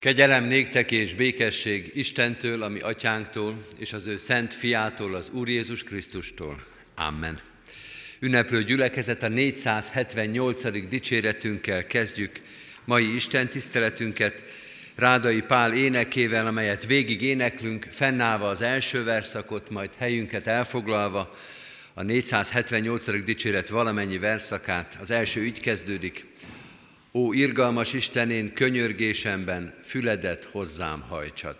Kegyelem 0.00 0.44
néktek 0.44 0.90
és 0.90 1.14
békesség 1.14 1.90
Istentől, 1.94 2.62
ami 2.62 2.78
atyánktól, 2.78 3.66
és 3.78 3.92
az 3.92 4.06
ő 4.06 4.16
szent 4.16 4.54
fiától, 4.54 5.14
az 5.14 5.30
Úr 5.32 5.48
Jézus 5.48 5.82
Krisztustól. 5.82 6.64
Amen. 6.94 7.40
Ünneplő 8.20 8.64
gyülekezet 8.64 9.22
a 9.22 9.28
478. 9.28 10.88
dicséretünkkel 10.88 11.86
kezdjük 11.86 12.40
mai 12.84 13.14
Isten 13.14 13.48
tiszteletünket, 13.48 14.42
Rádai 14.94 15.40
Pál 15.40 15.74
énekével, 15.74 16.46
amelyet 16.46 16.86
végig 16.86 17.22
éneklünk, 17.22 17.86
fennállva 17.90 18.48
az 18.48 18.60
első 18.60 19.04
verszakot, 19.04 19.70
majd 19.70 19.90
helyünket 19.98 20.46
elfoglalva, 20.46 21.36
a 21.94 22.02
478. 22.02 23.24
dicséret 23.24 23.68
valamennyi 23.68 24.18
verszakát. 24.18 24.98
Az 25.00 25.10
első 25.10 25.44
így 25.44 25.60
kezdődik. 25.60 26.26
Ó, 27.12 27.32
irgalmas 27.32 27.92
Istenén, 27.92 28.52
könyörgésemben 28.52 29.74
füledet 29.82 30.44
hozzám 30.44 31.00
hajtsad. 31.00 31.56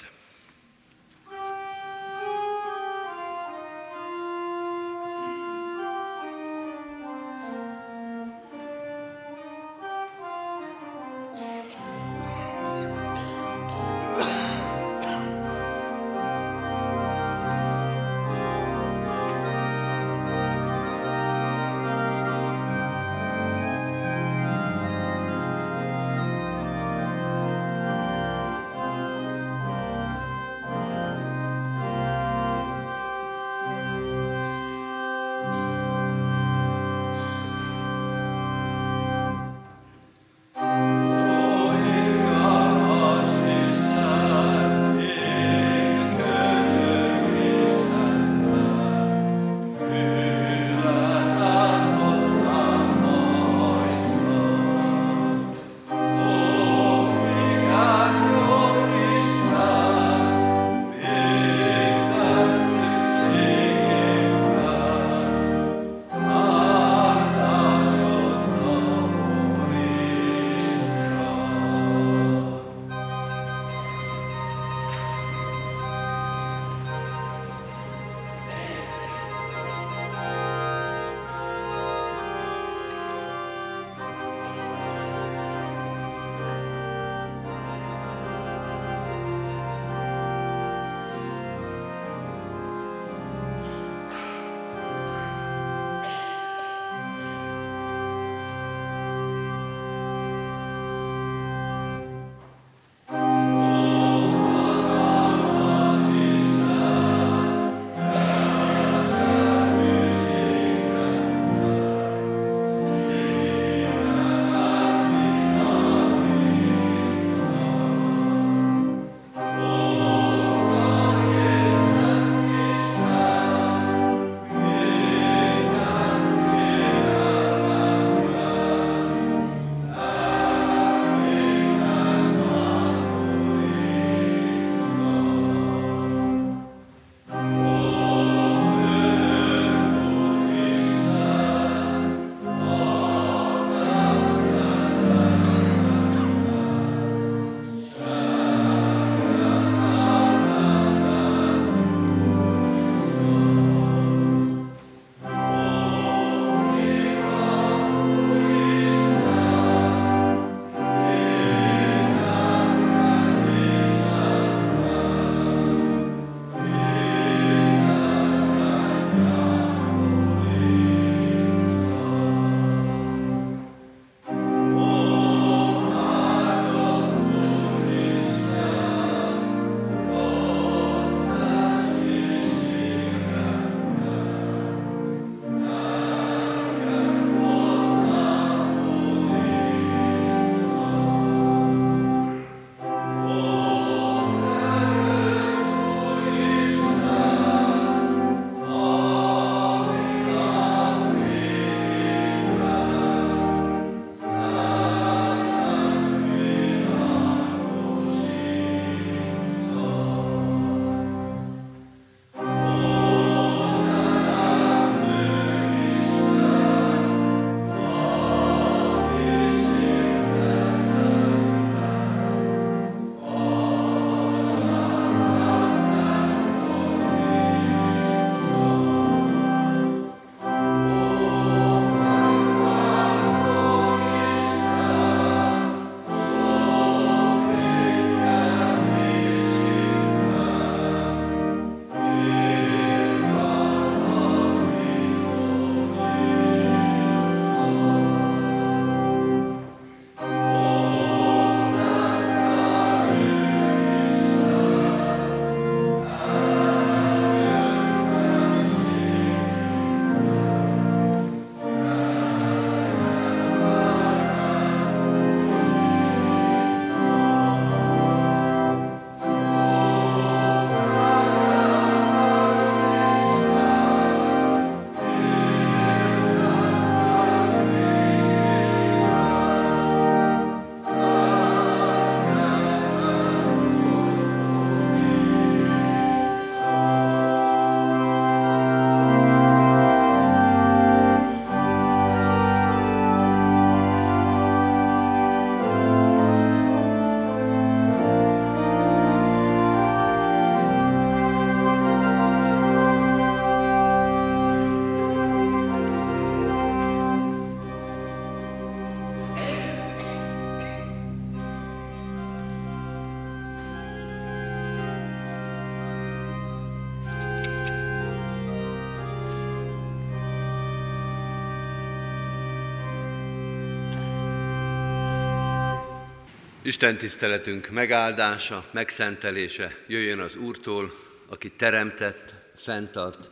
Isten 326.70 326.98
tiszteletünk 326.98 327.70
megáldása, 327.70 328.64
megszentelése 328.72 329.76
jöjjön 329.86 330.18
az 330.18 330.36
Úrtól, 330.36 330.92
aki 331.28 331.50
teremtett, 331.50 332.34
fenntart 332.56 333.30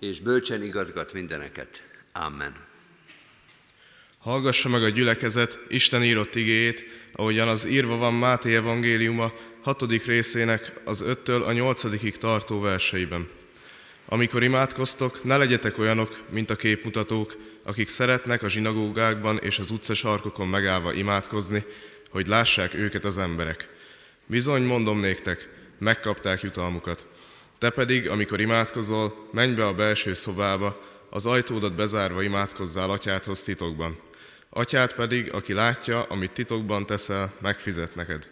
és 0.00 0.20
bölcsen 0.20 0.62
igazgat 0.62 1.12
mindeneket. 1.12 1.82
Amen. 2.12 2.56
Hallgassa 4.18 4.68
meg 4.68 4.82
a 4.82 4.88
gyülekezet 4.88 5.58
Isten 5.68 6.04
írott 6.04 6.34
igéjét, 6.34 6.84
ahogyan 7.12 7.48
az 7.48 7.64
írva 7.64 7.96
van 7.96 8.14
Máté 8.14 8.54
evangéliuma 8.54 9.32
hatodik 9.62 10.06
részének 10.06 10.72
az 10.84 11.00
öttől 11.00 11.42
a 11.42 11.52
nyolcadikig 11.52 12.16
tartó 12.16 12.60
verseiben. 12.60 13.28
Amikor 14.06 14.42
imádkoztok, 14.42 15.24
ne 15.24 15.36
legyetek 15.36 15.78
olyanok, 15.78 16.22
mint 16.30 16.50
a 16.50 16.56
képmutatók, 16.56 17.36
akik 17.62 17.88
szeretnek 17.88 18.42
a 18.42 18.48
zsinagógákban 18.48 19.38
és 19.38 19.58
az 19.58 19.70
utcasarkokon 19.70 20.48
megállva 20.48 20.92
imádkozni, 20.92 21.64
hogy 22.14 22.26
lássák 22.26 22.74
őket 22.74 23.04
az 23.04 23.18
emberek. 23.18 23.68
Bizony, 24.26 24.62
mondom 24.62 25.00
néktek, 25.00 25.48
megkapták 25.78 26.42
jutalmukat. 26.42 27.06
Te 27.58 27.70
pedig, 27.70 28.08
amikor 28.08 28.40
imádkozol, 28.40 29.28
menj 29.32 29.54
be 29.54 29.66
a 29.66 29.74
belső 29.74 30.12
szobába, 30.12 30.80
az 31.10 31.26
ajtódat 31.26 31.74
bezárva 31.74 32.22
imádkozzál 32.22 32.90
atyádhoz 32.90 33.42
titokban. 33.42 33.98
Atyát 34.48 34.94
pedig, 34.94 35.32
aki 35.32 35.52
látja, 35.52 36.02
amit 36.02 36.32
titokban 36.32 36.86
teszel, 36.86 37.34
megfizet 37.40 37.94
neked. 37.94 38.28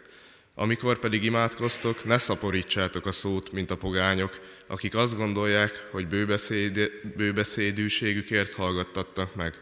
Amikor 0.54 0.98
pedig 0.98 1.24
imádkoztok, 1.24 2.04
ne 2.04 2.18
szaporítsátok 2.18 3.06
a 3.06 3.12
szót, 3.12 3.52
mint 3.52 3.70
a 3.70 3.76
pogányok, 3.76 4.40
akik 4.66 4.94
azt 4.94 5.16
gondolják, 5.16 5.88
hogy 5.90 6.06
bőbeszéd, 6.06 6.90
bőbeszédűségükért 7.16 8.52
hallgattattak 8.52 9.34
meg. 9.34 9.54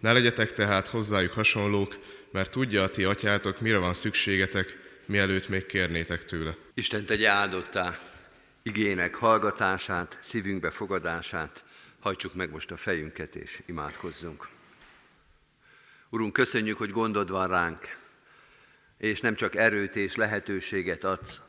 Ne 0.00 0.12
legyetek 0.12 0.52
tehát 0.52 0.88
hozzájuk 0.88 1.32
hasonlók, 1.32 1.98
mert 2.30 2.50
tudja 2.50 2.82
a 2.82 2.88
ti 2.88 3.04
atyátok, 3.04 3.60
mire 3.60 3.78
van 3.78 3.94
szükségetek, 3.94 4.76
mielőtt 5.06 5.48
még 5.48 5.66
kérnétek 5.66 6.24
tőle. 6.24 6.56
Isten 6.74 7.06
tegye 7.06 7.28
áldottá 7.28 7.98
igének 8.62 9.14
hallgatását, 9.14 10.16
szívünkbe 10.20 10.70
fogadását, 10.70 11.64
hajtsuk 12.00 12.34
meg 12.34 12.50
most 12.50 12.70
a 12.70 12.76
fejünket 12.76 13.34
és 13.34 13.62
imádkozzunk. 13.66 14.48
Urunk, 16.10 16.32
köszönjük, 16.32 16.78
hogy 16.78 16.90
gondod 16.90 17.30
van 17.30 17.46
ránk, 17.46 17.96
és 18.98 19.20
nem 19.20 19.34
csak 19.34 19.54
erőt 19.56 19.96
és 19.96 20.16
lehetőséget 20.16 21.04
adsz, 21.04 21.40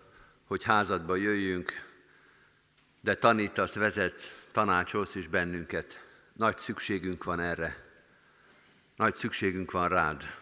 hogy 0.45 0.63
házadba 0.63 1.15
jöjjünk, 1.15 1.87
de 3.01 3.15
tanítasz, 3.15 3.75
vezetsz, 3.75 4.47
tanácsolsz 4.51 5.15
is 5.15 5.27
bennünket. 5.27 6.05
Nagy 6.33 6.57
szükségünk 6.57 7.23
van 7.23 7.39
erre. 7.39 7.83
Nagy 8.95 9.15
szükségünk 9.15 9.71
van 9.71 9.89
rád. 9.89 10.38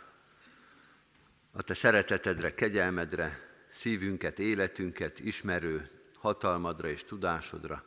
A 1.58 1.62
te 1.62 1.74
szeretetedre, 1.74 2.54
kegyelmedre, 2.54 3.40
szívünket, 3.72 4.40
életünket 4.40 5.20
ismerő 5.20 5.90
hatalmadra 6.18 6.88
és 6.88 7.04
tudásodra. 7.04 7.86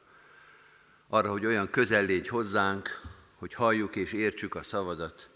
Arra, 1.08 1.30
hogy 1.30 1.46
olyan 1.46 1.70
közel 1.70 2.04
légy 2.04 2.28
hozzánk, 2.28 3.00
hogy 3.34 3.54
halljuk 3.54 3.96
és 3.96 4.12
értsük 4.12 4.54
a 4.54 4.62
szavadat, 4.62 5.30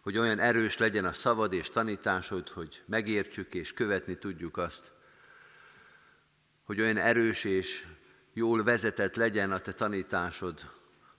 hogy 0.00 0.18
olyan 0.18 0.38
erős 0.38 0.76
legyen 0.76 1.04
a 1.04 1.12
szavad 1.12 1.52
és 1.52 1.68
tanításod, 1.68 2.48
hogy 2.48 2.82
megértsük 2.86 3.54
és 3.54 3.72
követni 3.72 4.18
tudjuk 4.18 4.56
azt, 4.56 4.92
hogy 6.64 6.80
olyan 6.80 6.96
erős 6.96 7.44
és 7.44 7.86
jól 8.32 8.64
vezetett 8.64 9.16
legyen 9.16 9.52
a 9.52 9.58
te 9.58 9.72
tanításod, 9.72 10.70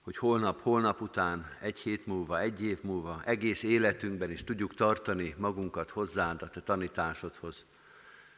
hogy 0.08 0.16
holnap, 0.16 0.60
holnap 0.60 1.00
után, 1.00 1.46
egy 1.60 1.78
hét 1.78 2.06
múlva, 2.06 2.40
egy 2.40 2.62
év 2.62 2.82
múlva, 2.82 3.22
egész 3.24 3.62
életünkben 3.62 4.30
is 4.30 4.44
tudjuk 4.44 4.74
tartani 4.74 5.34
magunkat 5.38 5.90
hozzád 5.90 6.42
a 6.42 6.48
te 6.48 6.60
tanításodhoz. 6.60 7.64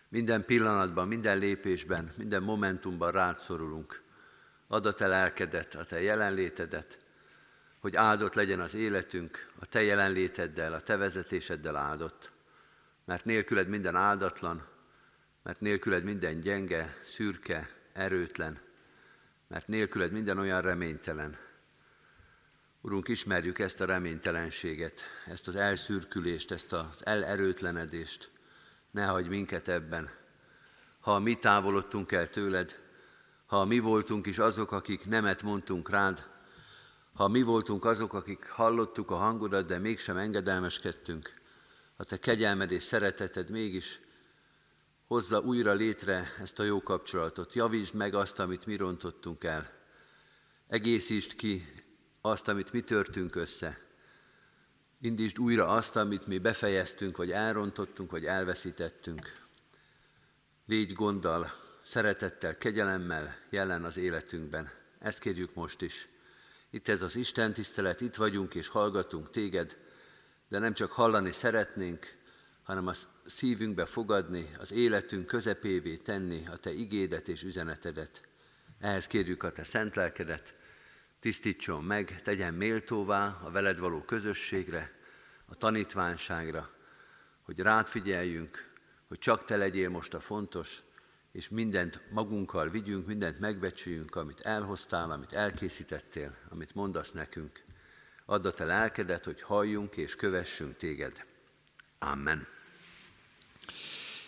Minden 0.09 0.45
pillanatban, 0.45 1.09
minden 1.09 1.39
lépésben, 1.39 2.13
minden 2.17 2.43
momentumban 2.43 3.11
rád 3.11 3.39
szorulunk. 3.39 4.03
Add 4.69 4.87
a 4.87 4.93
te 4.93 5.07
lelkedet, 5.07 5.75
a 5.75 5.85
te 5.85 6.03
jelenlétedet, 6.03 6.99
hogy 7.81 7.97
áldott 7.97 8.35
legyen 8.35 8.61
az 8.61 8.75
életünk, 8.75 9.53
a 9.61 9.67
te 9.67 9.83
jelenléteddel, 9.83 10.73
a 10.73 10.81
te 10.81 10.97
vezetéseddel 10.97 11.77
áldott. 11.77 12.33
Mert 13.05 13.25
nélküled 13.25 13.69
minden 13.69 13.97
áldatlan, 13.97 14.67
mert 15.43 15.61
nélküled 15.61 16.05
minden 16.05 16.41
gyenge, 16.41 16.97
szürke, 17.05 17.71
erőtlen, 17.93 18.59
mert 19.49 19.69
nélküled 19.69 20.13
minden 20.13 20.39
olyan 20.39 20.61
reménytelen. 20.61 21.49
Urunk, 22.82 23.09
ismerjük 23.09 23.59
ezt 23.59 23.81
a 23.81 23.85
reménytelenséget, 23.85 25.03
ezt 25.27 25.49
az 25.49 25.56
elszürkülést, 25.56 26.50
ezt 26.50 26.73
az 26.73 27.06
elerőtlenedést. 27.06 28.31
Ne 28.91 29.05
hagyj 29.05 29.29
minket 29.29 29.69
ebben. 29.69 30.11
Ha 31.00 31.19
mi 31.19 31.35
távolodtunk 31.35 32.12
el 32.12 32.29
tőled, 32.29 32.78
ha 33.47 33.64
mi 33.64 33.78
voltunk 33.78 34.26
is 34.26 34.38
azok, 34.38 34.73
akik 34.73 35.07
nemet 35.07 35.43
mondtunk 35.43 35.90
rád, 35.90 36.26
ha 37.12 37.28
mi 37.28 37.43
voltunk 37.43 37.85
azok, 37.85 38.12
akik 38.12 38.49
hallottuk 38.49 39.11
a 39.11 39.16
hangodat, 39.16 39.66
de 39.66 39.78
mégsem 39.78 40.16
engedelmeskedtünk, 40.16 41.35
a 41.97 42.05
te 42.05 42.19
kegyelmed 42.19 42.71
és 42.71 42.83
szereteted 42.83 43.50
mégis 43.50 44.00
hozza 45.07 45.40
újra 45.40 45.73
létre 45.73 46.33
ezt 46.38 46.59
a 46.59 46.62
jó 46.62 46.83
kapcsolatot. 46.83 47.55
Javítsd 47.55 47.95
meg 47.95 48.14
azt, 48.14 48.38
amit 48.38 48.66
mi 48.66 48.76
rontottunk 48.76 49.45
el. 49.45 49.71
Egészítsd 50.69 51.35
ki 51.35 51.64
azt, 52.21 52.49
amit 52.49 52.73
mi 52.73 52.81
törtünk 52.81 53.35
össze. 53.35 53.79
Indítsd 55.00 55.39
újra 55.39 55.67
azt, 55.67 55.97
amit 55.97 56.27
mi 56.27 56.39
befejeztünk, 56.39 57.17
vagy 57.17 57.31
elrontottunk, 57.31 58.11
vagy 58.11 58.25
elveszítettünk. 58.25 59.39
Légy 60.67 60.93
gonddal, 60.93 61.53
szeretettel, 61.83 62.59
kegyelemmel 62.59 63.37
jelen 63.50 63.85
az 63.85 63.97
életünkben. 63.97 64.71
Ezt 64.99 65.19
kérjük 65.19 65.55
most 65.55 65.83
is. 65.83 66.09
Itt 66.71 66.89
ez 66.89 67.03
az 67.03 67.17
Isten 67.17 67.53
tisztelet, 67.53 68.00
itt 68.00 68.15
vagyunk 68.15 68.55
és 68.55 68.69
hallgatunk 68.69 69.31
téged, 69.31 69.77
de 70.49 70.59
nem 70.59 70.75
csak 70.75 70.93
hallani 70.93 71.33
szeretnénk, 71.33 72.19
hanem 72.62 72.87
a 72.87 72.93
szívünkbe 73.27 73.87
fogadni, 73.87 74.50
az 74.59 74.73
életünk 74.73 75.27
közepévé 75.27 75.97
tenni 75.97 76.47
a 76.47 76.57
Te 76.57 76.73
igédet 76.73 77.29
és 77.29 77.43
üzenetedet. 77.43 78.21
Ehhez 78.81 79.07
kérjük 79.07 79.43
a 79.43 79.53
Te 79.53 79.65
szent 79.65 79.97
lelkedet, 79.97 80.55
tisztítson 81.21 81.85
meg, 81.85 82.23
tegyen 82.23 82.55
méltóvá 82.55 83.41
a 83.45 83.50
veled 83.50 83.79
való 83.79 84.03
közösségre, 84.03 84.99
a 85.47 85.55
tanítványságra, 85.55 86.71
hogy 87.43 87.59
rád 87.59 87.87
figyeljünk, 87.87 88.71
hogy 89.09 89.19
csak 89.19 89.45
Te 89.45 89.57
legyél 89.57 89.89
most 89.89 90.15
a 90.15 90.21
fontos, 90.21 90.83
és 91.33 91.49
mindent 91.49 92.00
magunkkal 92.11 92.69
vigyünk, 92.69 93.07
mindent 93.07 93.39
megbecsüljünk, 93.39 94.17
amit 94.17 94.41
elhoztál, 94.41 95.11
amit 95.11 95.33
elkészítettél, 95.33 96.37
amit 96.49 96.75
mondasz 96.75 97.12
nekünk. 97.12 97.65
Add 98.27 98.47
a 98.47 98.50
te 98.50 98.65
lelkedet, 98.65 99.25
hogy 99.25 99.43
halljunk 99.43 99.97
és 99.97 100.17
kövessünk 100.17 100.77
téged. 100.77 101.25
Amen. 101.99 102.47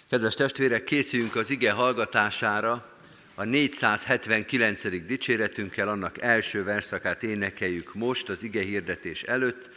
Kedves 0.08 0.34
testvérek, 0.34 0.84
készüljünk 0.84 1.36
az 1.36 1.50
ige 1.50 1.72
hallgatására. 1.72 2.91
A 3.34 3.44
479. 3.44 5.06
dicséretünkkel 5.06 5.88
annak 5.88 6.20
első 6.20 6.64
verszakát 6.64 7.22
énekeljük 7.22 7.94
most 7.94 8.28
az 8.28 8.42
ige 8.42 8.62
hirdetés 8.62 9.22
előtt, 9.22 9.70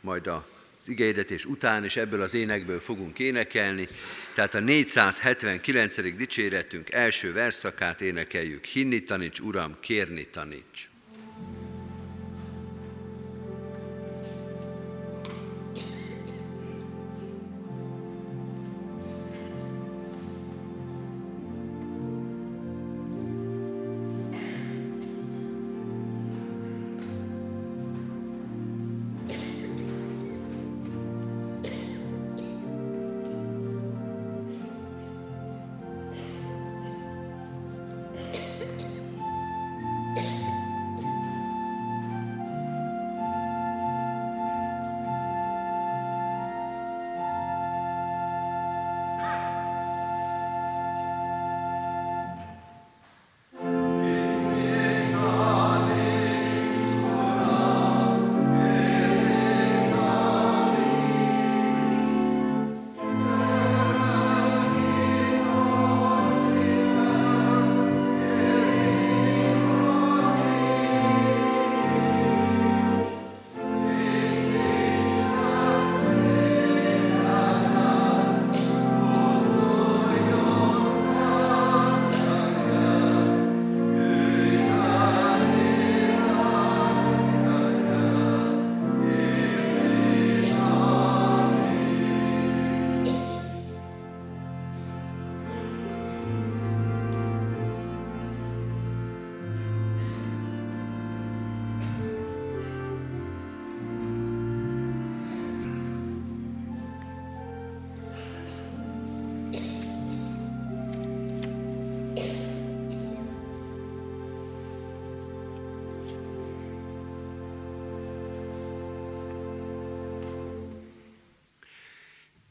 majd 0.00 0.26
a 0.26 0.46
igényedetés 0.88 1.44
után, 1.44 1.84
és 1.84 1.96
ebből 1.96 2.20
az 2.20 2.34
énekből 2.34 2.80
fogunk 2.80 3.18
énekelni. 3.18 3.88
Tehát 4.34 4.54
a 4.54 4.60
479. 4.60 6.16
dicséretünk 6.16 6.92
első 6.92 7.32
verszakát 7.32 8.00
énekeljük. 8.00 8.64
Hinni 8.64 9.02
taníts, 9.02 9.40
Uram, 9.40 9.76
kérni 9.80 10.26
taníts. 10.26 10.87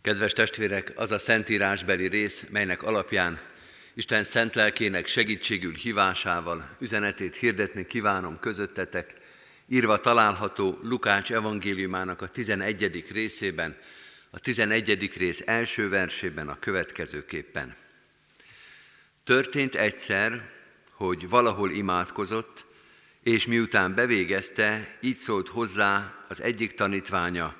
Kedves 0.07 0.33
testvérek, 0.33 0.91
az 0.95 1.11
a 1.11 1.19
szentírásbeli 1.19 2.07
rész, 2.07 2.45
melynek 2.49 2.83
alapján 2.83 3.39
Isten 3.93 4.23
szent 4.23 4.55
lelkének 4.55 5.07
segítségül 5.07 5.73
hívásával 5.73 6.75
üzenetét 6.79 7.35
hirdetni 7.35 7.85
kívánom 7.85 8.39
közöttetek, 8.39 9.15
írva 9.65 9.99
található 9.99 10.79
Lukács 10.83 11.31
evangéliumának 11.31 12.21
a 12.21 12.27
11. 12.27 13.05
részében, 13.11 13.77
a 14.29 14.39
11. 14.39 15.11
rész 15.17 15.43
első 15.45 15.89
versében 15.89 16.47
a 16.47 16.59
következőképpen. 16.59 17.75
Történt 19.23 19.75
egyszer, 19.75 20.49
hogy 20.91 21.29
valahol 21.29 21.71
imádkozott, 21.71 22.65
és 23.23 23.45
miután 23.45 23.95
bevégezte, 23.95 24.97
így 25.01 25.17
szólt 25.17 25.47
hozzá 25.47 26.13
az 26.27 26.41
egyik 26.41 26.73
tanítványa, 26.73 27.55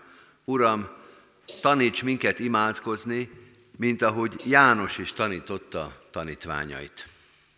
Uram, 0.45 0.95
taníts 1.61 2.03
minket 2.03 2.39
imádkozni, 2.39 3.29
mint 3.77 4.01
ahogy 4.01 4.33
János 4.45 4.97
is 4.97 5.13
tanította 5.13 6.07
tanítványait. 6.11 7.07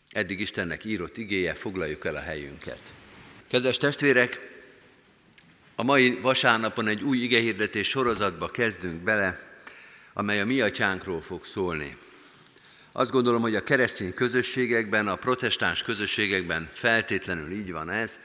Eddig 0.10 0.40
Istennek 0.40 0.86
írott 0.86 1.18
igéje, 1.18 1.54
foglaljuk 1.54 2.06
el 2.06 2.16
a 2.16 2.22
helyünket. 2.22 2.94
Kedves 3.48 3.78
testvérek, 3.78 4.50
a 5.76 5.84
mai 5.84 6.20
vasárnapon 6.22 6.88
egy 6.88 7.04
új 7.04 7.18
igehirdetés 7.18 7.88
sorozatba 7.90 8.48
kezdünk 8.48 9.02
bele, 9.02 9.40
amely 10.14 10.40
a 10.40 10.46
mi 10.46 10.62
atyánkról 10.62 11.22
fog 11.22 11.46
szólni. 11.46 11.98
Azt 12.92 13.12
gondolom, 13.12 13.42
hogy 13.42 13.56
a 13.56 13.64
keresztény 13.64 14.14
közösségekben, 14.14 15.08
a 15.08 15.16
protestáns 15.16 15.84
közösségekben 15.84 16.70
feltétlenül 16.74 17.52
így 17.52 17.72
van 17.72 17.90
ez. 17.90 18.20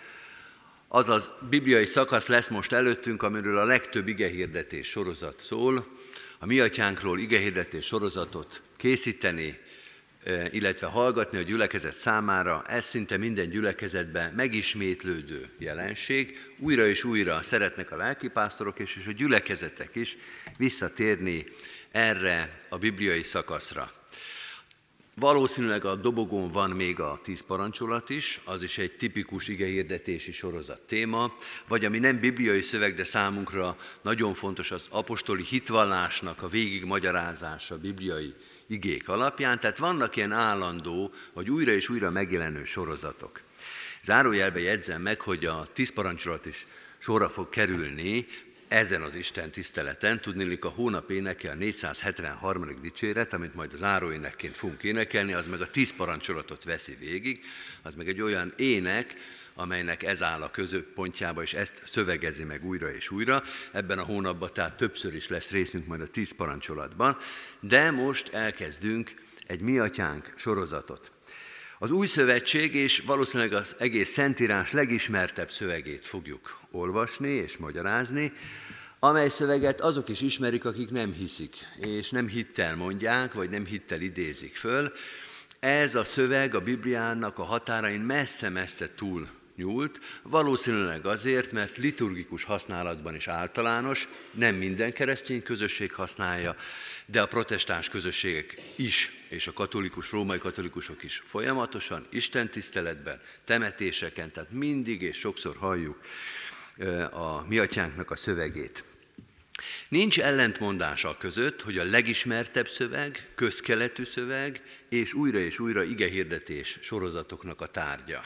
Az 0.95 1.09
az 1.09 1.31
bibliai 1.49 1.87
szakasz 1.87 2.27
lesz 2.27 2.49
most 2.49 2.73
előttünk, 2.73 3.23
amiről 3.23 3.59
a 3.59 3.65
legtöbb 3.65 4.09
igehirdetés 4.09 4.87
sorozat 4.87 5.41
szól. 5.41 5.87
A 6.39 6.47
mi 6.47 6.61
atyánkról 6.61 7.19
igehirdetés 7.19 7.87
sorozatot 7.87 8.63
készíteni, 8.77 9.59
illetve 10.51 10.87
hallgatni 10.87 11.39
a 11.39 11.43
gyülekezet 11.43 11.97
számára, 11.97 12.65
ez 12.67 12.85
szinte 12.85 13.17
minden 13.17 13.51
gyülekezetben 13.51 14.33
megismétlődő 14.33 15.49
jelenség. 15.59 16.39
Újra 16.59 16.87
és 16.87 17.05
újra 17.05 17.43
szeretnek 17.43 17.91
a 17.91 17.97
lelkipásztorok 17.97 18.79
és, 18.79 18.97
és 18.97 19.07
a 19.07 19.13
gyülekezetek 19.13 19.95
is 19.95 20.17
visszatérni 20.57 21.47
erre 21.91 22.57
a 22.69 22.79
bibliai 22.79 23.23
szakaszra. 23.23 23.93
Valószínűleg 25.17 25.85
a 25.85 25.95
dobogón 25.95 26.51
van 26.51 26.71
még 26.71 27.01
a 27.01 27.19
tíz 27.23 27.41
parancsolat 27.41 28.11
is, 28.11 28.41
az 28.45 28.63
is 28.63 28.79
egy 28.79 28.97
tipikus 28.97 29.49
igehirdetési 29.49 30.33
sorozat 30.33 30.81
téma, 30.81 31.35
vagy 31.69 31.85
ami 31.85 31.99
nem 31.99 32.21
bibliai 32.21 32.61
szöveg, 32.61 32.95
de 32.95 33.05
számunkra 33.05 33.77
nagyon 34.03 34.35
fontos 34.35 34.71
az 34.71 34.87
apostoli 34.91 35.43
hitvallásnak 35.43 36.43
a 36.43 36.49
végigmagyarázása 36.49 37.79
bibliai 37.79 38.35
igék 38.67 39.09
alapján, 39.09 39.61
tehát 39.61 39.79
vannak 39.79 40.17
ilyen 40.17 40.33
állandó, 40.33 41.13
vagy 41.33 41.51
újra 41.51 41.73
és 41.73 41.89
újra 41.89 42.11
megjelenő 42.11 42.65
sorozatok. 42.65 43.41
Zárójelbe 44.03 44.61
jegyzem 44.61 45.03
meg, 45.03 45.21
hogy 45.21 45.45
a 45.45 45.67
tíz 45.73 45.93
parancsolat 45.93 46.47
is 46.47 46.67
sorra 46.99 47.29
fog 47.29 47.49
kerülni 47.49 48.27
ezen 48.75 49.03
az 49.03 49.15
Isten 49.15 49.51
tiszteleten. 49.51 50.21
Tudnélik 50.21 50.65
a 50.65 50.69
hónap 50.69 51.11
éneke 51.11 51.51
a 51.51 51.55
473. 51.55 52.81
dicséret, 52.81 53.33
amit 53.33 53.55
majd 53.55 53.73
az 53.73 53.83
áróénekként 53.83 54.57
fogunk 54.57 54.83
énekelni, 54.83 55.33
az 55.33 55.47
meg 55.47 55.61
a 55.61 55.71
tíz 55.71 55.93
parancsolatot 55.97 56.65
veszi 56.65 56.97
végig, 57.01 57.41
az 57.83 57.95
meg 57.95 58.09
egy 58.09 58.21
olyan 58.21 58.53
ének, 58.57 59.15
amelynek 59.55 60.03
ez 60.03 60.23
áll 60.23 60.43
a 60.43 60.51
középpontjába, 60.51 61.43
és 61.43 61.55
ezt 61.55 61.83
szövegezi 61.85 62.45
meg 62.45 62.65
újra 62.65 62.91
és 62.91 63.11
újra. 63.11 63.43
Ebben 63.73 63.99
a 63.99 64.05
hónapban 64.05 64.51
tehát 64.53 64.77
többször 64.77 65.15
is 65.15 65.29
lesz 65.29 65.51
részünk 65.51 65.87
majd 65.87 66.01
a 66.01 66.09
tíz 66.09 66.33
parancsolatban, 66.37 67.17
de 67.61 67.91
most 67.91 68.29
elkezdünk 68.29 69.15
egy 69.47 69.61
Mi 69.61 69.79
Atyánk 69.79 70.33
sorozatot. 70.37 71.11
Az 71.85 71.91
új 71.91 72.07
szövetség 72.07 72.75
és 72.75 73.03
valószínűleg 73.07 73.53
az 73.53 73.75
egész 73.79 74.11
Szentírás 74.11 74.73
legismertebb 74.73 75.51
szövegét 75.51 76.07
fogjuk 76.07 76.61
olvasni 76.71 77.29
és 77.29 77.57
magyarázni, 77.57 78.33
amely 78.99 79.29
szöveget 79.29 79.81
azok 79.81 80.09
is 80.09 80.21
ismerik, 80.21 80.65
akik 80.65 80.91
nem 80.91 81.13
hiszik, 81.13 81.57
és 81.81 82.11
nem 82.11 82.29
hittel 82.29 82.77
mondják, 82.77 83.33
vagy 83.33 83.51
nem 83.51 83.65
hittel 83.65 84.01
idézik 84.01 84.57
föl. 84.57 84.93
Ez 85.61 85.95
a 85.95 86.05
szöveg 86.05 86.55
a 86.55 86.61
Bibliának 86.61 87.39
a 87.39 87.43
határain 87.43 88.01
messze-messze 88.01 88.89
túl 88.95 89.29
nyúlt, 89.57 89.99
valószínűleg 90.23 91.07
azért, 91.07 91.53
mert 91.53 91.77
liturgikus 91.77 92.45
használatban 92.45 93.15
is 93.15 93.29
általános, 93.29 94.09
nem 94.33 94.55
minden 94.55 94.93
keresztény 94.93 95.43
közösség 95.43 95.93
használja, 95.93 96.57
de 97.07 97.23
a 97.23 97.27
protestáns 97.27 97.89
közösségek 97.89 98.55
is, 98.77 99.24
és 99.35 99.47
a 99.47 99.53
katolikus, 99.53 100.11
római 100.11 100.39
katolikusok 100.39 101.03
is 101.03 101.23
folyamatosan, 101.27 102.07
istentiszteletben, 102.11 103.21
temetéseken, 103.45 104.33
tehát 104.33 104.51
mindig 104.51 105.03
és 105.03 105.19
sokszor 105.19 105.57
halljuk 105.57 105.99
a 107.11 107.47
mi 107.47 107.59
atyánknak 107.59 108.11
a 108.11 108.17
szövegét. 108.17 108.85
Nincs 109.89 110.21
ellentmondás 110.21 111.05
a 111.05 111.17
között, 111.17 111.63
hogy 111.63 111.79
a 111.79 111.85
legismertebb 111.85 112.69
szöveg, 112.69 113.33
közkeletű 113.35 114.05
szöveg 114.05 114.63
és 114.89 115.15
újra 115.15 115.39
és 115.39 115.59
újra 115.59 115.83
igehirdetés 115.83 116.79
sorozatoknak 116.83 117.61
a 117.61 117.67
tárgya. 117.67 118.25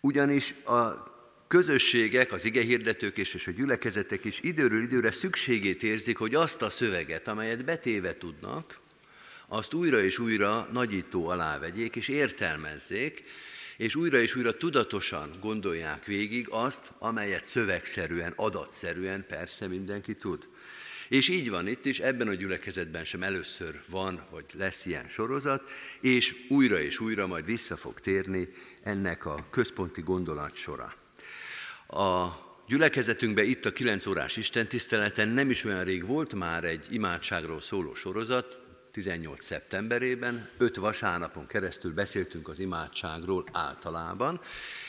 Ugyanis 0.00 0.54
a 0.64 1.12
közösségek, 1.48 2.32
az 2.32 2.44
igehirdetők 2.44 3.16
és, 3.16 3.34
és 3.34 3.46
a 3.46 3.50
gyülekezetek 3.50 4.24
is 4.24 4.40
időről 4.40 4.82
időre 4.82 5.10
szükségét 5.10 5.82
érzik, 5.82 6.18
hogy 6.18 6.34
azt 6.34 6.62
a 6.62 6.70
szöveget, 6.70 7.28
amelyet 7.28 7.64
betéve 7.64 8.16
tudnak, 8.16 8.78
azt 9.48 9.74
újra 9.74 10.02
és 10.02 10.18
újra 10.18 10.68
nagyító 10.72 11.28
alá 11.28 11.58
vegyék 11.58 11.96
és 11.96 12.08
értelmezzék, 12.08 13.24
és 13.76 13.94
újra 13.94 14.18
és 14.18 14.34
újra 14.36 14.56
tudatosan 14.56 15.30
gondolják 15.40 16.04
végig 16.04 16.46
azt, 16.50 16.92
amelyet 16.98 17.44
szövegszerűen, 17.44 18.32
adatszerűen 18.36 19.26
persze 19.26 19.66
mindenki 19.66 20.14
tud. 20.14 20.48
És 21.08 21.28
így 21.28 21.50
van 21.50 21.66
itt 21.66 21.84
is, 21.84 22.00
ebben 22.00 22.28
a 22.28 22.34
gyülekezetben 22.34 23.04
sem 23.04 23.22
először 23.22 23.80
van, 23.88 24.26
hogy 24.30 24.44
lesz 24.54 24.86
ilyen 24.86 25.08
sorozat, 25.08 25.70
és 26.00 26.36
újra 26.48 26.80
és 26.80 27.00
újra 27.00 27.26
majd 27.26 27.44
vissza 27.44 27.76
fog 27.76 28.00
térni 28.00 28.48
ennek 28.82 29.24
a 29.24 29.46
központi 29.50 30.00
gondolat 30.00 30.54
sora. 30.54 30.94
A 31.86 32.28
gyülekezetünkben 32.66 33.44
itt 33.44 33.64
a 33.64 33.72
9 33.72 34.06
órás 34.06 34.36
istentiszteleten 34.36 35.28
nem 35.28 35.50
is 35.50 35.64
olyan 35.64 35.84
rég 35.84 36.06
volt 36.06 36.34
már 36.34 36.64
egy 36.64 36.86
imádságról 36.90 37.60
szóló 37.60 37.94
sorozat, 37.94 38.63
18. 38.94 39.44
szeptemberében, 39.44 40.48
öt 40.58 40.76
vasárnapon 40.76 41.46
keresztül 41.46 41.92
beszéltünk 41.92 42.48
az 42.48 42.58
imádságról 42.58 43.44
általában, 43.52 44.40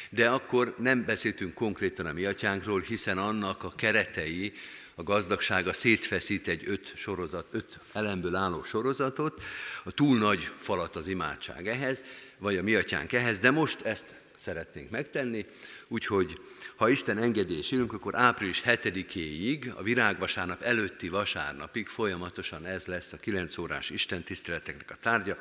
de 0.10 0.30
akkor 0.30 0.76
nem 0.78 1.06
beszéltünk 1.06 1.54
konkrétan 1.54 2.06
a 2.06 2.14
mi 2.14 2.26
atyánkról, 2.26 2.82
hiszen 2.82 3.18
annak 3.18 3.64
a 3.64 3.74
keretei 3.76 4.54
a 4.96 5.04
gazdagsága 5.04 5.74
szétfeszít 5.74 6.48
egy 6.48 6.64
öt, 6.68 6.96
sorozat, 6.96 7.46
öt 7.52 7.80
elemből 7.94 8.36
álló 8.36 8.64
sorozatot, 8.64 9.44
a 9.84 9.92
túl 9.92 10.18
nagy 10.18 10.52
falat 10.60 10.96
az 10.96 11.08
imádság 11.08 11.68
ehhez, 11.68 12.04
vagy 12.38 12.58
a 12.58 12.64
mi 12.64 12.76
atyánk 12.76 13.14
ehhez, 13.14 13.40
de 13.40 13.52
most 13.52 13.82
ezt 13.82 14.16
szeretnénk 14.38 14.90
megtenni, 14.90 15.46
úgyhogy 15.88 16.40
ha 16.76 16.90
Isten 16.90 17.18
engedés 17.18 17.72
írunk, 17.72 17.94
akkor 17.94 18.16
április 18.16 18.62
7-éig, 18.66 19.76
a 19.76 19.84
virágvasárnap 19.84 20.62
előtti 20.62 21.10
vasárnapig 21.10 21.88
folyamatosan 21.88 22.66
ez 22.66 22.86
lesz 22.86 23.14
a 23.14 23.18
9 23.18 23.58
órás 23.58 23.90
Isten 23.90 24.24
tiszteleteknek 24.24 24.92
a 24.92 24.98
tárgya. 25.02 25.38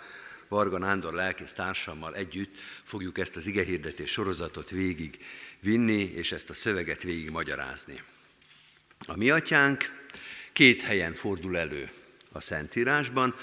Varga 0.48 0.78
Nándor 0.78 1.12
lelkész 1.14 1.52
társammal 1.52 2.14
együtt 2.14 2.58
fogjuk 2.84 3.18
ezt 3.18 3.36
az 3.36 3.46
igehirdetés 3.46 4.10
sorozatot 4.10 4.70
végig 4.70 5.18
vinni, 5.60 6.12
és 6.14 6.32
ezt 6.32 6.50
a 6.50 6.54
szöveget 6.54 7.02
végig 7.02 7.30
magyarázni. 7.30 8.02
A 9.06 9.16
mi 9.16 9.30
atyánk 9.30 10.06
két 10.52 10.82
helyen 10.82 11.14
fordul 11.14 11.56
elő 11.56 11.90
a 12.32 12.40
Szentírásban. 12.40 13.34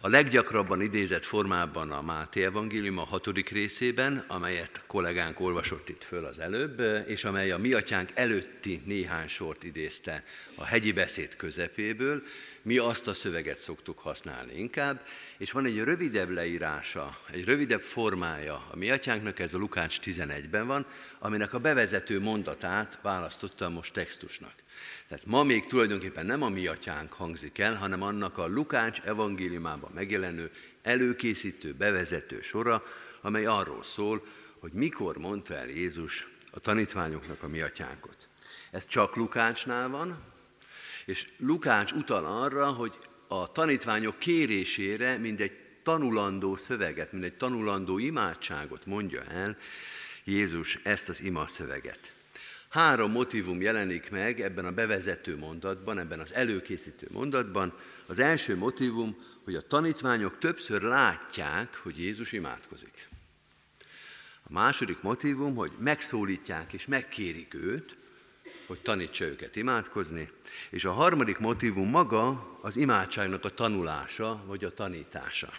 A 0.00 0.08
leggyakrabban 0.08 0.80
idézett 0.80 1.24
formában 1.24 1.90
a 1.90 2.02
Máté 2.02 2.44
Evangélium 2.44 2.98
a 2.98 3.04
hatodik 3.04 3.48
részében, 3.48 4.24
amelyet 4.28 4.80
kollégánk 4.86 5.40
olvasott 5.40 5.88
itt 5.88 6.04
föl 6.04 6.24
az 6.24 6.38
előbb, 6.38 6.80
és 7.06 7.24
amely 7.24 7.50
a 7.50 7.58
mi 7.58 7.72
atyánk 7.72 8.10
előtti 8.14 8.82
néhány 8.84 9.28
sort 9.28 9.64
idézte 9.64 10.24
a 10.54 10.64
hegyi 10.64 10.92
beszéd 10.92 11.36
közepéből, 11.36 12.22
mi 12.62 12.78
azt 12.78 13.08
a 13.08 13.12
szöveget 13.12 13.58
szoktuk 13.58 13.98
használni 13.98 14.58
inkább, 14.58 15.06
és 15.38 15.52
van 15.52 15.64
egy 15.64 15.78
rövidebb 15.78 16.30
leírása, 16.30 17.18
egy 17.32 17.44
rövidebb 17.44 17.82
formája 17.82 18.66
a 18.70 18.76
mi 18.76 18.90
atyánknak, 18.90 19.38
ez 19.38 19.54
a 19.54 19.58
Lukács 19.58 19.98
11-ben 20.02 20.66
van, 20.66 20.86
aminek 21.18 21.52
a 21.52 21.58
bevezető 21.58 22.20
mondatát 22.20 22.98
választottam 23.02 23.72
most 23.72 23.92
textusnak. 23.92 24.54
Tehát 25.08 25.26
ma 25.26 25.42
még 25.42 25.66
tulajdonképpen 25.66 26.26
nem 26.26 26.42
a 26.42 26.48
mi 26.48 26.66
atyánk 26.66 27.12
hangzik 27.12 27.58
el, 27.58 27.74
hanem 27.74 28.02
annak 28.02 28.38
a 28.38 28.46
Lukács 28.46 29.00
evangéliumában 29.00 29.90
megjelenő 29.94 30.50
előkészítő, 30.82 31.72
bevezető 31.72 32.40
sora, 32.40 32.82
amely 33.20 33.46
arról 33.46 33.82
szól, 33.82 34.26
hogy 34.58 34.72
mikor 34.72 35.16
mondta 35.16 35.54
el 35.54 35.68
Jézus 35.68 36.28
a 36.50 36.60
tanítványoknak 36.60 37.42
a 37.42 37.48
mi 37.48 37.60
atyánkot. 37.60 38.28
Ez 38.70 38.86
csak 38.86 39.16
Lukácsnál 39.16 39.88
van, 39.88 40.34
És 41.04 41.28
Lukács 41.38 41.92
utal 41.92 42.24
arra, 42.42 42.72
hogy 42.72 42.98
a 43.28 43.52
tanítványok 43.52 44.18
kérésére 44.18 45.16
mindegy 45.16 45.52
tanulandó 45.82 46.56
szöveget, 46.56 47.12
mindegy 47.12 47.36
tanulandó 47.36 47.98
imádságot 47.98 48.86
mondja 48.86 49.24
el 49.24 49.56
Jézus 50.24 50.78
ezt 50.82 51.08
az 51.08 51.20
ima 51.22 51.46
szöveget. 51.46 52.15
Három 52.68 53.10
motivum 53.10 53.60
jelenik 53.60 54.10
meg 54.10 54.40
ebben 54.40 54.64
a 54.64 54.72
bevezető 54.72 55.36
mondatban, 55.36 55.98
ebben 55.98 56.20
az 56.20 56.34
előkészítő 56.34 57.06
mondatban. 57.10 57.74
Az 58.06 58.18
első 58.18 58.56
motivum, 58.56 59.16
hogy 59.44 59.54
a 59.54 59.66
tanítványok 59.66 60.38
többször 60.38 60.82
látják, 60.82 61.76
hogy 61.76 61.98
Jézus 61.98 62.32
imádkozik. 62.32 63.08
A 64.42 64.52
második 64.52 65.00
motivum, 65.00 65.54
hogy 65.54 65.72
megszólítják 65.78 66.72
és 66.72 66.86
megkérik 66.86 67.54
őt, 67.54 67.96
hogy 68.66 68.80
tanítsa 68.80 69.24
őket 69.24 69.56
imádkozni. 69.56 70.30
És 70.70 70.84
a 70.84 70.92
harmadik 70.92 71.38
motivum 71.38 71.88
maga 71.88 72.56
az 72.60 72.76
imádságnak 72.76 73.44
a 73.44 73.50
tanulása, 73.50 74.42
vagy 74.46 74.64
a 74.64 74.74
tanítása. 74.74 75.52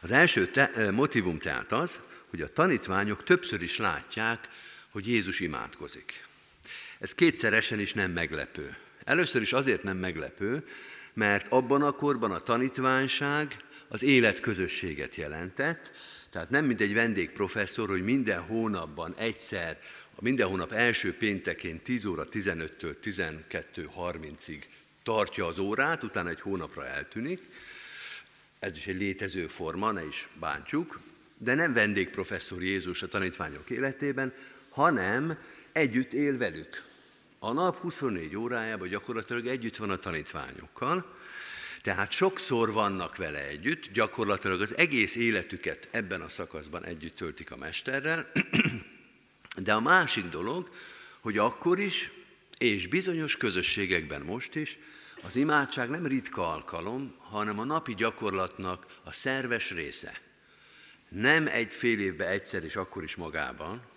Az 0.00 0.10
első 0.10 0.50
te- 0.50 0.90
motivum 0.90 1.38
tehát 1.38 1.72
az, 1.72 2.00
hogy 2.30 2.40
a 2.40 2.52
tanítványok 2.52 3.22
többször 3.22 3.62
is 3.62 3.76
látják, 3.76 4.48
hogy 4.94 5.06
Jézus 5.06 5.40
imádkozik. 5.40 6.24
Ez 6.98 7.14
kétszeresen 7.14 7.80
is 7.80 7.92
nem 7.92 8.10
meglepő. 8.10 8.76
Először 9.04 9.42
is 9.42 9.52
azért 9.52 9.82
nem 9.82 9.96
meglepő, 9.96 10.66
mert 11.12 11.46
abban 11.52 11.82
a 11.82 11.92
korban 11.92 12.30
a 12.30 12.38
tanítványság 12.38 13.56
az 13.88 14.02
életközösséget 14.02 15.14
jelentett, 15.14 15.92
tehát 16.30 16.50
nem 16.50 16.64
mint 16.64 16.80
egy 16.80 16.94
vendégprofesszor, 16.94 17.88
hogy 17.88 18.02
minden 18.02 18.40
hónapban 18.40 19.14
egyszer, 19.16 19.78
minden 20.20 20.48
hónap 20.48 20.72
első 20.72 21.16
péntekén 21.16 21.82
10 21.82 22.04
óra 22.04 22.26
15-től 22.30 22.94
12.30-ig 23.02 24.62
tartja 25.02 25.46
az 25.46 25.58
órát, 25.58 26.02
utána 26.02 26.28
egy 26.28 26.40
hónapra 26.40 26.86
eltűnik. 26.86 27.40
Ez 28.58 28.76
is 28.76 28.86
egy 28.86 28.98
létező 28.98 29.46
forma, 29.46 29.92
ne 29.92 30.06
is 30.06 30.28
bántsuk, 30.40 31.00
de 31.38 31.54
nem 31.54 31.72
vendégprofesszor 31.72 32.62
Jézus 32.62 33.02
a 33.02 33.08
tanítványok 33.08 33.70
életében, 33.70 34.32
hanem 34.74 35.38
együtt 35.72 36.12
él 36.12 36.38
velük. 36.38 36.84
A 37.38 37.52
nap 37.52 37.76
24 37.76 38.36
órájában 38.36 38.88
gyakorlatilag 38.88 39.46
együtt 39.46 39.76
van 39.76 39.90
a 39.90 39.96
tanítványokkal, 39.96 41.16
tehát 41.82 42.10
sokszor 42.10 42.72
vannak 42.72 43.16
vele 43.16 43.46
együtt, 43.46 43.92
gyakorlatilag 43.92 44.60
az 44.60 44.76
egész 44.76 45.16
életüket 45.16 45.88
ebben 45.90 46.20
a 46.20 46.28
szakaszban 46.28 46.84
együtt 46.84 47.16
töltik 47.16 47.50
a 47.50 47.56
mesterrel, 47.56 48.30
de 49.56 49.72
a 49.72 49.80
másik 49.80 50.24
dolog, 50.24 50.70
hogy 51.20 51.38
akkor 51.38 51.78
is, 51.78 52.10
és 52.58 52.86
bizonyos 52.86 53.36
közösségekben 53.36 54.20
most 54.20 54.54
is, 54.54 54.78
az 55.22 55.36
imádság 55.36 55.90
nem 55.90 56.06
ritka 56.06 56.52
alkalom, 56.52 57.14
hanem 57.18 57.58
a 57.58 57.64
napi 57.64 57.94
gyakorlatnak 57.94 58.86
a 59.04 59.12
szerves 59.12 59.70
része. 59.70 60.20
Nem 61.08 61.46
egy 61.46 61.72
fél 61.72 61.98
évben 61.98 62.28
egyszer 62.28 62.64
és 62.64 62.76
akkor 62.76 63.02
is 63.02 63.16
magában, 63.16 63.92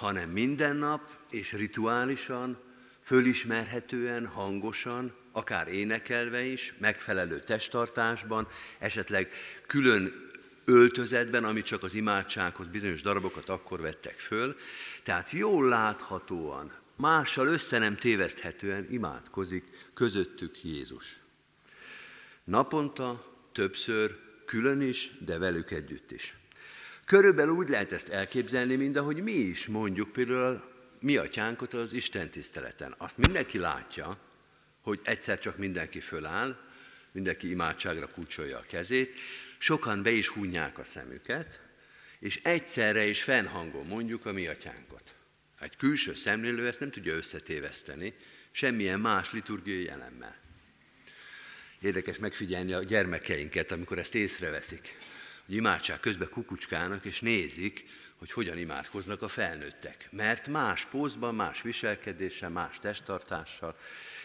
hanem 0.00 0.30
minden 0.30 0.76
nap 0.76 1.10
és 1.30 1.52
rituálisan, 1.52 2.58
fölismerhetően, 3.00 4.26
hangosan, 4.26 5.14
akár 5.32 5.68
énekelve 5.68 6.42
is, 6.42 6.74
megfelelő 6.78 7.40
testtartásban, 7.40 8.48
esetleg 8.78 9.32
külön 9.66 10.30
öltözetben, 10.64 11.44
ami 11.44 11.62
csak 11.62 11.82
az 11.82 11.94
imádsághoz 11.94 12.66
bizonyos 12.66 13.02
darabokat 13.02 13.48
akkor 13.48 13.80
vettek 13.80 14.18
föl. 14.18 14.56
Tehát 15.02 15.30
jól 15.30 15.68
láthatóan, 15.68 16.72
mással 16.96 17.46
össze 17.46 17.78
nem 17.78 17.96
téveszthetően 17.96 18.86
imádkozik 18.90 19.64
közöttük 19.94 20.64
Jézus. 20.64 21.20
Naponta, 22.44 23.36
többször, 23.52 24.16
külön 24.46 24.80
is, 24.80 25.10
de 25.18 25.38
velük 25.38 25.70
együtt 25.70 26.10
is. 26.10 26.39
Körülbelül 27.10 27.54
úgy 27.54 27.68
lehet 27.68 27.92
ezt 27.92 28.08
elképzelni, 28.08 28.76
mint 28.76 28.96
ahogy 28.96 29.22
mi 29.22 29.32
is 29.32 29.66
mondjuk 29.66 30.12
például 30.12 30.62
mi 31.00 31.16
atyánkot 31.16 31.74
az 31.74 31.92
Isten 31.92 32.30
tiszteleten. 32.30 32.94
Azt 32.98 33.16
mindenki 33.16 33.58
látja, 33.58 34.18
hogy 34.80 35.00
egyszer 35.02 35.38
csak 35.38 35.56
mindenki 35.56 36.00
föláll, 36.00 36.56
mindenki 37.12 37.50
imádságra 37.50 38.06
kulcsolja 38.06 38.58
a 38.58 38.64
kezét, 38.68 39.18
sokan 39.58 40.02
be 40.02 40.10
is 40.10 40.28
hunják 40.28 40.78
a 40.78 40.84
szemüket, 40.84 41.60
és 42.18 42.40
egyszerre 42.42 43.06
is 43.06 43.22
fennhangon 43.22 43.86
mondjuk 43.86 44.26
a 44.26 44.32
mi 44.32 44.46
atyánkot. 44.46 45.14
Egy 45.60 45.76
külső 45.76 46.14
szemlélő 46.14 46.66
ezt 46.66 46.80
nem 46.80 46.90
tudja 46.90 47.14
összetéveszteni 47.14 48.14
semmilyen 48.50 49.00
más 49.00 49.32
liturgiai 49.32 49.84
jelemmel. 49.84 50.36
Érdekes 51.80 52.18
megfigyelni 52.18 52.72
a 52.72 52.82
gyermekeinket, 52.82 53.72
amikor 53.72 53.98
ezt 53.98 54.14
észreveszik 54.14 54.96
imádság 55.54 56.00
közben 56.00 56.28
kukucskának, 56.28 57.04
és 57.04 57.20
nézik, 57.20 57.84
hogy 58.16 58.32
hogyan 58.32 58.58
imádkoznak 58.58 59.22
a 59.22 59.28
felnőttek. 59.28 60.08
Mert 60.10 60.46
más 60.46 60.86
pózban, 60.90 61.34
más 61.34 61.62
viselkedéssel, 61.62 62.50
más 62.50 62.78
testtartással 62.78 63.76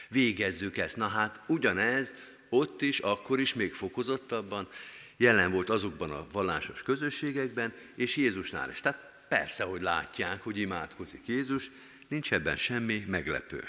végezzük 0.09 0.77
ezt. 0.77 0.97
Na 0.97 1.07
hát 1.07 1.41
ugyanez 1.47 2.13
ott 2.49 2.81
is, 2.81 2.99
akkor 2.99 3.39
is, 3.39 3.53
még 3.53 3.73
fokozottabban 3.73 4.69
jelen 5.17 5.51
volt 5.51 5.69
azokban 5.69 6.11
a 6.11 6.27
vallásos 6.31 6.83
közösségekben, 6.83 7.73
és 7.95 8.15
Jézusnál 8.15 8.69
is. 8.69 8.79
Tehát 8.79 9.25
persze, 9.29 9.63
hogy 9.63 9.81
látják, 9.81 10.43
hogy 10.43 10.57
imádkozik 10.57 11.27
Jézus, 11.27 11.71
nincs 12.07 12.33
ebben 12.33 12.57
semmi 12.57 13.05
meglepő. 13.07 13.67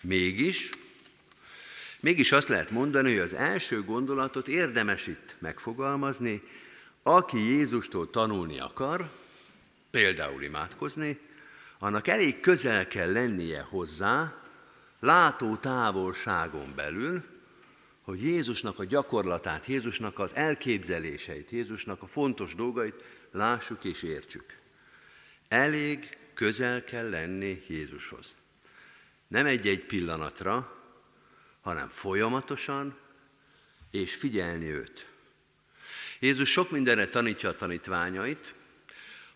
Mégis, 0.00 0.70
mégis 2.00 2.32
azt 2.32 2.48
lehet 2.48 2.70
mondani, 2.70 3.10
hogy 3.10 3.22
az 3.22 3.34
első 3.34 3.82
gondolatot 3.82 4.48
érdemes 4.48 5.06
itt 5.06 5.36
megfogalmazni, 5.38 6.42
aki 7.14 7.38
Jézustól 7.38 8.10
tanulni 8.10 8.58
akar, 8.58 9.10
például 9.90 10.42
imádkozni, 10.42 11.20
annak 11.78 12.08
elég 12.08 12.40
közel 12.40 12.88
kell 12.88 13.12
lennie 13.12 13.60
hozzá, 13.60 14.42
látó 15.00 15.56
távolságon 15.56 16.74
belül, 16.74 17.24
hogy 18.02 18.22
Jézusnak 18.22 18.78
a 18.78 18.84
gyakorlatát, 18.84 19.66
Jézusnak 19.66 20.18
az 20.18 20.30
elképzeléseit, 20.34 21.50
Jézusnak 21.50 22.02
a 22.02 22.06
fontos 22.06 22.54
dolgait 22.54 23.04
lássuk 23.30 23.84
és 23.84 24.02
értsük. 24.02 24.58
Elég 25.48 26.18
közel 26.34 26.84
kell 26.84 27.08
lenni 27.08 27.64
Jézushoz. 27.68 28.34
Nem 29.28 29.46
egy-egy 29.46 29.84
pillanatra, 29.84 30.82
hanem 31.60 31.88
folyamatosan, 31.88 32.96
és 33.90 34.14
figyelni 34.14 34.70
őt. 34.70 35.06
Jézus 36.20 36.50
sok 36.50 36.70
mindenre 36.70 37.08
tanítja 37.08 37.48
a 37.48 37.56
tanítványait. 37.56 38.54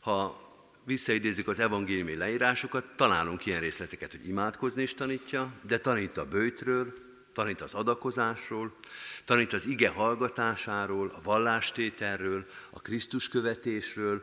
Ha 0.01 0.41
visszaidézzük 0.85 1.49
az 1.49 1.59
evangéliumi 1.59 2.15
leírásokat, 2.15 2.85
találunk 2.97 3.47
ilyen 3.47 3.61
részleteket, 3.61 4.11
hogy 4.11 4.29
imádkozni 4.29 4.83
is 4.83 4.95
tanítja, 4.95 5.53
de 5.67 5.79
tanít 5.79 6.17
a 6.17 6.29
bőtről, 6.29 6.95
tanít 7.33 7.61
az 7.61 7.75
adakozásról, 7.75 8.77
tanít 9.25 9.53
az 9.53 9.67
ige 9.67 9.89
hallgatásáról, 9.89 11.09
a 11.09 11.23
vallástételről, 11.23 12.47
a 12.71 12.81
Krisztus 12.81 13.29
követésről, 13.29 14.23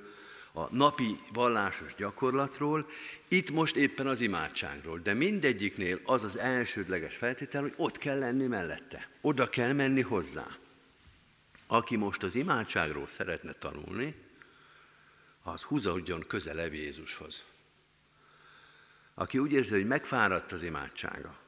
a 0.53 0.75
napi 0.75 1.19
vallásos 1.33 1.95
gyakorlatról, 1.95 2.89
itt 3.27 3.51
most 3.51 3.75
éppen 3.75 4.07
az 4.07 4.21
imádságról, 4.21 4.99
de 5.03 5.13
mindegyiknél 5.13 5.99
az 6.03 6.23
az 6.23 6.37
elsődleges 6.37 7.15
feltétel, 7.15 7.61
hogy 7.61 7.73
ott 7.75 7.97
kell 7.97 8.19
lenni 8.19 8.45
mellette, 8.45 9.09
oda 9.21 9.49
kell 9.49 9.73
menni 9.73 10.01
hozzá. 10.01 10.47
Aki 11.71 11.95
most 11.95 12.23
az 12.23 12.35
imádságról 12.35 13.07
szeretne 13.07 13.53
tanulni, 13.53 14.15
az 15.43 15.61
húzódjon 15.61 16.27
közelebb 16.27 16.73
Jézushoz. 16.73 17.43
Aki 19.13 19.37
úgy 19.37 19.51
érzi, 19.51 19.73
hogy 19.73 19.87
megfáradt 19.87 20.51
az 20.51 20.63
imádsága, 20.63 21.39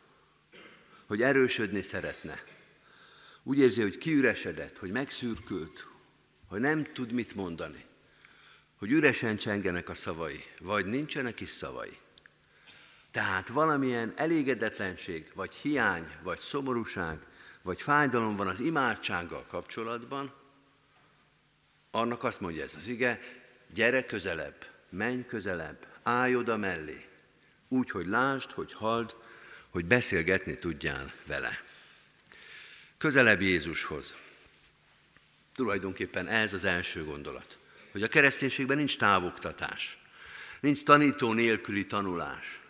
hogy 1.05 1.21
erősödni 1.21 1.81
szeretne, 1.81 2.43
úgy 3.43 3.59
érzi, 3.59 3.81
hogy 3.81 3.97
kiüresedett, 3.97 4.77
hogy 4.77 4.91
megszürkült, 4.91 5.87
hogy 6.47 6.59
nem 6.59 6.93
tud 6.93 7.11
mit 7.11 7.35
mondani, 7.35 7.85
hogy 8.75 8.91
üresen 8.91 9.37
csengenek 9.37 9.89
a 9.89 9.93
szavai, 9.93 10.43
vagy 10.59 10.85
nincsenek 10.85 11.39
is 11.39 11.49
szavai. 11.49 11.97
Tehát 13.11 13.49
valamilyen 13.49 14.13
elégedetlenség, 14.15 15.31
vagy 15.35 15.53
hiány, 15.53 16.11
vagy 16.23 16.39
szomorúság, 16.39 17.25
vagy 17.61 17.81
fájdalom 17.81 18.35
van 18.35 18.47
az 18.47 18.59
imádsággal 18.59 19.45
kapcsolatban, 19.47 20.33
annak 21.91 22.23
azt 22.23 22.39
mondja 22.39 22.63
ez 22.63 22.73
az 22.75 22.87
ige, 22.87 23.19
gyere 23.73 24.05
közelebb, 24.05 24.65
menj 24.89 25.25
közelebb, 25.25 25.87
állj 26.03 26.35
oda 26.35 26.57
mellé, 26.57 27.05
úgy, 27.67 27.89
hogy 27.89 28.07
lásd, 28.07 28.51
hogy 28.51 28.73
halld, 28.73 29.15
hogy 29.69 29.85
beszélgetni 29.85 30.57
tudjál 30.57 31.13
vele. 31.25 31.59
Közelebb 32.97 33.41
Jézushoz. 33.41 34.15
Tulajdonképpen 35.55 36.27
ez 36.27 36.53
az 36.53 36.63
első 36.63 37.03
gondolat, 37.03 37.57
hogy 37.91 38.03
a 38.03 38.07
kereszténységben 38.07 38.77
nincs 38.77 38.97
távoktatás, 38.97 39.97
nincs 40.59 40.83
tanító 40.83 41.33
nélküli 41.33 41.85
tanulás. 41.85 42.61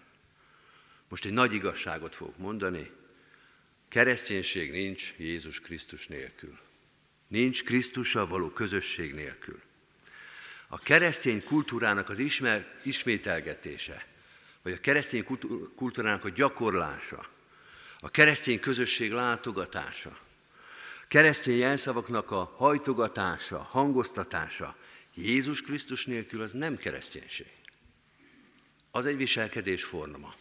Most 1.07 1.25
egy 1.25 1.33
nagy 1.33 1.53
igazságot 1.53 2.15
fogok 2.15 2.37
mondani. 2.37 2.91
Kereszténység 3.91 4.71
nincs 4.71 5.13
Jézus 5.17 5.59
Krisztus 5.59 6.07
nélkül. 6.07 6.59
Nincs 7.27 7.63
Krisztussal 7.63 8.27
való 8.27 8.49
közösség 8.49 9.13
nélkül. 9.13 9.61
A 10.67 10.79
keresztény 10.79 11.43
kultúrának 11.43 12.09
az 12.09 12.19
ismer, 12.19 12.79
ismételgetése, 12.83 14.05
vagy 14.61 14.73
a 14.73 14.79
keresztény 14.79 15.25
kultúrának 15.75 16.25
a 16.25 16.29
gyakorlása, 16.29 17.29
a 17.99 18.09
keresztény 18.09 18.59
közösség 18.59 19.11
látogatása, 19.11 20.19
keresztény 21.07 21.57
jelszavaknak 21.57 22.31
a 22.31 22.53
hajtogatása, 22.57 23.59
hangoztatása 23.59 24.75
Jézus 25.13 25.61
Krisztus 25.61 26.05
nélkül 26.05 26.41
az 26.41 26.51
nem 26.51 26.77
kereszténység. 26.77 27.51
Az 28.91 29.05
egy 29.05 29.17
viselkedés 29.17 29.83
forma. 29.83 30.35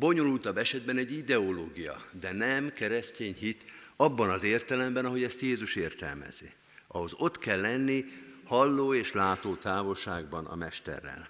Bonyolultabb 0.00 0.56
esetben 0.56 0.96
egy 0.96 1.12
ideológia, 1.12 2.04
de 2.20 2.32
nem 2.32 2.72
keresztény 2.72 3.34
hit 3.34 3.64
abban 3.96 4.30
az 4.30 4.42
értelemben, 4.42 5.04
ahogy 5.04 5.22
ezt 5.22 5.40
Jézus 5.40 5.74
értelmezi. 5.74 6.52
Ahhoz 6.86 7.12
ott 7.16 7.38
kell 7.38 7.60
lenni 7.60 8.04
halló 8.44 8.94
és 8.94 9.12
látó 9.12 9.54
távolságban 9.54 10.46
a 10.46 10.56
Mesterrel. 10.56 11.28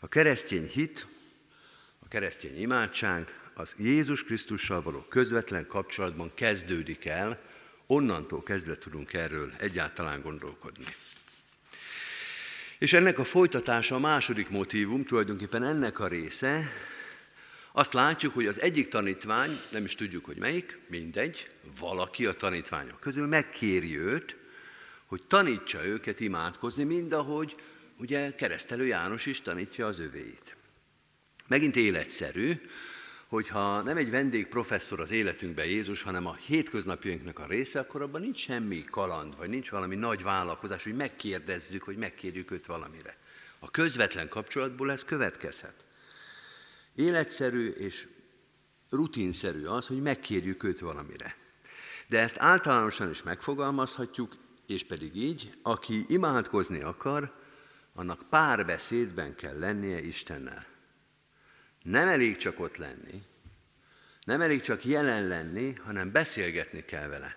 A 0.00 0.08
keresztény 0.08 0.66
hit, 0.66 1.06
a 1.98 2.08
keresztény 2.08 2.60
imádság 2.60 3.40
az 3.54 3.74
Jézus 3.78 4.24
Krisztussal 4.24 4.82
való 4.82 5.06
közvetlen 5.08 5.66
kapcsolatban 5.66 6.32
kezdődik 6.34 7.04
el, 7.04 7.40
onnantól 7.86 8.42
kezdve 8.42 8.78
tudunk 8.78 9.12
erről 9.12 9.52
egyáltalán 9.58 10.22
gondolkodni. 10.22 10.94
És 12.78 12.92
ennek 12.92 13.18
a 13.18 13.24
folytatása 13.24 13.94
a 13.94 13.98
második 13.98 14.48
motívum, 14.48 15.04
tulajdonképpen 15.04 15.62
ennek 15.64 15.98
a 15.98 16.08
része, 16.08 16.70
azt 17.72 17.92
látjuk, 17.92 18.34
hogy 18.34 18.46
az 18.46 18.60
egyik 18.60 18.88
tanítvány, 18.88 19.60
nem 19.70 19.84
is 19.84 19.94
tudjuk, 19.94 20.24
hogy 20.24 20.36
melyik, 20.36 20.78
mindegy, 20.88 21.50
valaki 21.80 22.26
a 22.26 22.32
tanítványok 22.32 23.00
közül 23.00 23.26
megkéri 23.26 23.98
őt, 23.98 24.36
hogy 25.06 25.22
tanítsa 25.22 25.84
őket 25.84 26.20
imádkozni, 26.20 26.84
mind 26.84 27.12
ahogy 27.12 27.56
ugye 27.98 28.34
keresztelő 28.34 28.86
János 28.86 29.26
is 29.26 29.40
tanítja 29.40 29.86
az 29.86 29.98
övéit. 29.98 30.56
Megint 31.48 31.76
életszerű, 31.76 32.60
hogyha 33.26 33.82
nem 33.82 33.96
egy 33.96 34.10
vendég 34.10 34.46
professzor 34.46 35.00
az 35.00 35.10
életünkben 35.10 35.66
Jézus, 35.66 36.02
hanem 36.02 36.26
a 36.26 36.34
hétköznapjainknak 36.34 37.38
a 37.38 37.46
része, 37.46 37.80
akkor 37.80 38.02
abban 38.02 38.20
nincs 38.20 38.38
semmi 38.38 38.84
kaland, 38.84 39.36
vagy 39.36 39.48
nincs 39.48 39.70
valami 39.70 39.94
nagy 39.94 40.22
vállalkozás, 40.22 40.84
hogy 40.84 40.94
megkérdezzük, 40.94 41.82
hogy 41.82 41.96
megkérjük 41.96 42.50
őt 42.50 42.66
valamire. 42.66 43.16
A 43.58 43.70
közvetlen 43.70 44.28
kapcsolatból 44.28 44.90
ez 44.90 45.04
következhet. 45.04 45.84
Életszerű 47.00 47.68
és 47.68 48.08
rutinszerű 48.90 49.64
az, 49.64 49.86
hogy 49.86 50.02
megkérjük 50.02 50.62
őt 50.62 50.80
valamire. 50.80 51.36
De 52.08 52.18
ezt 52.18 52.38
általánosan 52.38 53.10
is 53.10 53.22
megfogalmazhatjuk, 53.22 54.36
és 54.66 54.84
pedig 54.84 55.16
így, 55.16 55.58
aki 55.62 56.04
imádkozni 56.08 56.80
akar, 56.80 57.34
annak 57.94 58.28
párbeszédben 58.28 59.34
kell 59.34 59.58
lennie 59.58 60.00
Istennel. 60.00 60.66
Nem 61.82 62.08
elég 62.08 62.36
csak 62.36 62.60
ott 62.60 62.76
lenni, 62.76 63.22
nem 64.24 64.40
elég 64.40 64.60
csak 64.60 64.84
jelen 64.84 65.26
lenni, 65.26 65.74
hanem 65.74 66.12
beszélgetni 66.12 66.84
kell 66.84 67.08
vele. 67.08 67.36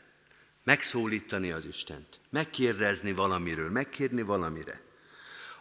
Megszólítani 0.64 1.52
az 1.52 1.66
Istent, 1.66 2.20
megkérdezni 2.30 3.12
valamiről, 3.12 3.70
megkérni 3.70 4.22
valamire. 4.22 4.82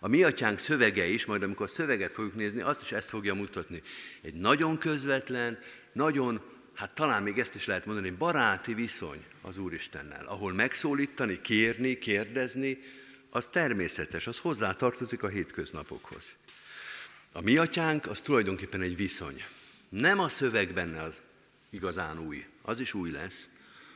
A 0.05 0.09
mi 0.09 0.23
atyánk 0.23 0.59
szövege 0.59 1.07
is, 1.07 1.25
majd 1.25 1.43
amikor 1.43 1.67
a 1.67 1.69
szöveget 1.69 2.12
fogjuk 2.12 2.35
nézni, 2.35 2.61
azt 2.61 2.83
is 2.83 2.93
ezt 2.93 3.09
fogja 3.09 3.35
mutatni. 3.35 3.83
Egy 4.23 4.35
nagyon 4.35 4.79
közvetlen, 4.79 5.59
nagyon, 5.93 6.41
hát 6.75 6.95
talán 6.95 7.23
még 7.23 7.38
ezt 7.38 7.55
is 7.55 7.67
lehet 7.67 7.87
mondani, 7.87 8.11
baráti 8.11 8.75
viszony 8.75 9.25
az 9.43 9.59
Úristennel, 9.59 10.27
ahol 10.27 10.53
megszólítani, 10.53 11.41
kérni, 11.41 11.99
kérdezni, 11.99 12.79
az 13.31 13.49
természetes, 13.49 14.27
az 14.27 14.38
hozzátartozik 14.38 15.23
a 15.23 15.29
hétköznapokhoz. 15.29 16.33
A 17.33 17.41
mi 17.41 17.57
atyánk 17.57 18.07
az 18.07 18.21
tulajdonképpen 18.21 18.83
egy 18.83 18.97
viszony. 18.97 19.45
Nem 19.88 20.19
a 20.19 20.29
szöveg 20.29 20.73
benne 20.73 21.03
az 21.03 21.23
igazán 21.71 22.19
új, 22.19 22.47
az 22.62 22.81
is 22.81 22.95
új 22.95 23.11
lesz, 23.11 23.49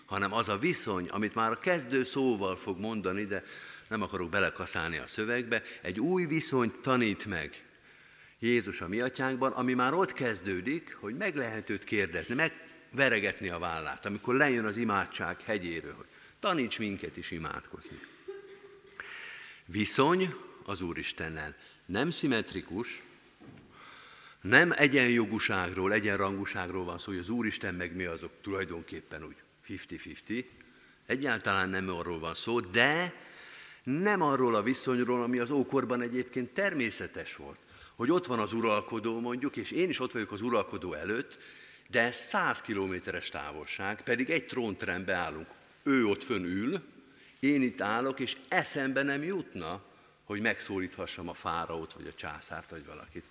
hanem 0.05 0.33
az 0.33 0.49
a 0.49 0.59
viszony, 0.59 1.09
amit 1.09 1.35
már 1.35 1.51
a 1.51 1.61
kezdő 1.61 2.05
szóval 2.05 2.57
fog 2.57 2.79
mondani, 2.79 3.25
de 3.25 3.45
nem 3.89 4.03
akarok 4.03 4.31
belekaszálni 4.31 4.97
a 4.97 5.07
szövegbe, 5.07 5.63
egy 5.83 6.01
új 6.01 6.27
viszonyt 6.27 6.79
tanít 6.79 7.25
meg 7.25 7.65
Jézus 8.39 8.81
a 8.81 8.89
mi 8.89 9.01
atyánkban, 9.01 9.53
ami 9.53 9.75
már 9.75 9.95
ott 9.95 10.13
kezdődik, 10.13 10.97
hogy 11.01 11.15
meg 11.15 11.37
lehet 11.37 11.71
őt 11.71 11.85
kérdezni, 11.85 12.35
megveregetni 12.35 13.49
a 13.49 13.59
vállát, 13.59 14.07
amikor 14.07 14.35
lejön 14.35 14.65
az 14.65 14.77
imádság 14.77 15.41
hegyéről, 15.41 15.95
hogy 15.95 16.07
taníts 16.41 16.79
minket 16.79 17.17
is 17.17 17.31
imádkozni. 17.31 17.99
Viszony 19.65 20.35
az 20.65 20.81
Úristennel. 20.81 21.57
Nem 21.87 22.11
szimmetrikus, 22.11 23.03
nem 24.41 24.73
egyenjogúságról, 24.77 25.93
egyenrangúságról 25.93 26.85
van 26.85 26.99
szó, 26.99 27.11
hogy 27.11 27.21
az 27.21 27.29
Úristen 27.29 27.75
meg 27.75 27.97
mi 27.97 28.05
azok 28.05 28.33
tulajdonképpen 28.43 29.25
úgy 29.25 29.37
50-50, 29.69 30.45
egyáltalán 31.07 31.69
nem 31.69 31.89
arról 31.89 32.19
van 32.19 32.35
szó, 32.35 32.61
de 32.61 33.15
nem 33.87 34.23
arról 34.23 34.55
a 34.55 34.63
viszonyról, 34.63 35.23
ami 35.23 35.39
az 35.39 35.51
ókorban 35.51 36.01
egyébként 36.01 36.53
természetes 36.53 37.37
volt. 37.37 37.59
Hogy 37.95 38.11
ott 38.11 38.27
van 38.27 38.39
az 38.39 38.53
uralkodó 38.53 39.21
mondjuk, 39.21 39.57
és 39.57 39.71
én 39.71 39.89
is 39.89 40.01
ott 40.01 40.13
vagyok 40.13 40.33
az 40.33 40.43
uralkodó 40.43 40.93
előtt, 40.95 41.39
de 41.91 42.13
100 42.13 42.61
kilométeres 42.61 43.29
távolság, 43.29 44.03
pedig 44.03 44.31
egy 44.31 44.47
trónterembe 44.47 45.15
állunk. 45.15 45.47
Ő 45.83 46.07
ott 46.07 46.25
fönn 46.25 46.45
ül, 46.45 46.83
én 47.41 47.63
itt 47.63 47.81
állok, 47.81 48.21
és 48.21 48.37
eszembe 48.49 49.03
nem 49.03 49.23
jutna, 49.23 49.83
hogy 50.25 50.41
megszólíthassam 50.41 51.29
a 51.29 51.35
fáraót, 51.35 51.93
vagy 51.93 52.07
a 52.07 52.15
császárt, 52.15 52.71
vagy 52.71 52.87
valakit. 52.87 53.25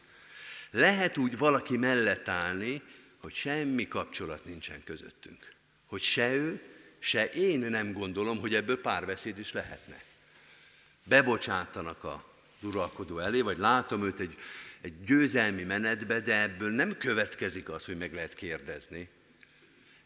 Lehet 0.72 1.18
úgy 1.18 1.38
valaki 1.38 1.78
mellett 1.78 2.28
állni, 2.28 2.82
hogy 3.22 3.34
semmi 3.34 3.88
kapcsolat 3.88 4.46
nincsen 4.46 4.84
közöttünk. 4.84 5.54
Hogy 5.86 6.02
se 6.02 6.36
ő, 6.36 6.62
se 7.00 7.26
én 7.26 7.60
nem 7.60 7.94
gondolom, 7.94 8.40
hogy 8.40 8.56
ebből 8.56 8.82
párbeszéd 8.82 9.40
is 9.40 9.52
lehetne. 9.52 10.04
Bebocsátanak 11.08 12.04
a 12.04 12.24
uralkodó 12.62 13.20
elé, 13.20 13.42
vagy 13.42 13.58
látom 13.58 14.04
őt 14.04 14.20
egy, 14.20 14.38
egy 14.82 15.02
győzelmi 15.02 15.64
menetbe, 15.64 16.20
de 16.20 16.42
ebből 16.42 16.70
nem 16.70 16.98
következik 16.98 17.70
az, 17.70 17.86
hogy 17.86 17.98
meg 17.98 18.14
lehet 18.14 18.34
kérdezni. 18.34 19.10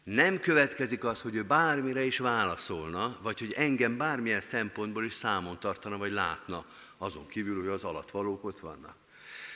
Nem 0.04 0.40
következik 0.40 1.04
az, 1.04 1.20
hogy 1.20 1.34
ő 1.34 1.42
bármire 1.42 2.02
is 2.02 2.18
válaszolna, 2.18 3.18
vagy 3.22 3.38
hogy 3.38 3.52
engem 3.52 3.96
bármilyen 3.96 4.40
szempontból 4.40 5.04
is 5.04 5.14
számon 5.14 5.60
tartana, 5.60 5.96
vagy 5.96 6.12
látna, 6.12 6.66
azon 6.98 7.26
kívül, 7.28 7.58
hogy 7.58 7.68
az 7.68 7.84
alatvalók 7.84 8.44
ott 8.44 8.60
vannak. 8.60 8.96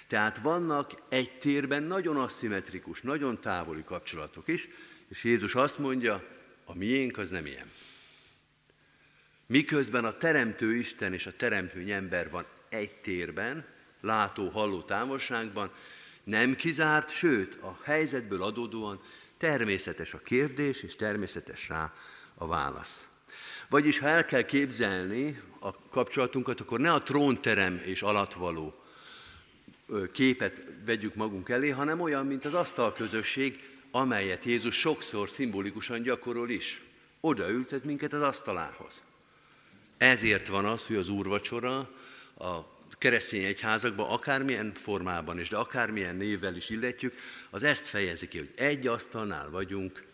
Tehát 0.06 0.38
vannak 0.38 0.90
egy 1.08 1.38
térben 1.38 1.82
nagyon 1.82 2.16
aszimmetrikus, 2.16 3.00
nagyon 3.00 3.40
távoli 3.40 3.84
kapcsolatok 3.84 4.48
is, 4.48 4.68
és 5.08 5.24
Jézus 5.24 5.54
azt 5.54 5.78
mondja, 5.78 6.24
a 6.64 6.74
miénk 6.74 7.18
az 7.18 7.30
nem 7.30 7.46
ilyen. 7.46 7.70
Miközben 9.46 10.04
a 10.04 10.12
teremtő 10.12 10.74
Isten 10.74 11.12
és 11.12 11.26
a 11.26 11.36
teremtő 11.36 11.92
ember 11.92 12.30
van 12.30 12.46
egy 12.68 12.92
térben, 12.92 13.64
látó, 14.00 14.48
halló 14.48 14.82
távolságban, 14.82 15.70
nem 16.24 16.56
kizárt, 16.56 17.10
sőt, 17.10 17.54
a 17.54 17.78
helyzetből 17.82 18.42
adódóan 18.42 19.00
természetes 19.36 20.14
a 20.14 20.18
kérdés, 20.18 20.82
és 20.82 20.96
természetes 20.96 21.68
rá 21.68 21.92
a 22.34 22.46
válasz. 22.46 23.06
Vagyis, 23.68 23.98
ha 23.98 24.06
el 24.06 24.24
kell 24.24 24.42
képzelni 24.42 25.40
a 25.60 25.88
kapcsolatunkat, 25.88 26.60
akkor 26.60 26.80
ne 26.80 26.92
a 26.92 27.02
trónterem 27.02 27.82
és 27.84 28.02
alatvaló 28.02 28.74
képet 30.12 30.62
vegyük 30.84 31.14
magunk 31.14 31.48
elé, 31.48 31.68
hanem 31.68 32.00
olyan, 32.00 32.26
mint 32.26 32.44
az 32.44 32.54
asztalközösség, 32.54 33.72
amelyet 33.90 34.44
Jézus 34.44 34.78
sokszor 34.78 35.30
szimbolikusan 35.30 36.02
gyakorol 36.02 36.50
is. 36.50 36.82
Oda 37.20 37.50
ültet 37.50 37.84
minket 37.84 38.12
az 38.12 38.22
asztalához. 38.22 39.02
Ezért 40.04 40.48
van 40.48 40.64
az, 40.64 40.86
hogy 40.86 40.96
az 40.96 41.08
úrvacsora 41.08 41.78
a 42.38 42.78
keresztény 42.98 43.44
egyházakban 43.44 44.10
akármilyen 44.10 44.74
formában 44.74 45.38
is, 45.38 45.48
de 45.48 45.56
akármilyen 45.56 46.16
névvel 46.16 46.56
is 46.56 46.70
illetjük, 46.70 47.14
az 47.50 47.62
ezt 47.62 47.86
fejezi 47.86 48.28
ki, 48.28 48.38
hogy 48.38 48.50
egy 48.56 48.86
asztalnál 48.86 49.50
vagyunk 49.50 50.04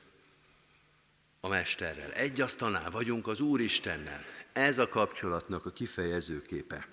a 1.41 1.49
Mesterrel, 1.49 2.13
egy 2.13 2.41
asztalnál 2.41 2.91
vagyunk 2.91 3.27
az 3.27 3.41
Úristennel. 3.41 4.25
Ez 4.53 4.79
a 4.79 4.89
kapcsolatnak 4.89 5.67
a 5.67 5.71
kifejezőképe. 5.71 6.87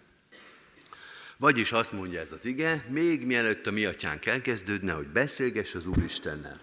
Vagyis 1.38 1.72
azt 1.72 1.92
mondja 1.92 2.20
ez 2.20 2.32
az 2.32 2.46
ige, 2.46 2.86
még 2.90 3.26
mielőtt 3.26 3.68
a 3.68 3.72
mi 3.72 3.86
atyánk 3.86 4.26
elkezdődne, 4.26 4.94
hogy 4.94 5.08
beszélgess 5.08 5.76
az 5.76 5.86
Úristennel. 5.86 6.62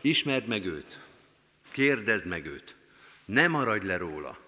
Ismerd 0.00 0.46
meg 0.46 0.64
őt, 0.66 0.98
kérdezd 1.70 2.26
meg 2.26 2.46
őt, 2.46 2.74
ne 3.24 3.48
maradj 3.48 3.86
le 3.86 3.96
róla. 3.96 4.46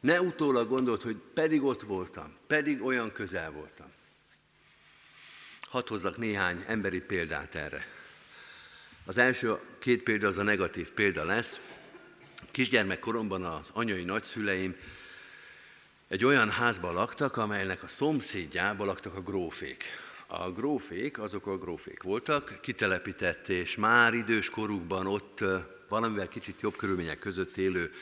Ne 0.00 0.20
utólag 0.20 0.68
gondold, 0.68 1.02
hogy 1.02 1.16
pedig 1.34 1.62
ott 1.62 1.82
voltam, 1.82 2.36
pedig 2.46 2.82
olyan 2.82 3.12
közel 3.12 3.50
voltam. 3.50 3.86
Hadd 5.60 5.88
hozzak 5.88 6.16
néhány 6.16 6.64
emberi 6.66 7.00
példát 7.00 7.54
erre. 7.54 7.86
Az 9.04 9.18
első 9.18 9.58
két 9.78 10.02
példa 10.02 10.28
az 10.28 10.38
a 10.38 10.42
negatív 10.42 10.92
példa 10.92 11.24
lesz. 11.24 11.60
Kisgyermekkoromban 12.50 13.44
az 13.44 13.68
anyai 13.72 14.04
nagyszüleim 14.04 14.76
egy 16.08 16.24
olyan 16.24 16.50
házban 16.50 16.94
laktak, 16.94 17.36
amelynek 17.36 17.82
a 17.82 17.88
szomszédjában 17.88 18.86
laktak 18.86 19.14
a 19.14 19.20
grófék. 19.20 19.84
A 20.26 20.50
grófék, 20.50 21.18
azok 21.18 21.46
a 21.46 21.58
grófék 21.58 22.02
voltak, 22.02 22.58
kitelepített 22.60 23.48
és 23.48 23.76
már 23.76 24.14
idős 24.14 24.50
korukban 24.50 25.06
ott 25.06 25.44
valamivel 25.88 26.28
kicsit 26.28 26.60
jobb 26.60 26.76
körülmények 26.76 27.18
között 27.18 27.56
élő 27.56 27.92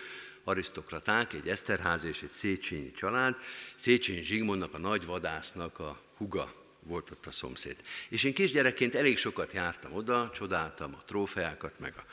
arisztokraták, 0.48 1.32
egy 1.32 1.48
Eszterház 1.48 2.04
és 2.04 2.22
egy 2.22 2.30
Széchenyi 2.30 2.92
család. 2.92 3.36
Széchenyi 3.74 4.22
Zsigmondnak, 4.22 4.74
a 4.74 4.78
nagy 4.78 5.06
vadásznak 5.06 5.78
a 5.78 6.00
huga 6.16 6.54
volt 6.80 7.10
ott 7.10 7.26
a 7.26 7.30
szomszéd. 7.30 7.76
És 8.08 8.24
én 8.24 8.34
kisgyerekként 8.34 8.94
elég 8.94 9.18
sokat 9.18 9.52
jártam 9.52 9.92
oda, 9.92 10.30
csodáltam 10.34 10.94
a 10.94 11.04
trófeákat, 11.04 11.78
meg 11.78 11.94
a 11.96 12.04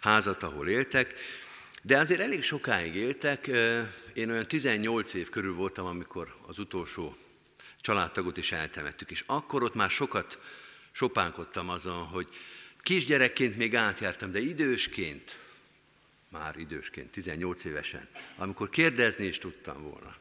házat, 0.00 0.42
ahol 0.42 0.68
éltek, 0.68 1.14
de 1.82 1.98
azért 1.98 2.20
elég 2.20 2.42
sokáig 2.42 2.94
éltek. 2.94 3.46
Én 4.12 4.30
olyan 4.30 4.46
18 4.46 5.14
év 5.14 5.28
körül 5.28 5.54
voltam, 5.54 5.86
amikor 5.86 6.36
az 6.46 6.58
utolsó 6.58 7.16
családtagot 7.80 8.36
is 8.36 8.52
eltemettük, 8.52 9.10
és 9.10 9.24
akkor 9.26 9.62
ott 9.62 9.74
már 9.74 9.90
sokat 9.90 10.38
sopánkodtam 10.92 11.68
azon, 11.68 12.04
hogy 12.04 12.28
kisgyerekként 12.82 13.56
még 13.56 13.76
átjártam, 13.76 14.32
de 14.32 14.40
idősként, 14.40 15.38
már 16.38 16.56
idősként, 16.56 17.10
18 17.10 17.64
évesen, 17.64 18.08
amikor 18.36 18.70
kérdezni 18.70 19.24
is 19.24 19.38
tudtam 19.38 19.82
volna, 19.82 20.16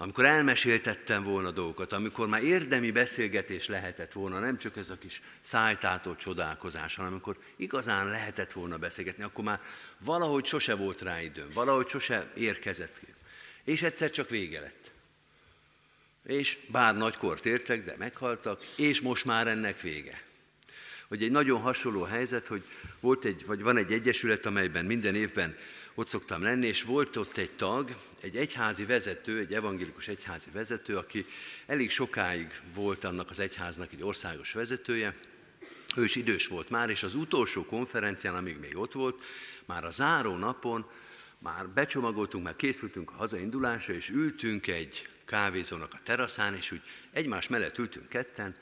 amikor 0.00 0.24
elmeséltettem 0.24 1.22
volna 1.24 1.50
dolgokat, 1.50 1.92
amikor 1.92 2.28
már 2.28 2.42
érdemi 2.42 2.90
beszélgetés 2.90 3.66
lehetett 3.66 4.12
volna, 4.12 4.38
nem 4.38 4.56
csak 4.56 4.76
ez 4.76 4.90
a 4.90 4.98
kis 4.98 5.20
szájtától 5.40 6.16
csodálkozás, 6.16 6.94
hanem 6.94 7.12
amikor 7.12 7.38
igazán 7.56 8.08
lehetett 8.08 8.52
volna 8.52 8.78
beszélgetni, 8.78 9.22
akkor 9.22 9.44
már 9.44 9.60
valahogy 9.98 10.44
sose 10.44 10.74
volt 10.74 11.02
rá 11.02 11.20
időm, 11.20 11.50
valahogy 11.52 11.88
sose 11.88 12.32
érkezett 12.36 12.98
ki. 12.98 13.06
És 13.64 13.82
egyszer 13.82 14.10
csak 14.10 14.28
vége 14.28 14.60
lett. 14.60 14.90
És 16.26 16.58
bár 16.68 16.96
nagykort 16.96 17.46
értek, 17.46 17.84
de 17.84 17.94
meghaltak, 17.98 18.64
és 18.76 19.00
most 19.00 19.24
már 19.24 19.46
ennek 19.46 19.80
vége. 19.80 20.22
Hogy 21.08 21.22
egy 21.22 21.30
nagyon 21.30 21.60
hasonló 21.60 22.02
helyzet, 22.02 22.46
hogy 22.46 22.62
volt 23.00 23.24
egy, 23.24 23.46
vagy 23.46 23.62
van 23.62 23.76
egy 23.76 23.92
egyesület, 23.92 24.46
amelyben 24.46 24.84
minden 24.84 25.14
évben 25.14 25.56
ott 25.94 26.08
szoktam 26.08 26.42
lenni, 26.42 26.66
és 26.66 26.82
volt 26.82 27.16
ott 27.16 27.36
egy 27.36 27.50
tag, 27.50 27.96
egy 28.20 28.36
egyházi 28.36 28.84
vezető, 28.84 29.38
egy 29.38 29.54
evangélikus 29.54 30.08
egyházi 30.08 30.50
vezető, 30.52 30.96
aki 30.96 31.26
elég 31.66 31.90
sokáig 31.90 32.60
volt 32.74 33.04
annak 33.04 33.30
az 33.30 33.40
egyháznak 33.40 33.92
egy 33.92 34.02
országos 34.02 34.52
vezetője, 34.52 35.14
ő 35.96 36.04
is 36.04 36.14
idős 36.14 36.46
volt 36.46 36.70
már, 36.70 36.90
és 36.90 37.02
az 37.02 37.14
utolsó 37.14 37.64
konferencián, 37.64 38.34
amíg 38.34 38.58
még 38.58 38.76
ott 38.76 38.92
volt, 38.92 39.22
már 39.64 39.84
a 39.84 39.90
záró 39.90 40.36
napon, 40.36 40.86
már 41.38 41.68
becsomagoltunk, 41.68 42.44
már 42.44 42.56
készültünk 42.56 43.10
a 43.10 43.14
hazaindulásra, 43.14 43.94
és 43.94 44.08
ültünk 44.08 44.66
egy 44.66 45.08
kávézónak 45.24 45.94
a 45.94 46.00
teraszán, 46.02 46.54
és 46.54 46.72
úgy 46.72 46.82
egymás 47.12 47.48
mellett 47.48 47.78
ültünk 47.78 48.08
ketten, 48.08 48.54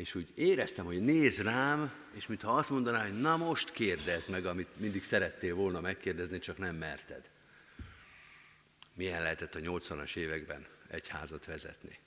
és 0.00 0.14
úgy 0.14 0.28
éreztem, 0.34 0.84
hogy 0.84 1.00
néz 1.00 1.42
rám, 1.42 1.92
és 2.14 2.26
mintha 2.26 2.52
azt 2.52 2.70
mondaná, 2.70 3.02
hogy 3.02 3.20
na 3.20 3.36
most 3.36 3.72
kérdezd 3.72 4.28
meg, 4.28 4.46
amit 4.46 4.80
mindig 4.80 5.02
szerettél 5.02 5.54
volna 5.54 5.80
megkérdezni, 5.80 6.38
csak 6.38 6.58
nem 6.58 6.74
merted. 6.74 7.30
Milyen 8.94 9.22
lehetett 9.22 9.54
a 9.54 9.58
80-as 9.58 10.16
években 10.16 10.66
egy 10.88 11.08
házat 11.08 11.44
vezetni? 11.44 11.98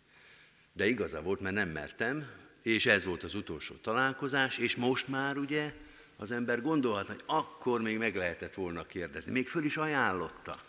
De 0.73 0.87
igaza 0.87 1.21
volt, 1.21 1.39
mert 1.39 1.55
nem 1.55 1.69
mertem, 1.69 2.31
és 2.61 2.85
ez 2.85 3.03
volt 3.03 3.23
az 3.23 3.35
utolsó 3.35 3.75
találkozás, 3.75 4.57
és 4.57 4.75
most 4.75 5.07
már 5.07 5.37
ugye 5.37 5.73
az 6.17 6.31
ember 6.31 6.61
gondolhat, 6.61 7.07
hogy 7.07 7.23
akkor 7.25 7.81
még 7.81 7.97
meg 7.97 8.15
lehetett 8.15 8.53
volna 8.53 8.85
kérdezni. 8.85 9.31
Még 9.31 9.47
föl 9.47 9.63
is 9.63 9.77
ajánlotta. 9.77 10.63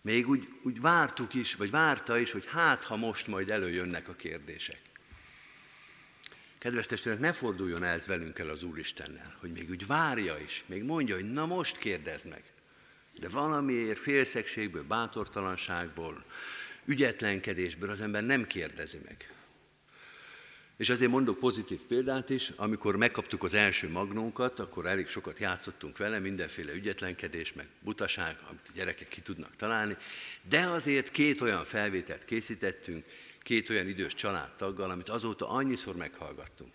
Még 0.00 0.28
úgy, 0.28 0.48
úgy 0.62 0.80
vártuk 0.80 1.34
is, 1.34 1.54
vagy 1.54 1.70
várta 1.70 2.18
is, 2.18 2.30
hogy 2.30 2.46
hát, 2.46 2.84
ha 2.84 2.96
most 2.96 3.26
majd 3.26 3.50
előjönnek 3.50 4.08
a 4.08 4.14
kérdések. 4.14 4.91
Kedves 6.62 6.86
testvérek, 6.86 7.20
ne 7.20 7.32
forduljon 7.32 7.84
el 7.84 8.00
velünk 8.06 8.38
el 8.38 8.48
az 8.48 8.62
Úristennel, 8.62 9.36
hogy 9.40 9.50
még 9.50 9.70
úgy 9.70 9.86
várja 9.86 10.38
is, 10.44 10.64
még 10.66 10.82
mondja, 10.82 11.14
hogy 11.14 11.32
na 11.32 11.46
most 11.46 11.78
kérdezd 11.78 12.28
meg. 12.28 12.42
De 13.18 13.28
valamiért 13.28 13.98
félszegségből, 13.98 14.82
bátortalanságból, 14.82 16.24
ügyetlenkedésből 16.84 17.90
az 17.90 18.00
ember 18.00 18.22
nem 18.22 18.46
kérdezi 18.46 18.98
meg. 19.04 19.32
És 20.76 20.90
azért 20.90 21.10
mondok 21.10 21.38
pozitív 21.38 21.80
példát 21.80 22.30
is, 22.30 22.52
amikor 22.56 22.96
megkaptuk 22.96 23.42
az 23.42 23.54
első 23.54 23.90
magnónkat, 23.90 24.58
akkor 24.58 24.86
elég 24.86 25.08
sokat 25.08 25.38
játszottunk 25.38 25.96
vele, 25.96 26.18
mindenféle 26.18 26.72
ügyetlenkedés, 26.72 27.52
meg 27.52 27.66
butaság, 27.80 28.36
amit 28.48 28.66
a 28.68 28.72
gyerekek 28.74 29.08
ki 29.08 29.20
tudnak 29.20 29.56
találni, 29.56 29.96
de 30.48 30.60
azért 30.60 31.10
két 31.10 31.40
olyan 31.40 31.64
felvételt 31.64 32.24
készítettünk, 32.24 33.04
két 33.42 33.70
olyan 33.70 33.88
idős 33.88 34.14
családtaggal, 34.14 34.90
amit 34.90 35.08
azóta 35.08 35.48
annyiszor 35.48 35.96
meghallgattunk. 35.96 36.72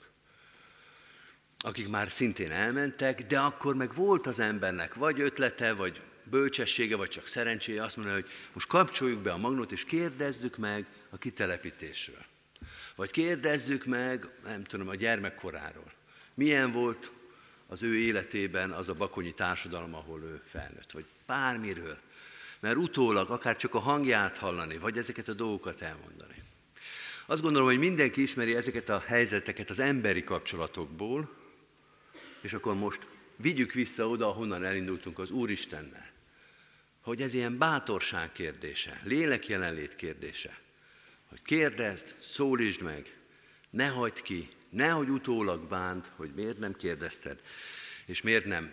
Akik 1.59 1.87
már 1.87 2.11
szintén 2.11 2.51
elmentek, 2.51 3.25
de 3.25 3.39
akkor 3.39 3.75
meg 3.75 3.93
volt 3.93 4.27
az 4.27 4.39
embernek 4.39 4.93
vagy 4.93 5.19
ötlete, 5.19 5.73
vagy 5.73 6.01
bölcsessége, 6.23 6.95
vagy 6.95 7.09
csak 7.09 7.27
szerencséje 7.27 7.83
azt 7.83 7.95
mondani, 7.95 8.21
hogy 8.21 8.31
most 8.53 8.67
kapcsoljuk 8.67 9.19
be 9.19 9.31
a 9.31 9.37
magnót, 9.37 9.71
és 9.71 9.83
kérdezzük 9.83 10.57
meg 10.57 10.85
a 11.09 11.17
kitelepítésről. 11.17 12.25
Vagy 12.95 13.11
kérdezzük 13.11 13.85
meg, 13.85 14.29
nem 14.43 14.63
tudom, 14.63 14.87
a 14.87 14.95
gyermekkoráról. 14.95 15.91
Milyen 16.33 16.71
volt 16.71 17.11
az 17.67 17.83
ő 17.83 17.97
életében 17.97 18.71
az 18.71 18.89
a 18.89 18.93
bakonyi 18.93 19.33
társadalom, 19.33 19.93
ahol 19.93 20.21
ő 20.21 20.41
felnőtt, 20.45 20.91
vagy 20.91 21.05
bármiről. 21.25 21.97
Mert 22.59 22.75
utólag 22.75 23.29
akár 23.29 23.55
csak 23.55 23.73
a 23.73 23.79
hangját 23.79 24.37
hallani, 24.37 24.77
vagy 24.77 24.97
ezeket 24.97 25.27
a 25.27 25.33
dolgokat 25.33 25.81
elmondani. 25.81 26.36
Azt 27.29 27.41
gondolom, 27.41 27.67
hogy 27.67 27.79
mindenki 27.79 28.21
ismeri 28.21 28.55
ezeket 28.55 28.89
a 28.89 28.99
helyzeteket 28.99 29.69
az 29.69 29.79
emberi 29.79 30.23
kapcsolatokból, 30.23 31.29
és 32.41 32.53
akkor 32.53 32.75
most 32.75 33.07
vigyük 33.37 33.71
vissza 33.71 34.07
oda, 34.07 34.27
ahonnan 34.27 34.63
elindultunk 34.63 35.19
az 35.19 35.31
Úristennel. 35.31 36.09
Hogy 37.01 37.21
ez 37.21 37.33
ilyen 37.33 37.57
bátorság 37.57 38.31
kérdése, 38.31 39.01
lélek 39.03 39.47
jelenlét 39.47 39.95
kérdése. 39.95 40.59
Hogy 41.29 41.41
kérdezd, 41.41 42.15
szólítsd 42.19 42.81
meg, 42.81 43.17
ne 43.69 43.87
hagyd 43.87 44.21
ki, 44.21 44.49
nehogy 44.69 45.09
utólag 45.09 45.67
bánt, 45.67 46.11
hogy 46.15 46.31
miért 46.35 46.59
nem 46.59 46.73
kérdezted, 46.73 47.41
és 48.05 48.21
miért 48.21 48.45
nem 48.45 48.71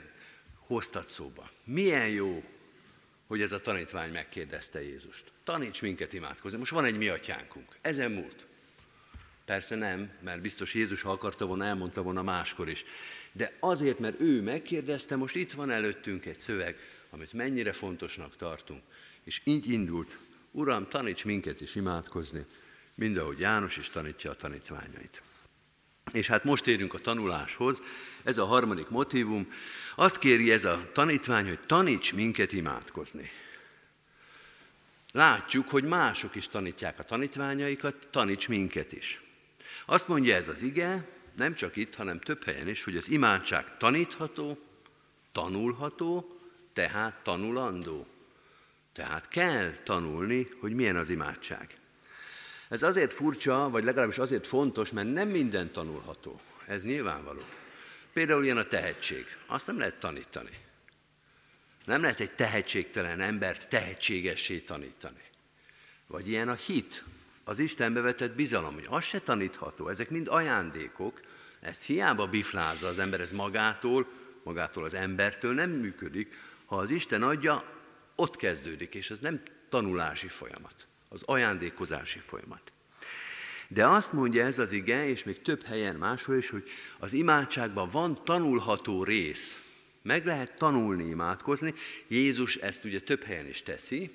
hoztad 0.56 1.08
szóba. 1.08 1.50
Milyen 1.64 2.08
jó, 2.08 2.44
hogy 3.26 3.40
ez 3.40 3.52
a 3.52 3.60
tanítvány 3.60 4.12
megkérdezte 4.12 4.82
Jézust. 4.82 5.32
Taníts 5.44 5.82
minket 5.82 6.12
imádkozni. 6.12 6.58
Most 6.58 6.70
van 6.70 6.84
egy 6.84 6.98
mi 6.98 7.08
atyánkunk. 7.08 7.76
Ezen 7.80 8.10
múlt. 8.10 8.46
Persze 9.44 9.74
nem, 9.74 10.10
mert 10.20 10.40
biztos 10.40 10.74
Jézus, 10.74 11.02
ha 11.02 11.10
akarta 11.10 11.46
volna, 11.46 11.64
elmondta 11.64 12.02
volna 12.02 12.22
máskor 12.22 12.68
is. 12.68 12.84
De 13.32 13.56
azért, 13.60 13.98
mert 13.98 14.20
ő 14.20 14.42
megkérdezte, 14.42 15.16
most 15.16 15.34
itt 15.34 15.52
van 15.52 15.70
előttünk 15.70 16.26
egy 16.26 16.38
szöveg, 16.38 16.76
amit 17.10 17.32
mennyire 17.32 17.72
fontosnak 17.72 18.36
tartunk. 18.36 18.82
És 19.24 19.40
így 19.44 19.70
indult, 19.70 20.18
Uram, 20.50 20.88
taníts 20.88 21.24
minket 21.24 21.60
is 21.60 21.74
imádkozni, 21.74 22.44
mind 22.94 23.16
ahogy 23.16 23.38
János 23.38 23.76
is 23.76 23.90
tanítja 23.90 24.30
a 24.30 24.34
tanítványait. 24.34 25.22
És 26.12 26.26
hát 26.26 26.44
most 26.44 26.66
érünk 26.66 26.94
a 26.94 26.98
tanuláshoz, 26.98 27.82
ez 28.24 28.38
a 28.38 28.44
harmadik 28.44 28.88
motivum. 28.88 29.52
Azt 29.94 30.18
kéri 30.18 30.50
ez 30.50 30.64
a 30.64 30.90
tanítvány, 30.92 31.48
hogy 31.48 31.60
taníts 31.60 32.12
minket 32.12 32.52
imádkozni. 32.52 33.30
Látjuk, 35.12 35.68
hogy 35.68 35.84
mások 35.84 36.34
is 36.34 36.48
tanítják 36.48 36.98
a 36.98 37.02
tanítványaikat, 37.02 38.08
taníts 38.10 38.48
minket 38.48 38.92
is. 38.92 39.22
Azt 39.86 40.08
mondja 40.08 40.36
ez 40.36 40.48
az 40.48 40.62
ige, 40.62 41.06
nem 41.36 41.54
csak 41.54 41.76
itt, 41.76 41.94
hanem 41.94 42.20
több 42.20 42.44
helyen 42.44 42.68
is, 42.68 42.84
hogy 42.84 42.96
az 42.96 43.10
imádság 43.10 43.76
tanítható, 43.76 44.58
tanulható, 45.32 46.38
tehát 46.72 47.14
tanulandó. 47.22 48.06
Tehát 48.92 49.28
kell 49.28 49.72
tanulni, 49.84 50.48
hogy 50.60 50.72
milyen 50.72 50.96
az 50.96 51.08
imádság. 51.08 51.76
Ez 52.68 52.82
azért 52.82 53.14
furcsa, 53.14 53.70
vagy 53.70 53.84
legalábbis 53.84 54.18
azért 54.18 54.46
fontos, 54.46 54.90
mert 54.90 55.12
nem 55.12 55.28
minden 55.28 55.72
tanulható. 55.72 56.40
Ez 56.66 56.84
nyilvánvaló. 56.84 57.42
Például 58.14 58.44
ilyen 58.44 58.56
a 58.56 58.64
tehetség. 58.64 59.26
Azt 59.46 59.66
nem 59.66 59.78
lehet 59.78 59.98
tanítani. 59.98 60.58
Nem 61.84 62.00
lehet 62.00 62.20
egy 62.20 62.34
tehetségtelen 62.34 63.20
embert 63.20 63.68
tehetségessé 63.68 64.58
tanítani. 64.58 65.22
Vagy 66.06 66.28
ilyen 66.28 66.48
a 66.48 66.54
hit, 66.54 67.04
az 67.44 67.58
Istenbe 67.58 68.00
vetett 68.00 68.34
bizalom, 68.34 68.74
hogy 68.74 68.86
az 68.88 69.04
se 69.04 69.18
tanítható, 69.18 69.88
ezek 69.88 70.10
mind 70.10 70.28
ajándékok, 70.28 71.20
ezt 71.60 71.84
hiába 71.84 72.26
biflázza 72.26 72.88
az 72.88 72.98
ember, 72.98 73.20
ez 73.20 73.30
magától, 73.30 74.08
magától 74.42 74.84
az 74.84 74.94
embertől 74.94 75.54
nem 75.54 75.70
működik. 75.70 76.34
Ha 76.64 76.76
az 76.76 76.90
Isten 76.90 77.22
adja, 77.22 77.64
ott 78.14 78.36
kezdődik, 78.36 78.94
és 78.94 79.10
ez 79.10 79.18
nem 79.18 79.42
tanulási 79.68 80.28
folyamat, 80.28 80.86
az 81.08 81.22
ajándékozási 81.22 82.18
folyamat. 82.18 82.72
De 83.74 83.86
azt 83.86 84.12
mondja 84.12 84.44
ez 84.44 84.58
az 84.58 84.72
ige, 84.72 85.06
és 85.06 85.24
még 85.24 85.42
több 85.42 85.62
helyen 85.62 85.96
máshol 85.96 86.36
is, 86.36 86.50
hogy 86.50 86.68
az 86.98 87.12
imádságban 87.12 87.90
van 87.90 88.24
tanulható 88.24 89.04
rész. 89.04 89.60
Meg 90.02 90.26
lehet 90.26 90.56
tanulni 90.56 91.04
imádkozni. 91.04 91.74
Jézus 92.08 92.56
ezt 92.56 92.84
ugye 92.84 93.00
több 93.00 93.22
helyen 93.22 93.48
is 93.48 93.62
teszi. 93.62 94.10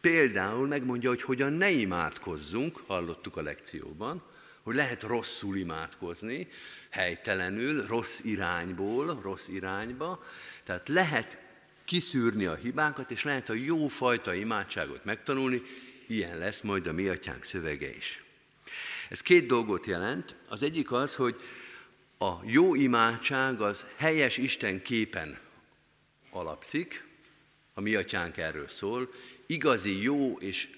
Például 0.00 0.66
megmondja, 0.66 1.08
hogy 1.08 1.22
hogyan 1.22 1.52
ne 1.52 1.70
imádkozzunk, 1.70 2.82
hallottuk 2.86 3.36
a 3.36 3.42
lekcióban, 3.42 4.22
hogy 4.62 4.74
lehet 4.74 5.02
rosszul 5.02 5.56
imádkozni, 5.56 6.48
helytelenül, 6.90 7.86
rossz 7.86 8.20
irányból, 8.24 9.18
rossz 9.22 9.48
irányba. 9.48 10.22
Tehát 10.64 10.88
lehet 10.88 11.38
kiszűrni 11.84 12.44
a 12.44 12.54
hibákat, 12.54 13.10
és 13.10 13.24
lehet 13.24 13.48
a 13.48 13.54
jó 13.54 13.88
fajta 13.88 14.34
imádságot 14.34 15.04
megtanulni, 15.04 15.62
ilyen 16.06 16.38
lesz 16.38 16.60
majd 16.60 16.86
a 16.86 16.92
mi 16.92 17.08
atyánk 17.08 17.44
szövege 17.44 17.96
is. 17.96 18.21
Ez 19.12 19.20
két 19.20 19.46
dolgot 19.46 19.86
jelent. 19.86 20.36
Az 20.48 20.62
egyik 20.62 20.92
az, 20.92 21.14
hogy 21.14 21.36
a 22.18 22.32
jó 22.44 22.74
imádság 22.74 23.60
az 23.60 23.86
helyes 23.96 24.36
Isten 24.36 24.82
képen 24.82 25.38
alapszik, 26.30 27.04
a 27.74 27.80
mi 27.80 27.94
atyánk 27.94 28.36
erről 28.36 28.68
szól, 28.68 29.12
igazi, 29.46 30.02
jó 30.02 30.38
és, 30.38 30.68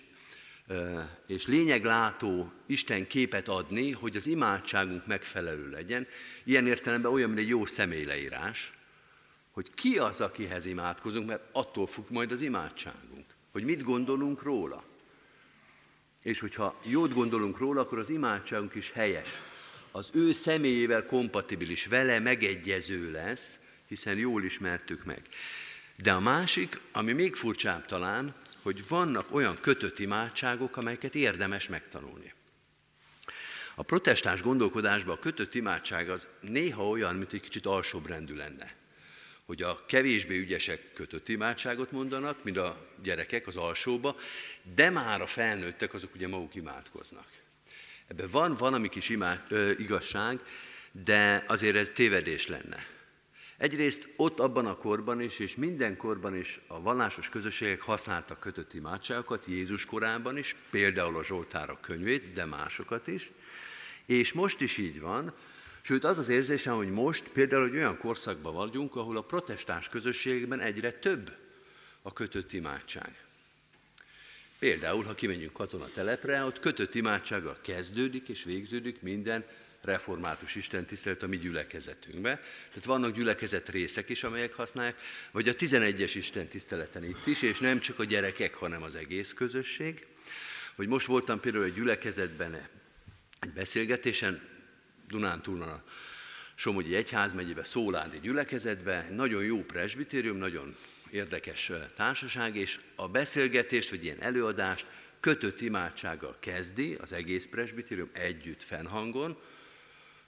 és 1.27 1.47
lényeglátó 1.47 2.53
Isten 2.67 3.07
képet 3.07 3.49
adni, 3.49 3.91
hogy 3.91 4.17
az 4.17 4.27
imádságunk 4.27 5.07
megfelelő 5.07 5.71
legyen. 5.71 6.07
Ilyen 6.45 6.67
értelemben 6.67 7.13
olyan, 7.13 7.29
mint 7.29 7.41
egy 7.41 7.49
jó 7.49 7.67
személyleírás, 7.67 8.73
hogy 9.51 9.75
ki 9.75 9.99
az, 9.99 10.21
akihez 10.21 10.67
imádkozunk, 10.67 11.27
mert 11.27 11.43
attól 11.53 11.87
függ 11.87 12.11
majd 12.11 12.33
az 12.33 12.41
imádságunk, 12.41 13.27
hogy 13.53 13.65
mit 13.65 13.83
gondolunk 13.83 14.43
róla. 14.43 14.93
És 16.25 16.41
hogyha 16.41 16.81
jót 16.83 17.15
gondolunk 17.15 17.59
róla, 17.59 17.81
akkor 17.81 17.99
az 17.99 18.11
imádságunk 18.11 18.75
is 18.75 18.91
helyes. 18.91 19.43
Az 19.91 20.09
ő 20.13 20.33
személyével 20.33 21.07
kompatibilis, 21.07 21.87
vele 21.87 22.19
megegyező 22.19 23.11
lesz, 23.11 23.59
hiszen 23.87 24.19
jól 24.19 24.45
ismertük 24.45 25.05
meg. 25.05 25.23
De 25.97 26.13
a 26.13 26.21
másik, 26.21 26.81
ami 26.93 27.13
még 27.13 27.35
furcsább 27.35 27.87
talán, 27.87 28.35
hogy 28.63 28.89
vannak 28.89 29.35
olyan 29.35 29.57
kötött 29.61 29.99
imádságok, 29.99 30.77
amelyeket 30.77 31.15
érdemes 31.15 31.69
megtanulni. 31.69 32.33
A 33.75 33.83
protestáns 33.83 34.43
gondolkodásban 34.43 35.17
a 35.17 35.19
kötött 35.19 35.55
imádság 35.55 36.11
az 36.11 36.27
néha 36.41 36.89
olyan, 36.89 37.17
mint 37.17 37.33
egy 37.33 37.41
kicsit 37.41 37.67
alsóbbrendű 37.67 38.35
lenne 38.35 38.75
hogy 39.45 39.63
a 39.63 39.85
kevésbé 39.87 40.39
ügyesek 40.39 40.93
kötött 40.93 41.29
imádságot 41.29 41.91
mondanak, 41.91 42.45
mint 42.45 42.57
a 42.57 42.89
gyerekek 43.03 43.47
az 43.47 43.57
alsóba, 43.57 44.17
de 44.75 44.91
már 44.91 45.23
a 45.23 45.27
felnőttek 45.27 45.95
azok 45.95 46.15
ugye 46.15 46.29
maguk 46.29 46.55
imádkoznak. 46.55 47.27
Ebben 48.07 48.29
van 48.31 48.57
valami 48.57 48.89
kis 48.89 49.09
imád, 49.09 49.41
ö, 49.49 49.71
igazság, 49.71 50.41
de 51.05 51.45
azért 51.49 51.77
ez 51.77 51.91
tévedés 51.91 52.47
lenne. 52.47 52.87
Egyrészt 53.57 54.09
ott 54.17 54.41
abban 54.41 54.67
a 54.67 54.77
korban 54.77 55.21
is, 55.21 55.39
és 55.39 55.57
minden 55.57 55.97
korban 55.97 56.37
is 56.37 56.61
a 56.67 56.81
vallásos 56.81 57.29
közösségek 57.29 57.81
használtak 57.81 58.41
kötött 58.41 58.75
imádságokat, 58.75 59.47
Jézus 59.47 59.85
korában 59.85 60.37
is, 60.37 60.57
például 60.71 61.17
a 61.17 61.25
Zsoltárok 61.25 61.81
könyvét, 61.81 62.33
de 62.33 62.45
másokat 62.45 63.07
is. 63.07 63.31
És 64.07 64.33
most 64.33 64.61
is 64.61 64.79
így 64.79 65.01
van, 65.01 65.35
Sőt, 65.87 66.05
az 66.05 66.19
az 66.19 66.29
érzésem, 66.29 66.75
hogy 66.75 66.91
most 66.91 67.29
például 67.29 67.69
hogy 67.69 67.77
olyan 67.77 67.99
korszakban 67.99 68.55
vagyunk, 68.55 68.97
ahol 68.97 69.17
a 69.17 69.23
protestáns 69.23 69.89
közösségben 69.89 70.61
egyre 70.61 70.93
több 70.93 71.33
a 72.03 72.13
kötött 72.13 72.53
imádság. 72.53 73.25
Például, 74.59 75.05
ha 75.05 75.15
kimegyünk 75.15 75.53
katonatelepre, 75.53 76.45
ott 76.45 76.61
kötött 76.61 76.95
imádsággal 76.95 77.59
kezdődik 77.63 78.29
és 78.29 78.45
végződik 78.45 79.03
minden 79.03 79.45
református 79.81 80.55
Isten 80.55 80.87
tisztelet 80.87 81.23
a 81.23 81.27
mi 81.27 81.39
gyülekezetünkbe. 81.39 82.41
Tehát 82.69 82.85
vannak 82.85 83.15
gyülekezet 83.15 83.69
részek 83.69 84.09
is, 84.09 84.25
amelyek 84.25 84.53
használják, 84.53 84.97
vagy 85.31 85.49
a 85.49 85.55
11-es 85.55 86.13
Isten 86.15 86.47
tiszteleten 86.47 87.05
itt 87.05 87.27
is, 87.27 87.43
és 87.43 87.59
nem 87.59 87.81
csak 87.81 87.99
a 87.99 88.05
gyerekek, 88.05 88.55
hanem 88.55 88.83
az 88.83 88.95
egész 88.95 89.33
közösség. 89.33 90.07
Vagy 90.75 90.89
most 90.89 91.07
voltam 91.07 91.41
például 91.41 91.65
egy 91.65 91.75
gyülekezetben 91.75 92.69
egy 93.41 93.53
beszélgetésen, 93.53 94.53
Dunántúlon 95.09 95.69
a 95.69 95.83
Somogyi 96.55 96.95
Egyházmegyébe, 96.95 97.65
Szóládi 97.65 98.21
gyülekezetbe, 98.21 99.09
nagyon 99.11 99.45
jó 99.45 99.63
presbitérium, 99.63 100.37
nagyon 100.37 100.77
érdekes 101.11 101.73
társaság, 101.97 102.57
és 102.57 102.81
a 102.95 103.09
beszélgetést, 103.09 103.91
vagy 103.91 104.05
ilyen 104.05 104.21
előadást 104.21 104.87
kötött 105.21 105.61
imádsággal 105.61 106.37
kezdi 106.41 106.95
az 106.95 107.13
egész 107.13 107.47
presbitérium 107.47 108.11
együtt 108.13 108.63
fennhangon, 108.63 109.39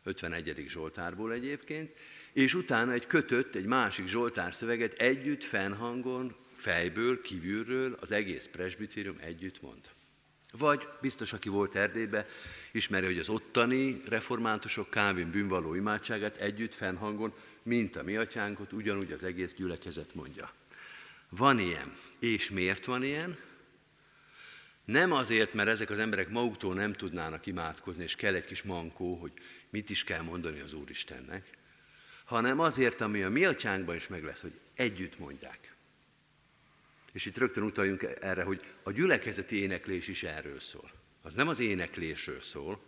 51. 0.05 0.65
Zsoltárból 0.69 1.33
egyébként, 1.33 1.93
és 2.33 2.55
utána 2.55 2.93
egy 2.93 3.07
kötött, 3.07 3.55
egy 3.55 3.67
másik 3.67 4.07
Zsoltár 4.07 4.55
szöveget 4.55 4.93
együtt 4.93 5.45
fennhangon, 5.45 6.37
fejből, 6.55 7.21
kívülről 7.21 7.97
az 8.01 8.13
egész 8.13 8.49
presbitérium 8.53 9.17
együtt 9.21 9.63
mond. 9.63 9.96
Vagy 10.59 10.89
biztos, 11.01 11.33
aki 11.33 11.49
volt 11.49 11.75
Erdélybe, 11.75 12.27
ismeri, 12.73 13.07
hogy 13.07 13.19
az 13.19 13.29
ottani 13.29 14.01
reformátusok 14.09 14.91
Kávin 14.91 15.31
bűnvaló 15.31 15.75
imádságát 15.75 16.37
együtt 16.37 16.75
fennhangon, 16.75 17.35
mint 17.63 17.97
a 17.97 18.03
mi 18.03 18.17
atyánkot, 18.17 18.73
ugyanúgy 18.73 19.13
az 19.13 19.25
egész 19.25 19.55
gyülekezet 19.55 20.15
mondja. 20.15 20.53
Van 21.29 21.59
ilyen. 21.59 21.93
És 22.19 22.51
miért 22.51 22.85
van 22.85 23.03
ilyen? 23.03 23.39
Nem 24.85 25.13
azért, 25.13 25.55
mert 25.55 25.69
ezek 25.69 25.91
az 25.91 25.99
emberek 25.99 26.29
maguktól 26.29 26.75
nem 26.75 26.93
tudnának 26.93 27.47
imádkozni, 27.47 28.03
és 28.03 28.15
kell 28.15 28.35
egy 28.35 28.45
kis 28.45 28.63
mankó, 28.63 29.15
hogy 29.15 29.33
mit 29.71 29.91
is 29.91 30.05
kell 30.05 30.23
mondani 30.23 30.61
az 30.61 30.73
Úristennek, 30.73 31.51
hanem 32.25 32.61
azért, 32.61 33.01
ami 33.01 33.23
a 33.23 33.31
mi 33.31 33.45
atyánkban 33.45 33.97
is 33.97 34.09
meg 34.09 34.25
lesz, 34.25 34.41
hogy 34.41 34.61
együtt 34.75 35.19
mondják. 35.19 35.76
És 37.17 37.27
itt 37.27 37.39
rögtön 37.39 37.63
utaljunk 37.63 38.07
erre, 38.21 38.43
hogy 38.43 38.61
a 38.83 38.93
gyülekezeti 38.93 39.63
éneklés 39.63 40.09
is 40.09 40.23
erről 40.23 40.61
szól. 40.61 40.91
Az 41.23 41.35
nem 41.35 41.49
az 41.49 41.61
éneklésről 41.61 42.41
szól, 42.41 42.81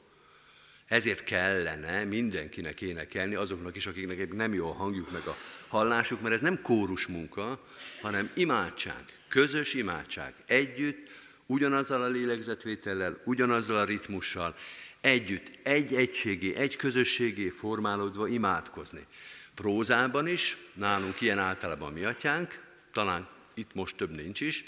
ezért 0.87 1.25
kellene 1.25 2.05
mindenkinek 2.05 2.81
énekelni, 2.81 3.35
azoknak 3.35 3.77
is, 3.77 3.87
akiknek 3.87 4.33
nem 4.33 4.55
jó 4.55 4.71
hangjuk 4.71 5.11
meg 5.11 5.27
a 5.27 5.37
hallásuk, 5.69 6.21
mert 6.21 6.35
ez 6.35 6.41
nem 6.41 6.63
kórus 6.63 7.07
munka, 7.07 7.67
hanem 8.01 8.31
imádság, 8.35 9.05
közös 9.29 9.75
imádság, 9.75 10.35
együtt, 10.47 11.09
ugyanazzal 11.47 12.03
a 12.03 12.09
lélegzetvétellel, 12.09 13.21
ugyanazzal 13.25 13.77
a 13.77 13.85
ritmussal, 13.85 14.55
együtt, 15.01 15.51
egy 15.63 15.95
egységé, 15.95 16.55
egy 16.55 16.77
közösségé 16.77 17.49
formálódva 17.49 18.27
imádkozni. 18.27 19.07
Prózában 19.55 20.27
is, 20.27 20.57
nálunk 20.75 21.21
ilyen 21.21 21.39
általában 21.39 21.93
mi 21.93 22.05
atyánk, 22.05 22.61
talán 22.93 23.37
itt 23.59 23.75
most 23.75 23.97
több 23.97 24.11
nincs 24.11 24.41
is, 24.41 24.65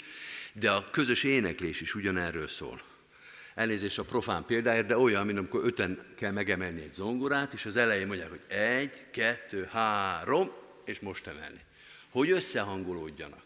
de 0.53 0.71
a 0.71 0.83
közös 0.83 1.23
éneklés 1.23 1.81
is 1.81 1.95
ugyanerről 1.95 2.47
szól. 2.47 2.81
Elnézést 3.55 3.99
a 3.99 4.03
profán 4.03 4.45
példáért, 4.45 4.85
de 4.85 4.97
olyan, 4.97 5.25
mint 5.25 5.37
amikor 5.37 5.65
öten 5.65 6.05
kell 6.15 6.31
megemelni 6.31 6.81
egy 6.81 6.93
zongorát, 6.93 7.53
és 7.53 7.65
az 7.65 7.75
elején 7.75 8.07
mondják, 8.07 8.29
hogy 8.29 8.43
egy, 8.47 9.09
kettő, 9.11 9.69
három, 9.71 10.51
és 10.85 10.99
most 10.99 11.27
emelni. 11.27 11.59
Hogy 12.09 12.29
összehangolódjanak. 12.29 13.43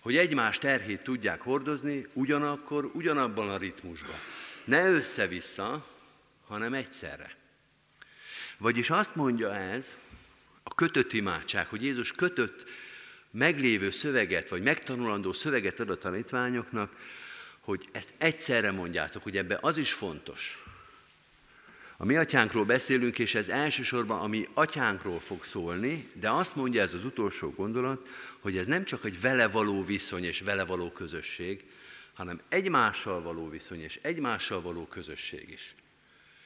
Hogy 0.00 0.16
egymás 0.16 0.58
terhét 0.58 1.02
tudják 1.02 1.40
hordozni, 1.40 2.06
ugyanakkor, 2.12 2.90
ugyanabban 2.94 3.50
a 3.50 3.56
ritmusban. 3.56 4.16
Ne 4.64 4.90
össze-vissza, 4.90 5.86
hanem 6.46 6.72
egyszerre. 6.72 7.36
Vagyis 8.58 8.90
azt 8.90 9.14
mondja 9.14 9.54
ez, 9.54 9.96
a 10.62 10.74
kötött 10.74 11.12
imádság, 11.12 11.66
hogy 11.66 11.82
Jézus 11.82 12.12
kötött 12.12 12.64
meglévő 13.32 13.90
szöveget, 13.90 14.48
vagy 14.48 14.62
megtanulandó 14.62 15.32
szöveget 15.32 15.80
ad 15.80 15.90
a 15.90 15.98
tanítványoknak, 15.98 16.96
hogy 17.60 17.88
ezt 17.92 18.12
egyszerre 18.18 18.70
mondjátok, 18.70 19.22
hogy 19.22 19.36
ebbe 19.36 19.58
az 19.60 19.76
is 19.76 19.92
fontos. 19.92 20.64
A 21.96 22.04
mi 22.04 22.16
atyánkról 22.16 22.64
beszélünk, 22.64 23.18
és 23.18 23.34
ez 23.34 23.48
elsősorban 23.48 24.20
a 24.20 24.26
mi 24.26 24.48
atyánkról 24.54 25.20
fog 25.20 25.44
szólni, 25.44 26.08
de 26.12 26.30
azt 26.30 26.56
mondja 26.56 26.82
ez 26.82 26.94
az 26.94 27.04
utolsó 27.04 27.50
gondolat, 27.50 28.08
hogy 28.40 28.56
ez 28.56 28.66
nem 28.66 28.84
csak 28.84 29.04
egy 29.04 29.20
vele 29.20 29.48
való 29.48 29.84
viszony 29.84 30.24
és 30.24 30.40
vele 30.40 30.64
való 30.64 30.90
közösség, 30.90 31.64
hanem 32.12 32.40
egymással 32.48 33.22
való 33.22 33.48
viszony 33.48 33.80
és 33.80 33.98
egymással 34.02 34.60
való 34.60 34.86
közösség 34.86 35.50
is. 35.50 35.74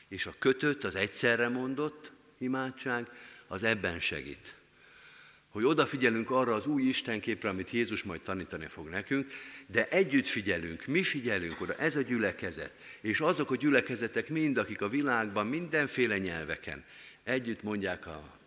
És 0.08 0.26
a 0.26 0.34
kötött, 0.38 0.84
az 0.84 0.96
egyszerre 0.96 1.48
mondott 1.48 2.12
imádság, 2.38 3.08
az 3.46 3.62
ebben 3.62 4.00
segít 4.00 4.54
hogy 5.56 5.64
odafigyelünk 5.64 6.30
arra 6.30 6.54
az 6.54 6.66
új 6.66 6.82
Istenképre, 6.82 7.48
amit 7.48 7.70
Jézus 7.70 8.02
majd 8.02 8.20
tanítani 8.20 8.66
fog 8.66 8.88
nekünk, 8.88 9.32
de 9.66 9.88
együtt 9.88 10.26
figyelünk, 10.26 10.86
mi 10.86 11.02
figyelünk 11.02 11.60
oda, 11.60 11.74
ez 11.74 11.96
a 11.96 12.00
gyülekezet, 12.00 12.72
és 13.00 13.20
azok 13.20 13.50
a 13.50 13.56
gyülekezetek 13.56 14.28
mind, 14.28 14.56
akik 14.56 14.80
a 14.80 14.88
világban 14.88 15.46
mindenféle 15.46 16.18
nyelveken 16.18 16.84
együtt 17.22 17.62
mondják 17.62 18.06
a, 18.06 18.38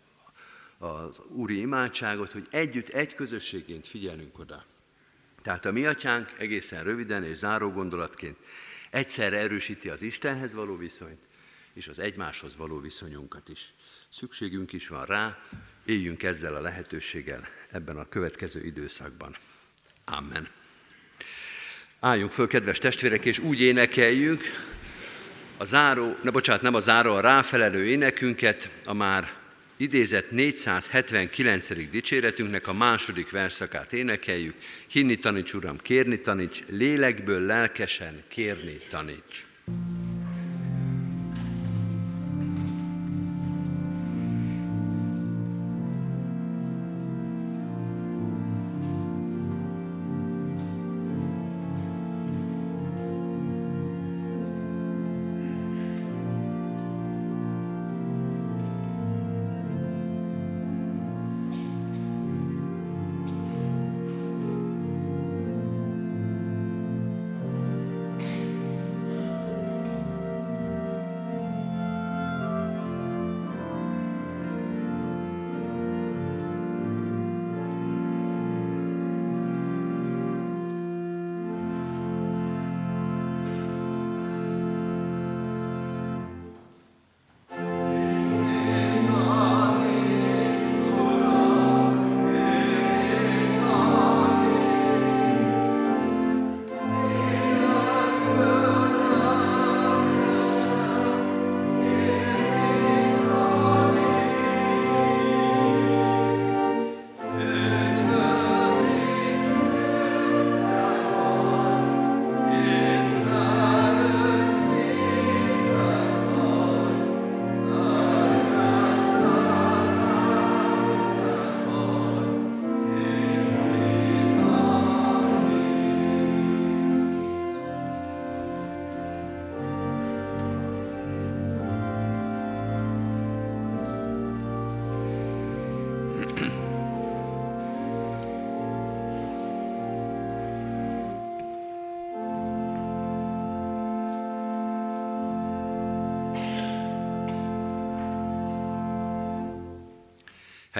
az 0.86 1.18
úri 1.28 1.60
imádságot, 1.60 2.32
hogy 2.32 2.46
együtt, 2.50 2.88
egy 2.88 3.14
közösségként 3.14 3.86
figyelünk 3.86 4.38
oda. 4.38 4.64
Tehát 5.42 5.64
a 5.64 5.72
mi 5.72 5.86
atyánk 5.86 6.32
egészen 6.38 6.84
röviden 6.84 7.24
és 7.24 7.36
záró 7.36 7.70
gondolatként 7.70 8.36
Egyszerre 8.90 9.38
erősíti 9.38 9.88
az 9.88 10.02
Istenhez 10.02 10.54
való 10.54 10.76
viszonyt, 10.76 11.28
és 11.72 11.88
az 11.88 11.98
egymáshoz 11.98 12.56
való 12.56 12.80
viszonyunkat 12.80 13.48
is. 13.48 13.72
Szükségünk 14.08 14.72
is 14.72 14.88
van 14.88 15.04
rá, 15.04 15.38
éljünk 15.90 16.22
ezzel 16.22 16.54
a 16.54 16.60
lehetőséggel 16.60 17.48
ebben 17.70 17.96
a 17.96 18.08
következő 18.08 18.64
időszakban. 18.64 19.36
Amen. 20.04 20.48
Álljunk 22.00 22.30
föl, 22.30 22.46
kedves 22.46 22.78
testvérek, 22.78 23.24
és 23.24 23.38
úgy 23.38 23.60
énekeljük 23.60 24.42
a 25.56 25.64
záró, 25.64 26.16
ne 26.22 26.30
bocsánat, 26.30 26.62
nem 26.62 26.74
a 26.74 26.80
záró, 26.80 27.14
a 27.14 27.20
ráfelelő 27.20 27.86
énekünket, 27.86 28.68
a 28.84 28.92
már 28.92 29.32
idézett 29.76 30.30
479. 30.30 31.90
dicséretünknek 31.90 32.68
a 32.68 32.72
második 32.72 33.30
verszakát 33.30 33.92
énekeljük. 33.92 34.54
Hinni 34.86 35.16
taníts, 35.16 35.54
Uram, 35.54 35.78
kérni 35.78 36.20
taníts, 36.20 36.62
lélekből 36.68 37.40
lelkesen 37.40 38.22
kérni 38.28 38.78
taníts. 38.90 39.46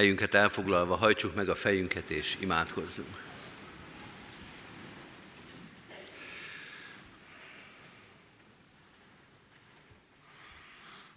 Helyünket 0.01 0.35
elfoglalva 0.35 0.97
hajtsuk 0.97 1.35
meg 1.35 1.49
a 1.49 1.55
fejünket 1.55 2.11
és 2.11 2.37
imádkozzunk. 2.39 3.17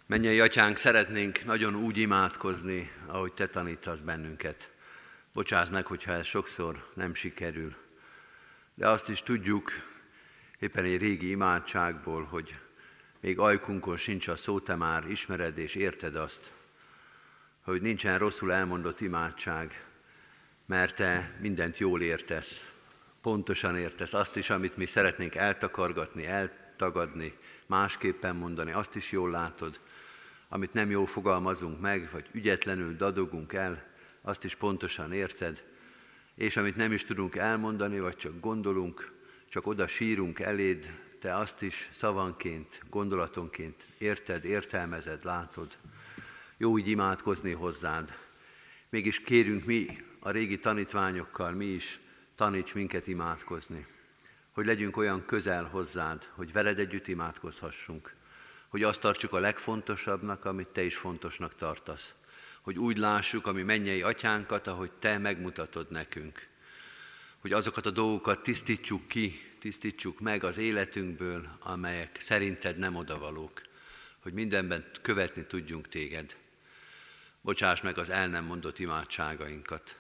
Mennyei 0.06 0.40
atyánk, 0.40 0.78
szeretnénk 0.78 1.46
nagyon 1.46 1.76
úgy 1.76 1.98
imádkozni, 1.98 2.92
ahogy 3.06 3.34
te 3.34 3.48
tanítasz 3.48 4.00
bennünket. 4.00 4.72
Bocsáss 5.34 5.70
meg, 5.70 5.86
hogyha 5.86 6.12
ez 6.12 6.26
sokszor 6.26 6.90
nem 6.94 7.14
sikerül. 7.14 7.76
De 8.74 8.88
azt 8.88 9.10
is 9.10 9.22
tudjuk, 9.22 9.72
éppen 10.60 10.84
egy 10.84 10.98
régi 10.98 11.30
imádságból, 11.30 12.24
hogy 12.24 12.56
még 13.20 13.40
ajkunkon 13.40 13.98
sincs 13.98 14.28
a 14.28 14.36
szó, 14.36 14.60
te 14.60 14.76
már 14.76 15.10
ismered 15.10 15.58
és 15.58 15.76
érted 15.76 16.16
azt, 16.16 16.52
hogy 17.64 17.82
nincsen 17.82 18.18
rosszul 18.18 18.52
elmondott 18.54 19.02
imádság, 19.02 19.86
mert 20.66 20.96
te 20.96 21.38
mindent 21.42 21.78
jól 21.78 22.02
értesz, 22.02 22.72
pontosan 23.22 23.78
értesz, 23.78 24.14
azt 24.14 24.36
is, 24.36 24.50
amit 24.50 24.78
mi 24.78 24.86
szeretnénk 24.86 25.36
eltakargatni, 25.36 26.26
eltagadni, 26.26 27.38
másképpen 27.66 28.36
mondani, 28.36 28.72
azt 28.72 28.96
is 28.96 29.12
jól 29.12 29.30
látod, 29.30 29.80
amit 30.50 30.74
nem 30.74 30.90
jól 30.90 31.06
fogalmazunk 31.06 31.80
meg, 31.80 32.10
vagy 32.12 32.26
ügyetlenül 32.32 32.96
dadogunk 32.96 33.54
el, 33.54 33.84
azt 34.22 34.44
is 34.44 34.56
pontosan 34.56 35.12
érted, 35.12 35.64
és 36.36 36.58
amit 36.58 36.76
nem 36.76 36.92
is 36.92 37.04
tudunk 37.04 37.36
elmondani, 37.36 38.00
vagy 38.00 38.16
csak 38.16 38.40
gondolunk, 38.40 39.12
csak 39.50 39.68
oda 39.68 39.88
sírunk 39.88 40.40
eléd, 40.40 40.92
te 41.20 41.36
azt 41.36 41.62
is 41.62 41.90
szavanként, 41.92 42.82
gondolatonként 42.90 43.90
érted, 43.98 44.46
értelmezed, 44.46 45.24
látod. 45.24 45.78
Jó 46.64 46.78
így 46.78 46.88
imádkozni 46.88 47.52
hozzád. 47.52 48.18
Mégis 48.90 49.20
kérünk 49.20 49.66
mi 49.66 49.86
a 50.20 50.30
régi 50.30 50.60
tanítványokkal, 50.60 51.52
mi 51.52 51.66
is 51.66 52.00
taníts 52.36 52.74
minket 52.74 53.08
imádkozni. 53.08 53.86
Hogy 54.52 54.66
legyünk 54.66 54.98
olyan 54.98 55.26
közel 55.26 55.64
hozzád, 55.64 56.30
hogy 56.36 56.52
veled 56.52 56.80
együtt 56.80 57.08
imádkozhassunk. 57.08 58.16
Hogy 58.68 58.84
azt 58.84 59.00
tartsuk 59.00 59.34
a 59.34 59.40
legfontosabbnak, 59.40 60.46
amit 60.46 60.68
te 60.68 60.84
is 60.84 60.96
fontosnak 60.96 61.56
tartasz. 61.56 62.14
Hogy 62.62 62.80
úgy 62.80 62.98
lássuk, 62.98 63.48
ami 63.48 63.64
mennyei 63.64 64.02
atyánkat, 64.02 64.68
ahogy 64.68 64.92
te 64.92 65.18
megmutatod 65.18 65.92
nekünk. 65.92 66.48
Hogy 67.40 67.54
azokat 67.54 67.86
a 67.86 67.92
dolgokat 67.92 68.44
tisztítsuk 68.44 69.08
ki, 69.08 69.56
tisztítsuk 69.60 70.20
meg 70.20 70.44
az 70.44 70.58
életünkből, 70.58 71.58
amelyek 71.60 72.18
szerinted 72.20 72.78
nem 72.78 72.96
odavalók. 72.96 73.62
Hogy 74.20 74.34
mindenben 74.34 74.86
követni 75.02 75.46
tudjunk 75.46 75.88
téged. 75.88 76.42
Bocsáss 77.44 77.82
meg 77.82 77.98
az 77.98 78.10
el 78.10 78.28
nem 78.28 78.46
mondott 78.46 78.80
imádságainkat, 78.80 79.98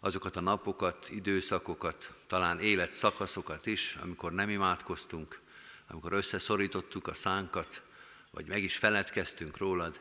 azokat 0.00 0.36
a 0.36 0.40
napokat, 0.40 1.08
időszakokat, 1.10 2.12
talán 2.26 2.60
életszakaszokat 2.60 3.66
is, 3.66 3.96
amikor 4.02 4.32
nem 4.32 4.48
imádkoztunk, 4.48 5.40
amikor 5.88 6.12
összeszorítottuk 6.12 7.06
a 7.06 7.14
szánkat, 7.14 7.82
vagy 8.30 8.46
meg 8.46 8.62
is 8.62 8.76
feledkeztünk 8.76 9.56
rólad, 9.56 10.00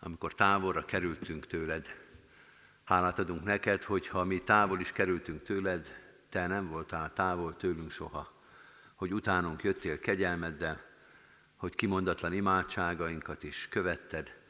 amikor 0.00 0.34
távolra 0.34 0.84
kerültünk 0.84 1.46
tőled. 1.46 1.94
Hálát 2.84 3.18
adunk 3.18 3.44
neked, 3.44 3.82
hogy 3.82 4.08
ha 4.08 4.24
mi 4.24 4.38
távol 4.38 4.80
is 4.80 4.90
kerültünk 4.90 5.42
tőled, 5.42 5.94
te 6.28 6.46
nem 6.46 6.68
voltál 6.68 7.12
távol 7.12 7.56
tőlünk 7.56 7.90
soha, 7.90 8.32
hogy 8.94 9.14
utánunk 9.14 9.62
jöttél 9.62 9.98
kegyelmeddel, 9.98 10.80
hogy 11.56 11.74
kimondatlan 11.74 12.32
imádságainkat 12.32 13.42
is 13.42 13.68
követted, 13.68 14.40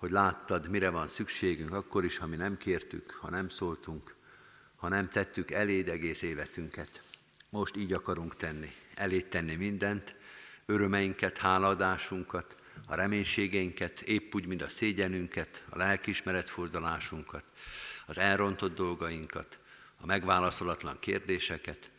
hogy 0.00 0.10
láttad, 0.10 0.68
mire 0.68 0.90
van 0.90 1.08
szükségünk, 1.08 1.72
akkor 1.72 2.04
is, 2.04 2.18
ha 2.18 2.26
mi 2.26 2.36
nem 2.36 2.56
kértük, 2.56 3.10
ha 3.10 3.30
nem 3.30 3.48
szóltunk, 3.48 4.14
ha 4.76 4.88
nem 4.88 5.08
tettük 5.08 5.50
eléd 5.50 5.88
egész 5.88 6.22
életünket. 6.22 7.02
Most 7.50 7.76
így 7.76 7.92
akarunk 7.92 8.36
tenni, 8.36 8.72
eléd 8.94 9.26
tenni 9.26 9.54
mindent, 9.54 10.14
örömeinket, 10.66 11.38
hálaadásunkat, 11.38 12.56
a 12.86 12.94
reménységeinket, 12.94 14.00
épp 14.00 14.34
úgy, 14.34 14.46
mint 14.46 14.62
a 14.62 14.68
szégyenünket, 14.68 15.64
a 15.68 15.78
lelkiismeret 15.78 16.50
fordulásunkat, 16.50 17.44
az 18.06 18.18
elrontott 18.18 18.74
dolgainkat, 18.74 19.58
a 19.96 20.06
megválaszolatlan 20.06 20.96
kérdéseket, 21.00 21.90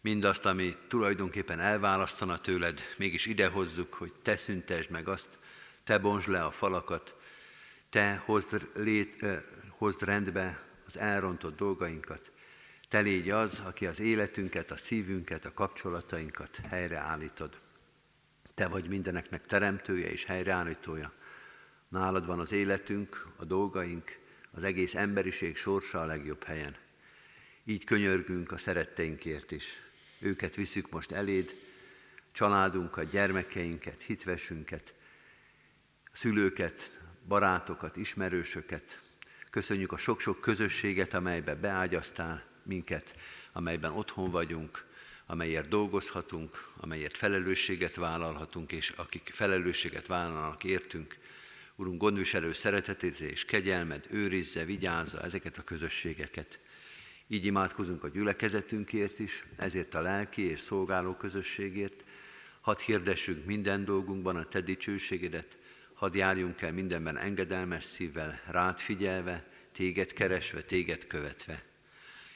mindazt, 0.00 0.44
ami 0.44 0.76
tulajdonképpen 0.88 1.60
elválasztana 1.60 2.38
tőled, 2.38 2.80
mégis 2.98 3.26
idehozzuk, 3.26 3.94
hogy 3.94 4.12
te 4.22 4.36
szüntesd 4.36 4.90
meg 4.90 5.08
azt, 5.08 5.28
te 5.84 5.98
bontsd 5.98 6.28
le 6.28 6.44
a 6.44 6.50
falakat, 6.50 7.15
te 7.96 8.22
hozd, 8.24 8.68
lét, 8.74 9.22
eh, 9.22 9.42
hozd 9.68 10.02
rendbe 10.02 10.60
az 10.86 10.98
elrontott 10.98 11.56
dolgainkat. 11.56 12.32
Te 12.88 13.00
légy 13.00 13.30
az, 13.30 13.62
aki 13.64 13.86
az 13.86 14.00
életünket, 14.00 14.70
a 14.70 14.76
szívünket, 14.76 15.44
a 15.44 15.54
kapcsolatainkat 15.54 16.60
helyreállítod. 16.68 17.60
Te 18.54 18.68
vagy 18.68 18.88
mindeneknek 18.88 19.46
teremtője 19.46 20.10
és 20.10 20.24
helyreállítója. 20.24 21.12
Nálad 21.88 22.26
van 22.26 22.40
az 22.40 22.52
életünk, 22.52 23.26
a 23.36 23.44
dolgaink, 23.44 24.18
az 24.50 24.62
egész 24.62 24.94
emberiség 24.94 25.56
sorsa 25.56 26.00
a 26.00 26.06
legjobb 26.06 26.44
helyen. 26.44 26.76
Így 27.64 27.84
könyörgünk 27.84 28.52
a 28.52 28.56
szeretteinkért 28.56 29.50
is. 29.50 29.80
Őket 30.18 30.54
viszük 30.54 30.90
most 30.90 31.12
eléd, 31.12 31.54
családunkat, 32.32 33.10
gyermekeinket, 33.10 34.02
hitvesünket, 34.02 34.94
szülőket, 36.12 37.04
barátokat, 37.28 37.96
ismerősöket. 37.96 39.00
Köszönjük 39.50 39.92
a 39.92 39.96
sok-sok 39.96 40.40
közösséget, 40.40 41.14
amelybe 41.14 41.54
beágyaztál 41.54 42.44
minket, 42.62 43.14
amelyben 43.52 43.92
otthon 43.92 44.30
vagyunk, 44.30 44.84
amelyért 45.26 45.68
dolgozhatunk, 45.68 46.68
amelyért 46.76 47.16
felelősséget 47.16 47.96
vállalhatunk, 47.96 48.72
és 48.72 48.90
akik 48.96 49.30
felelősséget 49.32 50.06
vállalnak 50.06 50.64
értünk. 50.64 51.18
Urunk, 51.76 52.00
gondviselő 52.00 52.52
szeretetét 52.52 53.18
és 53.18 53.44
kegyelmed 53.44 54.06
őrizze, 54.10 54.64
vigyázza 54.64 55.20
ezeket 55.20 55.58
a 55.58 55.62
közösségeket. 55.62 56.58
Így 57.28 57.44
imádkozunk 57.44 58.04
a 58.04 58.08
gyülekezetünkért 58.08 59.18
is, 59.18 59.44
ezért 59.56 59.94
a 59.94 60.00
lelki 60.00 60.42
és 60.42 60.60
szolgáló 60.60 61.14
közösségért. 61.14 62.04
Hadd 62.60 62.78
hirdessünk 62.78 63.44
minden 63.44 63.84
dolgunkban 63.84 64.36
a 64.36 64.44
Te 64.44 64.60
dicsőségedet, 64.60 65.58
hadd 65.96 66.16
járjunk 66.16 66.60
el 66.60 66.72
mindenben 66.72 67.18
engedelmes 67.18 67.84
szívvel, 67.84 68.40
rád 68.46 68.78
figyelve, 68.78 69.44
Téged 69.72 70.12
keresve, 70.12 70.62
Téged 70.62 71.06
követve. 71.06 71.62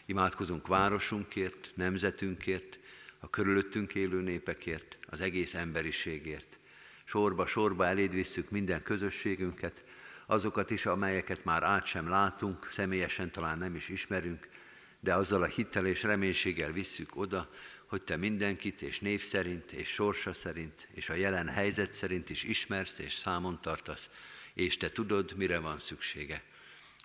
Imádkozunk 0.06 0.66
városunkért, 0.66 1.70
nemzetünkért, 1.74 2.78
a 3.18 3.30
körülöttünk 3.30 3.94
élő 3.94 4.20
népekért, 4.20 4.96
az 5.06 5.20
egész 5.20 5.54
emberiségért. 5.54 6.58
Sorba-sorba 7.04 7.86
eléd 7.86 8.12
visszük 8.12 8.50
minden 8.50 8.82
közösségünket, 8.82 9.84
azokat 10.26 10.70
is, 10.70 10.86
amelyeket 10.86 11.44
már 11.44 11.62
át 11.62 11.84
sem 11.84 12.08
látunk, 12.08 12.66
személyesen 12.66 13.30
talán 13.30 13.58
nem 13.58 13.74
is 13.74 13.88
ismerünk, 13.88 14.48
de 15.00 15.14
azzal 15.14 15.42
a 15.42 15.46
hittel 15.46 15.86
és 15.86 16.02
reménységgel 16.02 16.72
visszük 16.72 17.16
oda, 17.16 17.50
hogy 17.91 18.03
Te 18.03 18.16
mindenkit 18.16 18.82
és 18.82 18.99
név 18.99 19.22
szerint, 19.22 19.72
és 19.72 19.88
sorsa 19.88 20.32
szerint, 20.32 20.88
és 20.95 21.09
a 21.09 21.14
jelen 21.14 21.49
helyzet 21.49 21.93
szerint 21.93 22.30
is 22.30 22.43
ismersz 22.43 22.99
és 22.99 23.12
számon 23.12 23.61
tartasz, 23.61 24.11
és 24.55 24.76
Te 24.76 24.88
tudod, 24.91 25.36
mire 25.36 25.59
van 25.59 25.78
szüksége. 25.78 26.43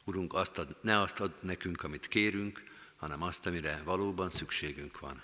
Urunk, 0.04 0.34
azt 0.34 0.58
ad, 0.58 0.76
ne 0.82 1.00
azt 1.00 1.20
ad 1.20 1.34
nekünk, 1.40 1.84
amit 1.84 2.08
kérünk, 2.08 2.64
hanem 2.96 3.22
azt, 3.22 3.46
amire 3.46 3.82
valóban 3.86 4.30
szükségünk 4.30 5.00
van. 5.00 5.24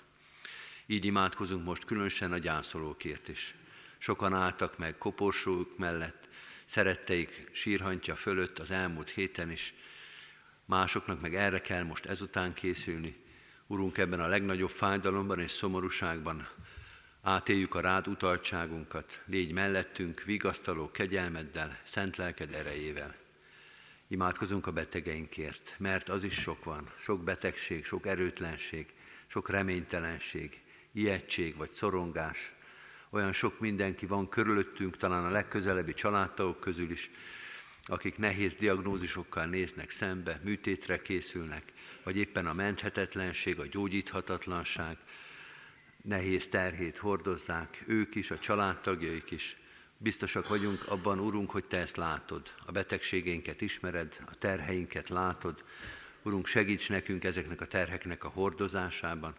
Így 0.86 1.04
imádkozunk 1.04 1.64
most 1.64 1.84
különösen 1.84 2.32
a 2.32 2.38
gyászolókért 2.38 3.28
is. 3.28 3.54
Sokan 3.98 4.34
álltak 4.34 4.78
meg 4.78 4.98
koporsók 4.98 5.78
mellett, 5.78 6.28
szeretteik 6.66 7.48
sírhantja 7.52 8.16
fölött 8.16 8.58
az 8.58 8.70
elmúlt 8.70 9.10
héten 9.10 9.50
is, 9.50 9.74
másoknak 10.64 11.20
meg 11.20 11.34
erre 11.34 11.60
kell 11.60 11.82
most 11.82 12.06
ezután 12.06 12.54
készülni. 12.54 13.21
Urunk, 13.72 13.98
ebben 13.98 14.20
a 14.20 14.26
legnagyobb 14.26 14.70
fájdalomban 14.70 15.40
és 15.40 15.50
szomorúságban 15.50 16.48
átéljük 17.22 17.74
a 17.74 17.80
rád 17.80 18.08
utaltságunkat, 18.08 19.22
légy 19.26 19.52
mellettünk, 19.52 20.22
vigasztaló 20.24 20.90
kegyelmeddel, 20.90 21.78
szent 21.84 22.16
lelked 22.16 22.54
erejével. 22.54 23.14
Imádkozunk 24.08 24.66
a 24.66 24.72
betegeinkért, 24.72 25.74
mert 25.78 26.08
az 26.08 26.24
is 26.24 26.34
sok 26.34 26.64
van, 26.64 26.90
sok 26.98 27.24
betegség, 27.24 27.84
sok 27.84 28.06
erőtlenség, 28.06 28.92
sok 29.26 29.50
reménytelenség, 29.50 30.60
ijegység 30.92 31.56
vagy 31.56 31.72
szorongás. 31.72 32.54
Olyan 33.10 33.32
sok 33.32 33.60
mindenki 33.60 34.06
van 34.06 34.28
körülöttünk, 34.28 34.96
talán 34.96 35.24
a 35.24 35.30
legközelebbi 35.30 35.94
családtagok 35.94 36.60
közül 36.60 36.90
is, 36.90 37.10
akik 37.84 38.18
nehéz 38.18 38.56
diagnózisokkal 38.56 39.46
néznek 39.46 39.90
szembe, 39.90 40.40
műtétre 40.44 41.02
készülnek, 41.02 41.72
vagy 42.02 42.16
éppen 42.16 42.46
a 42.46 42.52
menthetetlenség, 42.52 43.58
a 43.58 43.66
gyógyíthatatlanság 43.66 44.96
nehéz 46.02 46.48
terhét 46.48 46.98
hordozzák, 46.98 47.82
ők 47.86 48.14
is, 48.14 48.30
a 48.30 48.38
családtagjaik 48.38 49.30
is. 49.30 49.56
Biztosak 49.98 50.48
vagyunk 50.48 50.88
abban, 50.88 51.18
Urunk, 51.18 51.50
hogy 51.50 51.64
Te 51.64 51.76
ezt 51.76 51.96
látod. 51.96 52.52
A 52.66 52.72
betegségénket 52.72 53.60
ismered, 53.60 54.18
a 54.26 54.34
terheinket 54.34 55.08
látod. 55.08 55.64
Urunk, 56.22 56.46
segíts 56.46 56.88
nekünk 56.88 57.24
ezeknek 57.24 57.60
a 57.60 57.66
terheknek 57.66 58.24
a 58.24 58.28
hordozásában, 58.28 59.34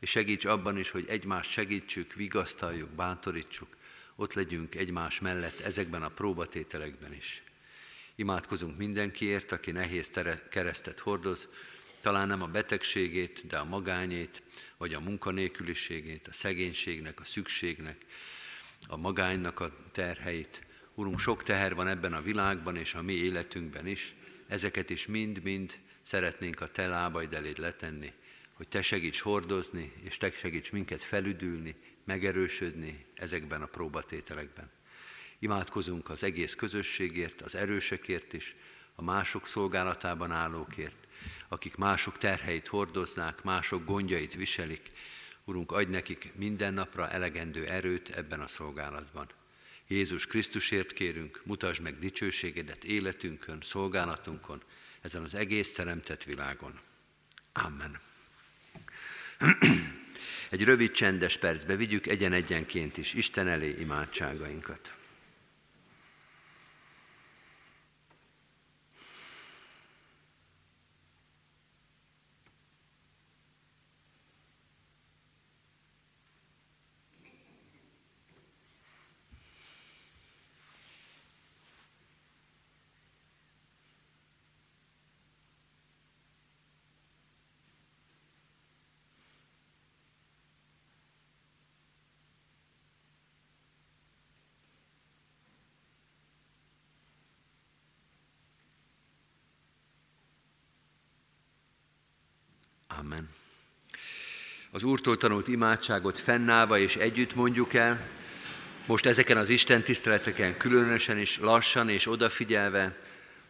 és 0.00 0.10
segíts 0.10 0.44
abban 0.44 0.78
is, 0.78 0.90
hogy 0.90 1.06
egymást 1.08 1.50
segítsük, 1.50 2.12
vigasztaljuk, 2.12 2.90
bátorítsuk, 2.90 3.76
ott 4.16 4.34
legyünk 4.34 4.74
egymás 4.74 5.20
mellett 5.20 5.60
ezekben 5.60 6.02
a 6.02 6.08
próbatételekben 6.08 7.12
is. 7.12 7.42
Imádkozunk 8.14 8.76
mindenkiért, 8.76 9.52
aki 9.52 9.70
nehéz 9.70 10.10
tere- 10.10 10.48
keresztet 10.48 10.98
hordoz, 10.98 11.48
talán 12.04 12.26
nem 12.26 12.42
a 12.42 12.46
betegségét, 12.46 13.46
de 13.46 13.56
a 13.56 13.64
magányét, 13.64 14.42
vagy 14.76 14.94
a 14.94 15.00
munkanélküliségét, 15.00 16.28
a 16.28 16.32
szegénységnek, 16.32 17.20
a 17.20 17.24
szükségnek, 17.24 17.96
a 18.86 18.96
magánynak 18.96 19.60
a 19.60 19.72
terheit. 19.92 20.66
Urunk, 20.94 21.18
sok 21.18 21.42
teher 21.42 21.74
van 21.74 21.88
ebben 21.88 22.12
a 22.12 22.22
világban 22.22 22.76
és 22.76 22.94
a 22.94 23.02
mi 23.02 23.12
életünkben 23.12 23.86
is, 23.86 24.14
ezeket 24.46 24.90
is 24.90 25.06
mind-mind 25.06 25.78
szeretnénk 26.06 26.60
a 26.60 26.70
Te 26.70 26.86
lábaid 26.86 27.32
eléd 27.32 27.58
letenni, 27.58 28.12
hogy 28.52 28.68
Te 28.68 28.82
segíts 28.82 29.20
hordozni, 29.20 29.92
és 30.02 30.16
Te 30.16 30.30
segíts 30.30 30.72
minket 30.72 31.04
felüdülni, 31.04 31.74
megerősödni 32.04 33.06
ezekben 33.14 33.62
a 33.62 33.66
próbatételekben. 33.66 34.70
Imádkozunk 35.38 36.08
az 36.08 36.22
egész 36.22 36.54
közösségért, 36.54 37.42
az 37.42 37.54
erősekért 37.54 38.32
is, 38.32 38.56
a 38.94 39.02
mások 39.02 39.46
szolgálatában 39.46 40.30
állókért, 40.30 41.03
akik 41.48 41.76
mások 41.76 42.18
terheit 42.18 42.66
hordoznák, 42.66 43.42
mások 43.42 43.84
gondjait 43.84 44.34
viselik. 44.34 44.90
Urunk, 45.44 45.72
adj 45.72 45.90
nekik 45.90 46.32
minden 46.34 46.74
napra 46.74 47.10
elegendő 47.10 47.66
erőt 47.66 48.08
ebben 48.08 48.40
a 48.40 48.48
szolgálatban. 48.48 49.28
Jézus 49.88 50.26
Krisztusért 50.26 50.92
kérünk, 50.92 51.42
mutasd 51.44 51.82
meg 51.82 51.98
dicsőségedet 51.98 52.84
életünkön, 52.84 53.58
szolgálatunkon, 53.62 54.62
ezen 55.00 55.22
az 55.22 55.34
egész 55.34 55.72
teremtett 55.72 56.22
világon. 56.22 56.80
Amen. 57.52 58.00
Egy 60.50 60.64
rövid 60.64 60.90
csendes 60.90 61.36
percbe 61.36 61.76
vigyük 61.76 62.06
egyen-egyenként 62.06 62.96
is 62.96 63.14
Isten 63.14 63.48
elé 63.48 63.76
imádságainkat. 63.78 64.94
Amen. 102.98 103.28
Az 104.70 104.73
Úrtól 104.84 105.16
tanult 105.16 105.48
imádságot 105.48 106.18
fennállva 106.18 106.78
és 106.78 106.96
együtt 106.96 107.34
mondjuk 107.34 107.74
el, 107.74 108.00
most 108.86 109.06
ezeken 109.06 109.36
az 109.36 109.48
Isten 109.48 109.82
tiszteleteken 109.82 110.56
különösen 110.56 111.18
is 111.18 111.38
lassan 111.38 111.88
és 111.88 112.06
odafigyelve, 112.06 112.96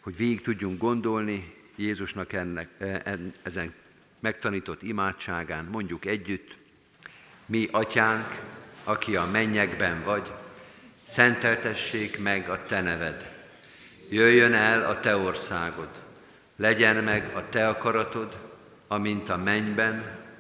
hogy 0.01 0.17
végig 0.17 0.41
tudjunk 0.41 0.79
gondolni 0.79 1.55
Jézusnak 1.77 2.33
ennek, 2.33 2.69
e, 2.79 3.19
ezen 3.43 3.75
megtanított 4.21 4.83
imádságán, 4.83 5.65
mondjuk 5.65 6.05
együtt, 6.05 6.57
mi 7.47 7.69
atyánk, 7.73 8.41
aki 8.85 9.17
a 9.17 9.29
mennyekben 9.33 10.03
vagy, 10.03 10.33
szenteltessék 11.05 12.19
meg 12.19 12.49
a 12.49 12.63
te 12.67 12.81
neved. 12.81 13.33
Jöjjön 14.09 14.53
el 14.53 14.91
a 14.91 15.01
te 15.01 15.17
országod, 15.17 15.89
legyen 16.57 17.05
meg 17.05 17.31
a 17.35 17.49
te 17.49 17.69
akaratod, 17.69 18.37
amint 18.89 19.29
a 19.29 19.37
mennyben, 19.37 20.24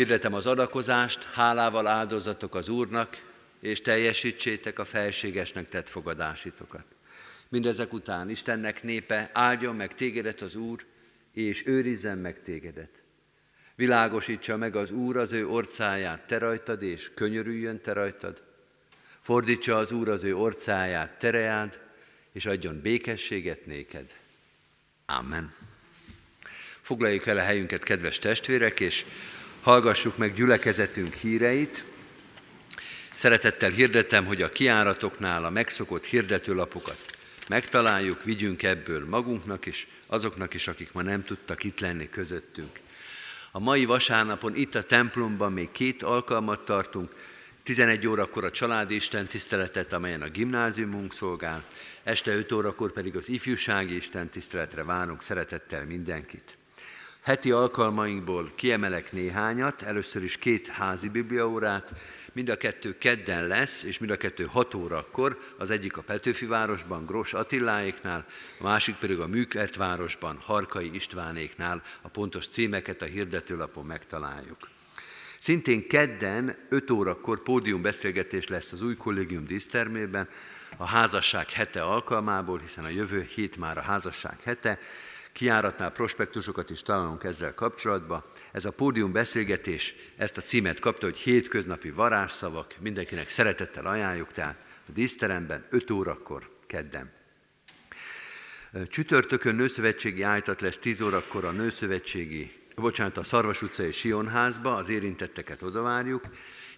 Hirdetem 0.00 0.34
az 0.34 0.46
adakozást, 0.46 1.24
hálával 1.24 1.86
áldozatok 1.86 2.54
az 2.54 2.68
Úrnak, 2.68 3.22
és 3.60 3.80
teljesítsétek 3.80 4.78
a 4.78 4.84
felségesnek 4.84 5.68
tett 5.68 5.88
fogadásitokat. 5.88 6.84
Mindezek 7.48 7.92
után 7.92 8.30
Istennek 8.30 8.82
népe 8.82 9.30
áldjon 9.32 9.76
meg 9.76 9.94
tégedet 9.94 10.40
az 10.40 10.54
Úr, 10.54 10.86
és 11.32 11.66
őrizzen 11.66 12.18
meg 12.18 12.42
tégedet. 12.42 13.02
Világosítsa 13.74 14.56
meg 14.56 14.76
az 14.76 14.90
Úr 14.90 15.16
az 15.16 15.32
ő 15.32 15.48
orcáját 15.48 16.26
te 16.26 16.38
rajtad, 16.38 16.82
és 16.82 17.10
könyörüljön 17.14 17.80
te 17.80 17.92
rajtad. 17.92 18.42
Fordítsa 19.20 19.76
az 19.76 19.92
Úr 19.92 20.08
az 20.08 20.24
ő 20.24 20.36
orcáját 20.36 21.18
tereád, 21.18 21.78
és 22.32 22.46
adjon 22.46 22.80
békességet 22.80 23.66
néked. 23.66 24.16
Amen. 25.06 25.52
Foglaljuk 26.80 27.26
el 27.26 27.36
a 27.36 27.42
helyünket, 27.42 27.82
kedves 27.82 28.18
testvérek, 28.18 28.80
és 28.80 29.04
hallgassuk 29.62 30.16
meg 30.16 30.34
gyülekezetünk 30.34 31.14
híreit. 31.14 31.84
Szeretettel 33.14 33.70
hirdetem, 33.70 34.24
hogy 34.24 34.42
a 34.42 34.48
kiáratoknál 34.48 35.44
a 35.44 35.50
megszokott 35.50 36.04
hirdetőlapokat 36.04 37.10
megtaláljuk, 37.50 38.24
vigyünk 38.24 38.62
ebből 38.62 39.08
magunknak 39.08 39.66
is, 39.66 39.86
azoknak 40.06 40.54
is, 40.54 40.68
akik 40.68 40.92
ma 40.92 41.02
nem 41.02 41.24
tudtak 41.24 41.64
itt 41.64 41.80
lenni 41.80 42.08
közöttünk. 42.10 42.80
A 43.52 43.58
mai 43.58 43.84
vasárnapon 43.84 44.56
itt 44.56 44.74
a 44.74 44.82
templomban 44.82 45.52
még 45.52 45.70
két 45.70 46.02
alkalmat 46.02 46.64
tartunk, 46.64 47.14
11 47.62 48.06
órakor 48.06 48.44
a 48.44 48.50
családi 48.50 48.94
Isten 48.94 49.26
tiszteletet, 49.26 49.92
amelyen 49.92 50.22
a 50.22 50.28
gimnáziumunk 50.28 51.14
szolgál, 51.14 51.64
este 52.02 52.34
5 52.34 52.52
órakor 52.52 52.92
pedig 52.92 53.16
az 53.16 53.28
ifjúsági 53.28 53.94
Isten 53.94 54.28
tiszteletre 54.28 54.84
várunk 54.84 55.22
szeretettel 55.22 55.84
mindenkit. 55.84 56.56
Heti 57.30 57.50
alkalmainkból 57.50 58.52
kiemelek 58.54 59.12
néhányat, 59.12 59.82
először 59.82 60.24
is 60.24 60.36
két 60.36 60.66
házi 60.66 61.08
bibliaórát, 61.08 61.92
mind 62.32 62.48
a 62.48 62.56
kettő 62.56 62.98
kedden 62.98 63.46
lesz, 63.46 63.82
és 63.82 63.98
mind 63.98 64.12
a 64.12 64.16
kettő 64.16 64.44
6 64.44 64.74
órakor, 64.74 65.38
az 65.58 65.70
egyik 65.70 65.96
a 65.96 66.02
Petőfi 66.02 66.46
városban, 66.46 67.06
Gros 67.06 67.34
Attiláéknál, 67.34 68.26
a 68.58 68.62
másik 68.62 68.94
pedig 68.94 69.18
a 69.18 69.26
Műkert 69.26 69.76
városban, 69.76 70.36
Harkai 70.36 70.90
Istvánéknál, 70.94 71.82
a 72.02 72.08
pontos 72.08 72.48
címeket 72.48 73.02
a 73.02 73.04
hirdetőlapon 73.04 73.84
megtaláljuk. 73.84 74.68
Szintén 75.38 75.88
kedden 75.88 76.56
5 76.68 76.90
órakor 76.90 77.42
pódiumbeszélgetés 77.42 78.48
lesz 78.48 78.72
az 78.72 78.82
új 78.82 78.96
kollégium 78.96 79.44
dísztermében, 79.46 80.28
a 80.76 80.86
házasság 80.86 81.50
hete 81.50 81.82
alkalmából, 81.82 82.58
hiszen 82.58 82.84
a 82.84 82.88
jövő 82.88 83.22
hét 83.34 83.56
már 83.56 83.78
a 83.78 83.82
házasság 83.82 84.40
hete, 84.44 84.78
kiáratnál 85.32 85.90
prospektusokat 85.90 86.70
is 86.70 86.82
találunk 86.82 87.24
ezzel 87.24 87.54
kapcsolatban. 87.54 88.22
Ez 88.52 88.64
a 88.64 88.70
pódium 88.70 89.12
beszélgetés 89.12 89.94
ezt 90.16 90.36
a 90.36 90.42
címet 90.42 90.78
kapta, 90.80 91.06
hogy 91.06 91.18
hétköznapi 91.18 91.90
varázsszavak, 91.90 92.74
mindenkinek 92.80 93.28
szeretettel 93.28 93.86
ajánljuk, 93.86 94.32
tehát 94.32 94.56
a 94.88 94.92
díszteremben 94.92 95.64
5 95.70 95.90
órakor 95.90 96.50
kedden. 96.66 97.12
Csütörtökön 98.86 99.54
nőszövetségi 99.54 100.22
ájtat 100.22 100.60
lesz 100.60 100.78
10 100.78 101.00
órakor 101.00 101.44
a 101.44 101.50
nőszövetségi, 101.50 102.52
bocsánat, 102.74 103.16
a 103.16 103.22
Szarvas 103.22 103.62
utcai 103.62 103.92
Sionházba, 103.92 104.74
az 104.74 104.88
érintetteket 104.88 105.62
odavárjuk, 105.62 106.24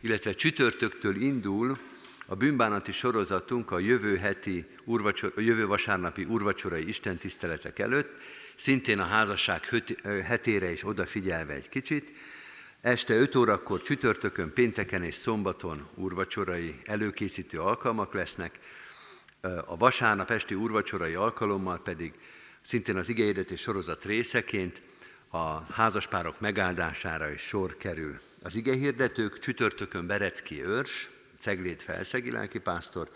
illetve 0.01 0.33
csütörtöktől 0.33 1.17
indul 1.17 1.79
a 2.27 2.35
bűnbánati 2.35 2.93
sorozatunk 2.93 3.71
a 3.71 3.79
jövő, 3.79 4.17
heti, 4.17 4.67
urvacsor, 4.85 5.33
a 5.37 5.41
jövő 5.41 5.67
vasárnapi 5.67 6.25
urvacsorai 6.25 6.89
istentiszteletek 6.89 7.79
előtt, 7.79 8.11
szintén 8.63 8.99
a 8.99 9.05
házasság 9.05 9.65
hetére 10.25 10.71
is 10.71 10.85
odafigyelve 10.85 11.53
egy 11.53 11.69
kicsit. 11.69 12.13
Este 12.81 13.15
5 13.15 13.35
órakor 13.35 13.83
csütörtökön, 13.83 14.53
pénteken 14.53 15.03
és 15.03 15.15
szombaton 15.15 15.89
urvacsorai 15.95 16.81
előkészítő 16.85 17.61
alkalmak 17.61 18.15
lesznek, 18.15 18.59
a 19.65 19.77
vasárnap 19.77 20.31
esti 20.31 20.55
urvacsorai 20.55 21.15
alkalommal 21.15 21.83
pedig 21.83 22.13
szintén 22.61 22.97
az 22.97 23.09
igényedetés 23.09 23.61
sorozat 23.61 24.05
részeként 24.05 24.83
a 25.29 25.73
házaspárok 25.73 26.41
megáldására 26.41 27.31
is 27.31 27.41
sor 27.41 27.77
kerül. 27.77 28.19
Az 28.43 28.55
igehirdetők 28.55 29.39
csütörtökön 29.39 30.07
Berecki 30.07 30.65
őrs, 30.65 31.11
Ceglét 31.39 31.83
felszegi 31.83 32.31
lelkipásztor, 32.31 33.09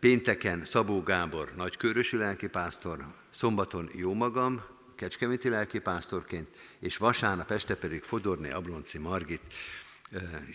pénteken 0.00 0.64
Szabó 0.64 1.02
Gábor 1.02 1.52
nagykörösi 1.56 2.16
lelkipásztor, 2.16 3.06
szombaton 3.38 3.90
jó 3.92 4.14
magam, 4.14 4.62
kecskeméti 4.94 5.48
lelkipásztorként, 5.48 6.48
és 6.78 6.96
vasárnap 6.96 7.50
este 7.50 7.76
pedig 7.76 8.02
Fodorné 8.02 8.50
Ablonci 8.50 8.98
Margit 8.98 9.40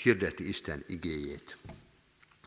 hirdeti 0.01 0.47
Isten 0.47 0.83
igéjét. 0.87 1.57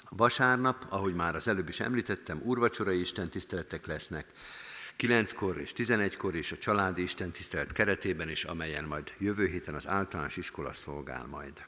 Vasárnap, 0.08 0.86
ahogy 0.88 1.14
már 1.14 1.34
az 1.34 1.48
előbb 1.48 1.68
is 1.68 1.80
említettem, 1.80 2.40
úrvacsorai 2.44 3.00
Isten 3.00 3.30
tiszteletek 3.30 3.86
lesznek, 3.86 4.26
9-kor 4.98 5.58
és 5.58 5.72
11-kor 5.76 6.34
is 6.34 6.52
a 6.52 6.56
családi 6.56 7.02
Isten 7.02 7.30
tisztelet 7.30 7.72
keretében 7.72 8.28
is, 8.28 8.44
amelyen 8.44 8.84
majd 8.84 9.12
jövő 9.18 9.46
héten 9.46 9.74
az 9.74 9.86
általános 9.86 10.36
iskola 10.36 10.72
szolgál 10.72 11.26
majd. 11.26 11.64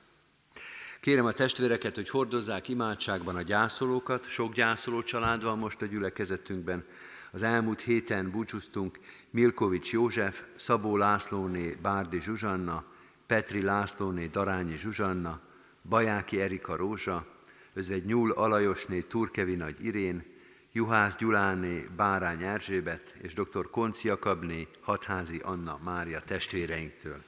Kérem 1.00 1.26
a 1.26 1.32
testvéreket, 1.32 1.94
hogy 1.94 2.08
hordozzák 2.08 2.68
imádságban 2.68 3.36
a 3.36 3.42
gyászolókat. 3.42 4.24
Sok 4.24 4.54
gyászoló 4.54 5.02
család 5.02 5.42
van 5.42 5.58
most 5.58 5.82
a 5.82 5.86
gyülekezetünkben. 5.86 6.84
Az 7.30 7.42
elmúlt 7.42 7.80
héten 7.80 8.30
búcsúztunk 8.30 8.98
Milkovics 9.30 9.92
József, 9.92 10.42
Szabó 10.56 10.96
Lászlóné 10.96 11.76
Bárdi 11.82 12.20
Zsuzsanna, 12.20 12.84
Petri 13.26 13.62
Lászlóné 13.62 14.26
Darányi 14.26 14.76
Zsuzsanna, 14.76 15.40
Bajáki 15.88 16.40
Erika 16.40 16.76
Rózsa, 16.76 17.26
özvegy 17.72 18.04
Nyúl 18.04 18.30
Alajosné 18.30 19.00
Turkevi 19.00 19.54
Nagy 19.54 19.84
Irén, 19.84 20.24
Juhász 20.72 21.16
Gyuláné 21.16 21.88
Bárány 21.96 22.42
Erzsébet 22.42 23.14
és 23.22 23.32
dr. 23.32 23.70
Konci 23.70 24.08
Jakabné 24.08 24.68
Hatházi 24.80 25.38
Anna 25.38 25.78
Mária 25.84 26.20
testvéreinktől. 26.20 27.22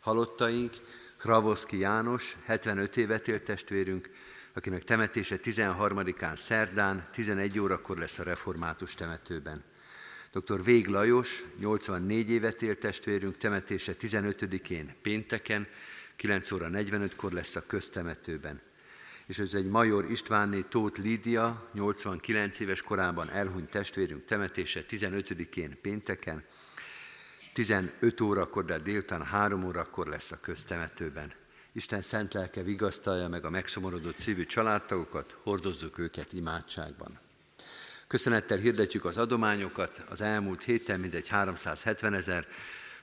Halottaink 0.00 0.72
Kravoszki 1.18 1.78
János, 1.78 2.36
75 2.44 2.96
évet 2.96 3.28
élt 3.28 3.42
testvérünk, 3.42 4.10
akinek 4.54 4.84
temetése 4.84 5.36
13-án 5.42 6.36
szerdán, 6.36 7.08
11 7.12 7.58
órakor 7.58 7.98
lesz 7.98 8.18
a 8.18 8.22
református 8.22 8.94
temetőben. 8.94 9.64
Dr. 10.32 10.64
Vég 10.64 10.86
Lajos, 10.86 11.44
84 11.58 12.30
évet 12.30 12.62
élt 12.62 12.78
testvérünk, 12.78 13.36
temetése 13.36 13.94
15-én 14.00 14.94
pénteken, 15.02 15.66
9 16.16 16.50
óra 16.50 16.68
45-kor 16.72 17.32
lesz 17.32 17.56
a 17.56 17.66
köztemetőben. 17.66 18.60
És 19.26 19.38
ez 19.38 19.54
egy 19.54 19.66
Major 19.66 20.10
Istvánné 20.10 20.60
Tóth 20.60 21.00
Lídia, 21.00 21.70
89 21.72 22.60
éves 22.60 22.82
korában 22.82 23.30
elhunyt 23.30 23.70
testvérünk 23.70 24.24
temetése 24.24 24.84
15-én 24.88 25.78
pénteken, 25.82 26.44
15 27.52 28.20
órakor, 28.20 28.64
de 28.64 28.78
délután 28.78 29.24
3 29.24 29.64
órakor 29.64 30.06
lesz 30.06 30.30
a 30.30 30.40
köztemetőben. 30.40 31.39
Isten 31.72 32.02
szent 32.02 32.34
lelke 32.34 32.62
vigasztalja 32.62 33.28
meg 33.28 33.44
a 33.44 33.50
megszomorodott 33.50 34.18
szívű 34.18 34.44
családtagokat, 34.44 35.36
hordozzuk 35.42 35.98
őket 35.98 36.32
imádságban. 36.32 37.18
Köszönettel 38.06 38.58
hirdetjük 38.58 39.04
az 39.04 39.16
adományokat. 39.16 40.04
Az 40.08 40.20
elmúlt 40.20 40.62
héten 40.62 41.00
mindegy 41.00 41.28
370 41.28 42.14
ezer 42.14 42.46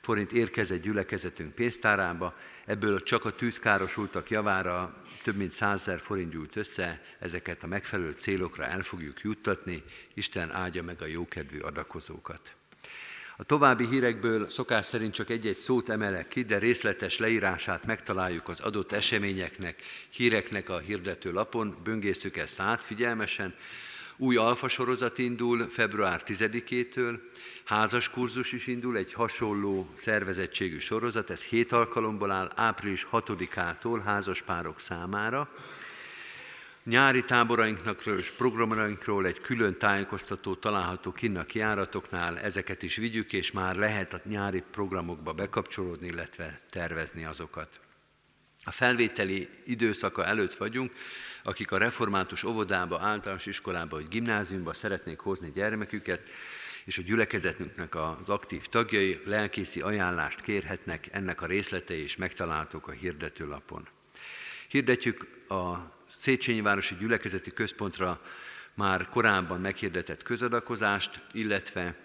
forint 0.02 0.32
érkezett 0.32 0.82
gyülekezetünk 0.82 1.54
pénztárába, 1.54 2.36
ebből 2.66 3.04
csak 3.04 3.26
a 3.26 3.36
tűzkárosultak 3.36 4.30
javára 4.30 5.04
több 5.24 5.36
mint 5.36 5.52
100 5.52 5.80
ezer 5.80 6.00
forint 6.00 6.32
gyűlt 6.32 6.56
össze, 6.56 7.02
ezeket 7.20 7.64
a 7.64 7.68
megfelelő 7.68 8.16
célokra 8.20 8.66
el 8.66 8.82
fogjuk 8.82 9.22
juttatni, 9.22 9.84
Isten 10.14 10.52
áldja 10.52 10.84
meg 10.84 11.02
a 11.02 11.06
jókedvű 11.06 11.60
adakozókat. 11.60 12.57
A 13.40 13.44
további 13.44 13.88
hírekből 13.88 14.50
szokás 14.50 14.86
szerint 14.86 15.14
csak 15.14 15.30
egy-egy 15.30 15.58
szót 15.58 15.90
emelek 15.90 16.28
ki, 16.28 16.42
de 16.42 16.58
részletes 16.58 17.18
leírását 17.18 17.86
megtaláljuk 17.86 18.50
az 18.50 18.60
adott 18.60 18.92
eseményeknek, 18.92 19.82
híreknek 20.10 20.70
a 20.70 20.78
hirdető 20.78 21.32
lapon, 21.32 21.78
böngészük 21.84 22.38
ezt 22.38 22.60
át 22.60 22.84
figyelmesen. 22.84 23.56
Új 24.18 24.36
alfa 24.36 24.68
sorozat 24.68 25.18
indul 25.18 25.70
február 25.70 26.24
10-től, 26.28 27.20
házas 27.64 28.10
kurzus 28.10 28.52
is 28.52 28.68
indul, 28.68 28.98
egy 28.98 29.14
hasonló 29.14 29.90
szervezettségű 29.94 30.78
sorozat, 30.78 31.30
ez 31.30 31.44
hét 31.44 31.72
alkalomból 31.72 32.32
áll, 32.32 32.52
április 32.56 33.08
6-ától 33.12 34.02
házaspárok 34.06 34.80
számára. 34.80 35.50
Nyári 36.90 37.24
táborainknak 37.24 38.06
és 38.06 38.32
programainkról 38.32 39.26
egy 39.26 39.40
külön 39.40 39.78
tájékoztató 39.78 40.56
található 40.56 41.12
kinn 41.12 41.38
a 41.38 41.46
kiáratoknál, 41.46 42.40
ezeket 42.40 42.84
is 42.84 42.96
vigyük, 42.96 43.34
és 43.34 43.52
már 43.52 43.76
lehet 43.76 44.14
a 44.14 44.22
nyári 44.24 44.64
programokba 44.72 45.34
bekapcsolódni, 45.34 46.08
illetve 46.08 46.60
tervezni 46.70 47.26
azokat. 47.26 47.80
A 48.64 48.72
felvételi 48.72 49.50
időszaka 49.64 50.26
előtt 50.26 50.56
vagyunk, 50.56 50.92
akik 51.44 51.72
a 51.72 51.78
református 51.78 52.44
óvodába, 52.44 53.00
általános 53.02 53.46
iskolába 53.46 53.96
vagy 53.96 54.08
gimnáziumba 54.08 54.74
szeretnék 54.74 55.20
hozni 55.20 55.52
gyermeküket, 55.52 56.30
és 56.86 56.98
a 56.98 57.02
gyülekezetünknek 57.02 57.96
az 57.96 58.30
aktív 58.30 58.68
tagjai 58.68 59.22
lelkészi 59.26 59.82
ajánlást 59.82 60.42
kérhetnek, 60.42 61.08
ennek 61.12 61.42
a 61.42 61.46
részletei 61.46 62.04
is 62.04 62.18
megtalálhatók 62.18 62.88
a 62.88 62.92
hirdetőlapon. 62.92 63.88
Hirdetjük 64.68 65.28
a 65.48 65.96
Széchenyi 66.18 66.62
Városi 66.62 66.96
Gyülekezeti 66.96 67.52
Központra 67.52 68.22
már 68.74 69.10
korábban 69.10 69.60
meghirdetett 69.60 70.24
közadakozást, 70.24 71.22
illetve 71.32 71.96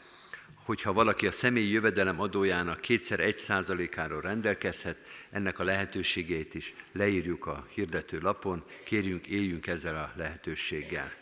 hogyha 0.64 0.92
valaki 0.92 1.26
a 1.26 1.32
személyi 1.32 1.70
jövedelem 1.70 2.20
adójának 2.20 2.80
kétszer 2.80 3.20
egy 3.20 3.38
százalékáról 3.38 4.20
rendelkezhet, 4.20 4.96
ennek 5.30 5.58
a 5.58 5.64
lehetőségét 5.64 6.54
is 6.54 6.74
leírjuk 6.92 7.46
a 7.46 7.66
hirdető 7.74 8.18
lapon, 8.18 8.64
kérjünk, 8.84 9.26
éljünk 9.26 9.66
ezzel 9.66 9.96
a 9.96 10.12
lehetőséggel. 10.16 11.12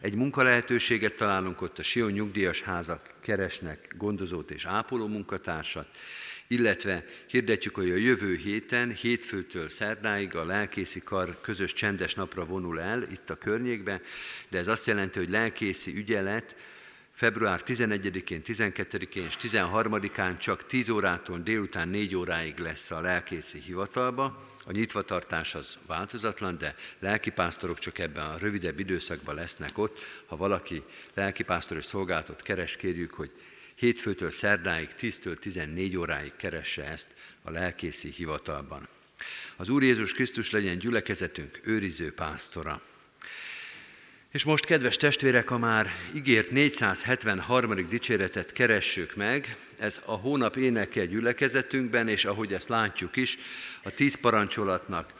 Egy 0.00 0.14
munkalehetőséget 0.14 1.16
találunk 1.16 1.60
ott, 1.60 1.78
a 1.78 1.82
Sion 1.82 2.12
nyugdíjas 2.12 2.62
házak 2.62 3.14
keresnek 3.20 3.94
gondozót 3.96 4.50
és 4.50 4.64
ápoló 4.64 5.06
munkatársat, 5.06 5.88
illetve 6.50 7.04
hirdetjük, 7.26 7.74
hogy 7.74 7.90
a 7.90 7.96
jövő 7.96 8.34
héten, 8.34 8.90
hétfőtől 8.92 9.68
szerdáig 9.68 10.36
a 10.36 10.44
lelkészi 10.44 11.00
kar 11.00 11.40
közös 11.40 11.72
csendes 11.72 12.14
napra 12.14 12.44
vonul 12.44 12.80
el 12.80 13.02
itt 13.02 13.30
a 13.30 13.38
környékbe, 13.38 14.00
de 14.48 14.58
ez 14.58 14.68
azt 14.68 14.86
jelenti, 14.86 15.18
hogy 15.18 15.30
lelkészi 15.30 15.96
ügyelet 15.96 16.56
február 17.12 17.62
11-én, 17.66 18.42
12-én 18.46 19.24
és 19.24 19.36
13-án 19.40 20.38
csak 20.38 20.66
10 20.66 20.88
órától 20.88 21.38
délután 21.38 21.88
4 21.88 22.14
óráig 22.14 22.58
lesz 22.58 22.90
a 22.90 23.00
lelkészi 23.00 23.58
hivatalba. 23.58 24.48
A 24.64 24.72
nyitvatartás 24.72 25.54
az 25.54 25.78
változatlan, 25.86 26.58
de 26.58 26.74
lelkipásztorok 26.98 27.78
csak 27.78 27.98
ebben 27.98 28.26
a 28.26 28.38
rövidebb 28.38 28.78
időszakban 28.78 29.34
lesznek 29.34 29.78
ott. 29.78 29.98
Ha 30.26 30.36
valaki 30.36 30.82
lelkipásztori 31.14 31.82
szolgálatot 31.82 32.42
keres, 32.42 32.76
kérjük, 32.76 33.14
hogy 33.14 33.30
hétfőtől 33.80 34.30
szerdáig, 34.30 34.88
10-től 35.00 35.36
14 35.38 35.96
óráig 35.96 36.32
keresse 36.36 36.84
ezt 36.84 37.08
a 37.42 37.50
lelkészi 37.50 38.10
hivatalban. 38.10 38.88
Az 39.56 39.68
Úr 39.68 39.82
Jézus 39.82 40.12
Krisztus 40.12 40.50
legyen 40.50 40.78
gyülekezetünk 40.78 41.60
őriző 41.62 42.12
pásztora. 42.12 42.82
És 44.30 44.44
most, 44.44 44.64
kedves 44.64 44.96
testvérek, 44.96 45.50
a 45.50 45.58
már 45.58 45.90
ígért 46.14 46.50
473. 46.50 47.88
dicséretet 47.88 48.52
keressük 48.52 49.16
meg. 49.16 49.56
Ez 49.78 50.00
a 50.04 50.14
hónap 50.14 50.56
éneke 50.56 51.06
gyülekezetünkben, 51.06 52.08
és 52.08 52.24
ahogy 52.24 52.52
ezt 52.52 52.68
látjuk 52.68 53.16
is, 53.16 53.38
a 53.82 53.90
tíz 53.90 54.14
parancsolatnak 54.14 55.12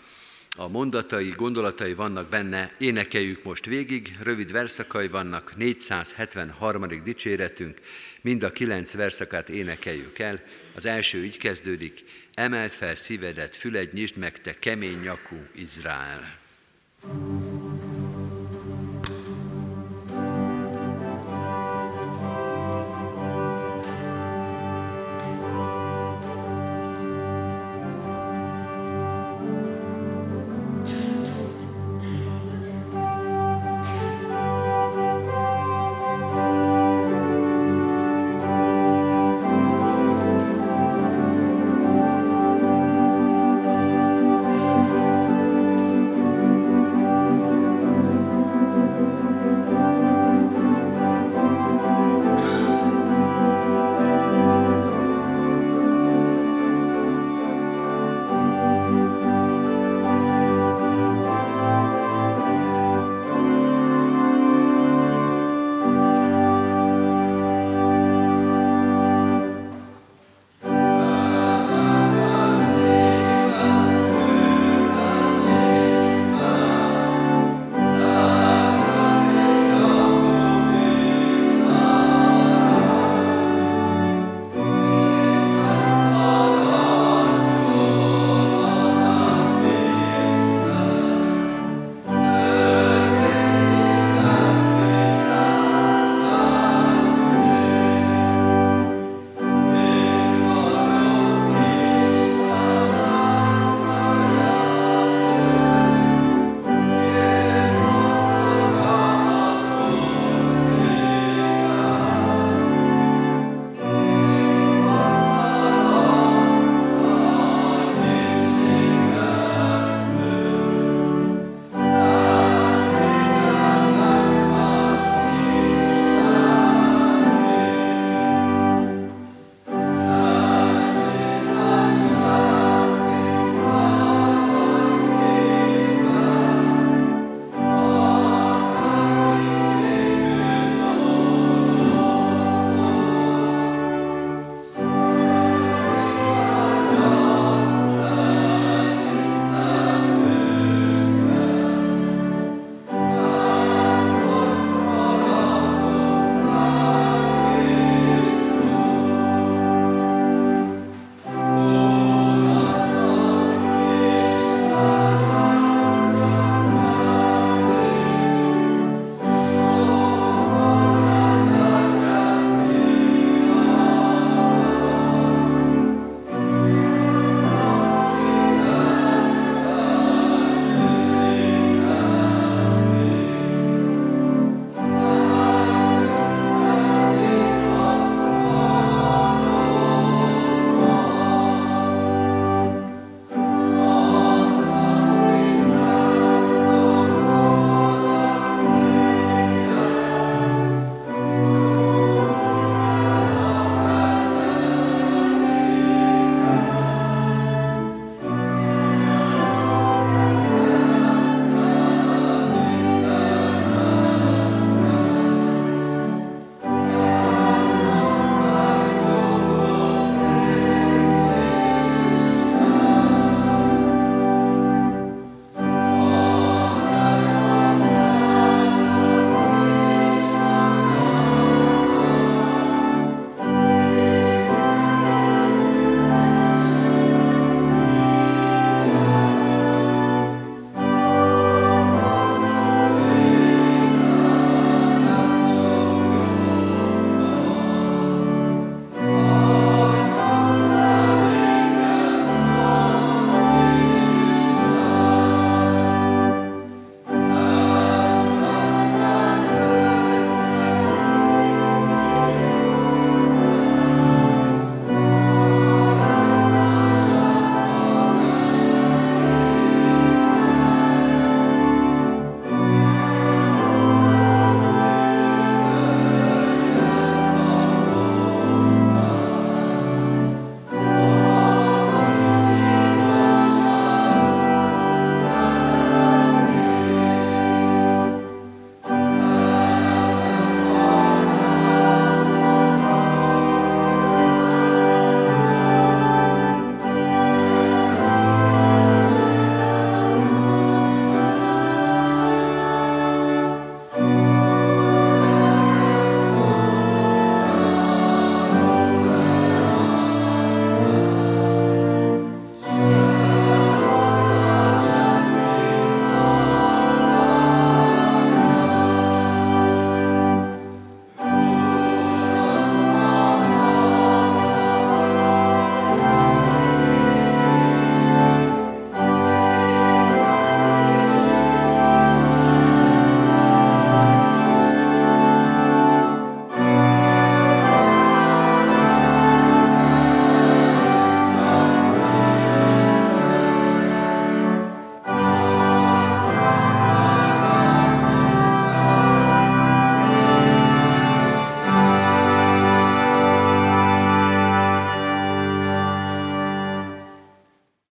a 0.57 0.69
mondatai, 0.69 1.29
gondolatai 1.29 1.95
vannak 1.95 2.29
benne, 2.29 2.73
énekeljük 2.79 3.43
most 3.43 3.67
végig, 3.67 4.17
rövid 4.23 4.53
verszakai 4.53 5.09
vannak, 5.09 5.57
473. 5.57 7.03
dicséretünk, 7.05 7.81
mind 8.21 8.43
a 8.43 8.53
kilenc 8.53 8.93
verszakát 8.93 9.49
énekeljük 9.49 10.19
el. 10.19 10.41
Az 10.75 10.87
első 10.87 11.25
így 11.25 11.39
kezdődik, 11.39 12.05
emelt 12.33 12.75
fel 12.75 12.95
szívedet, 12.95 13.57
füled, 13.57 13.93
nyisd 13.93 14.17
meg 14.17 14.41
te 14.41 14.59
kemény 14.59 15.01
nyakú 15.01 15.37
Izrael. 15.55 16.39
thank 17.03 17.63
you 17.63 17.70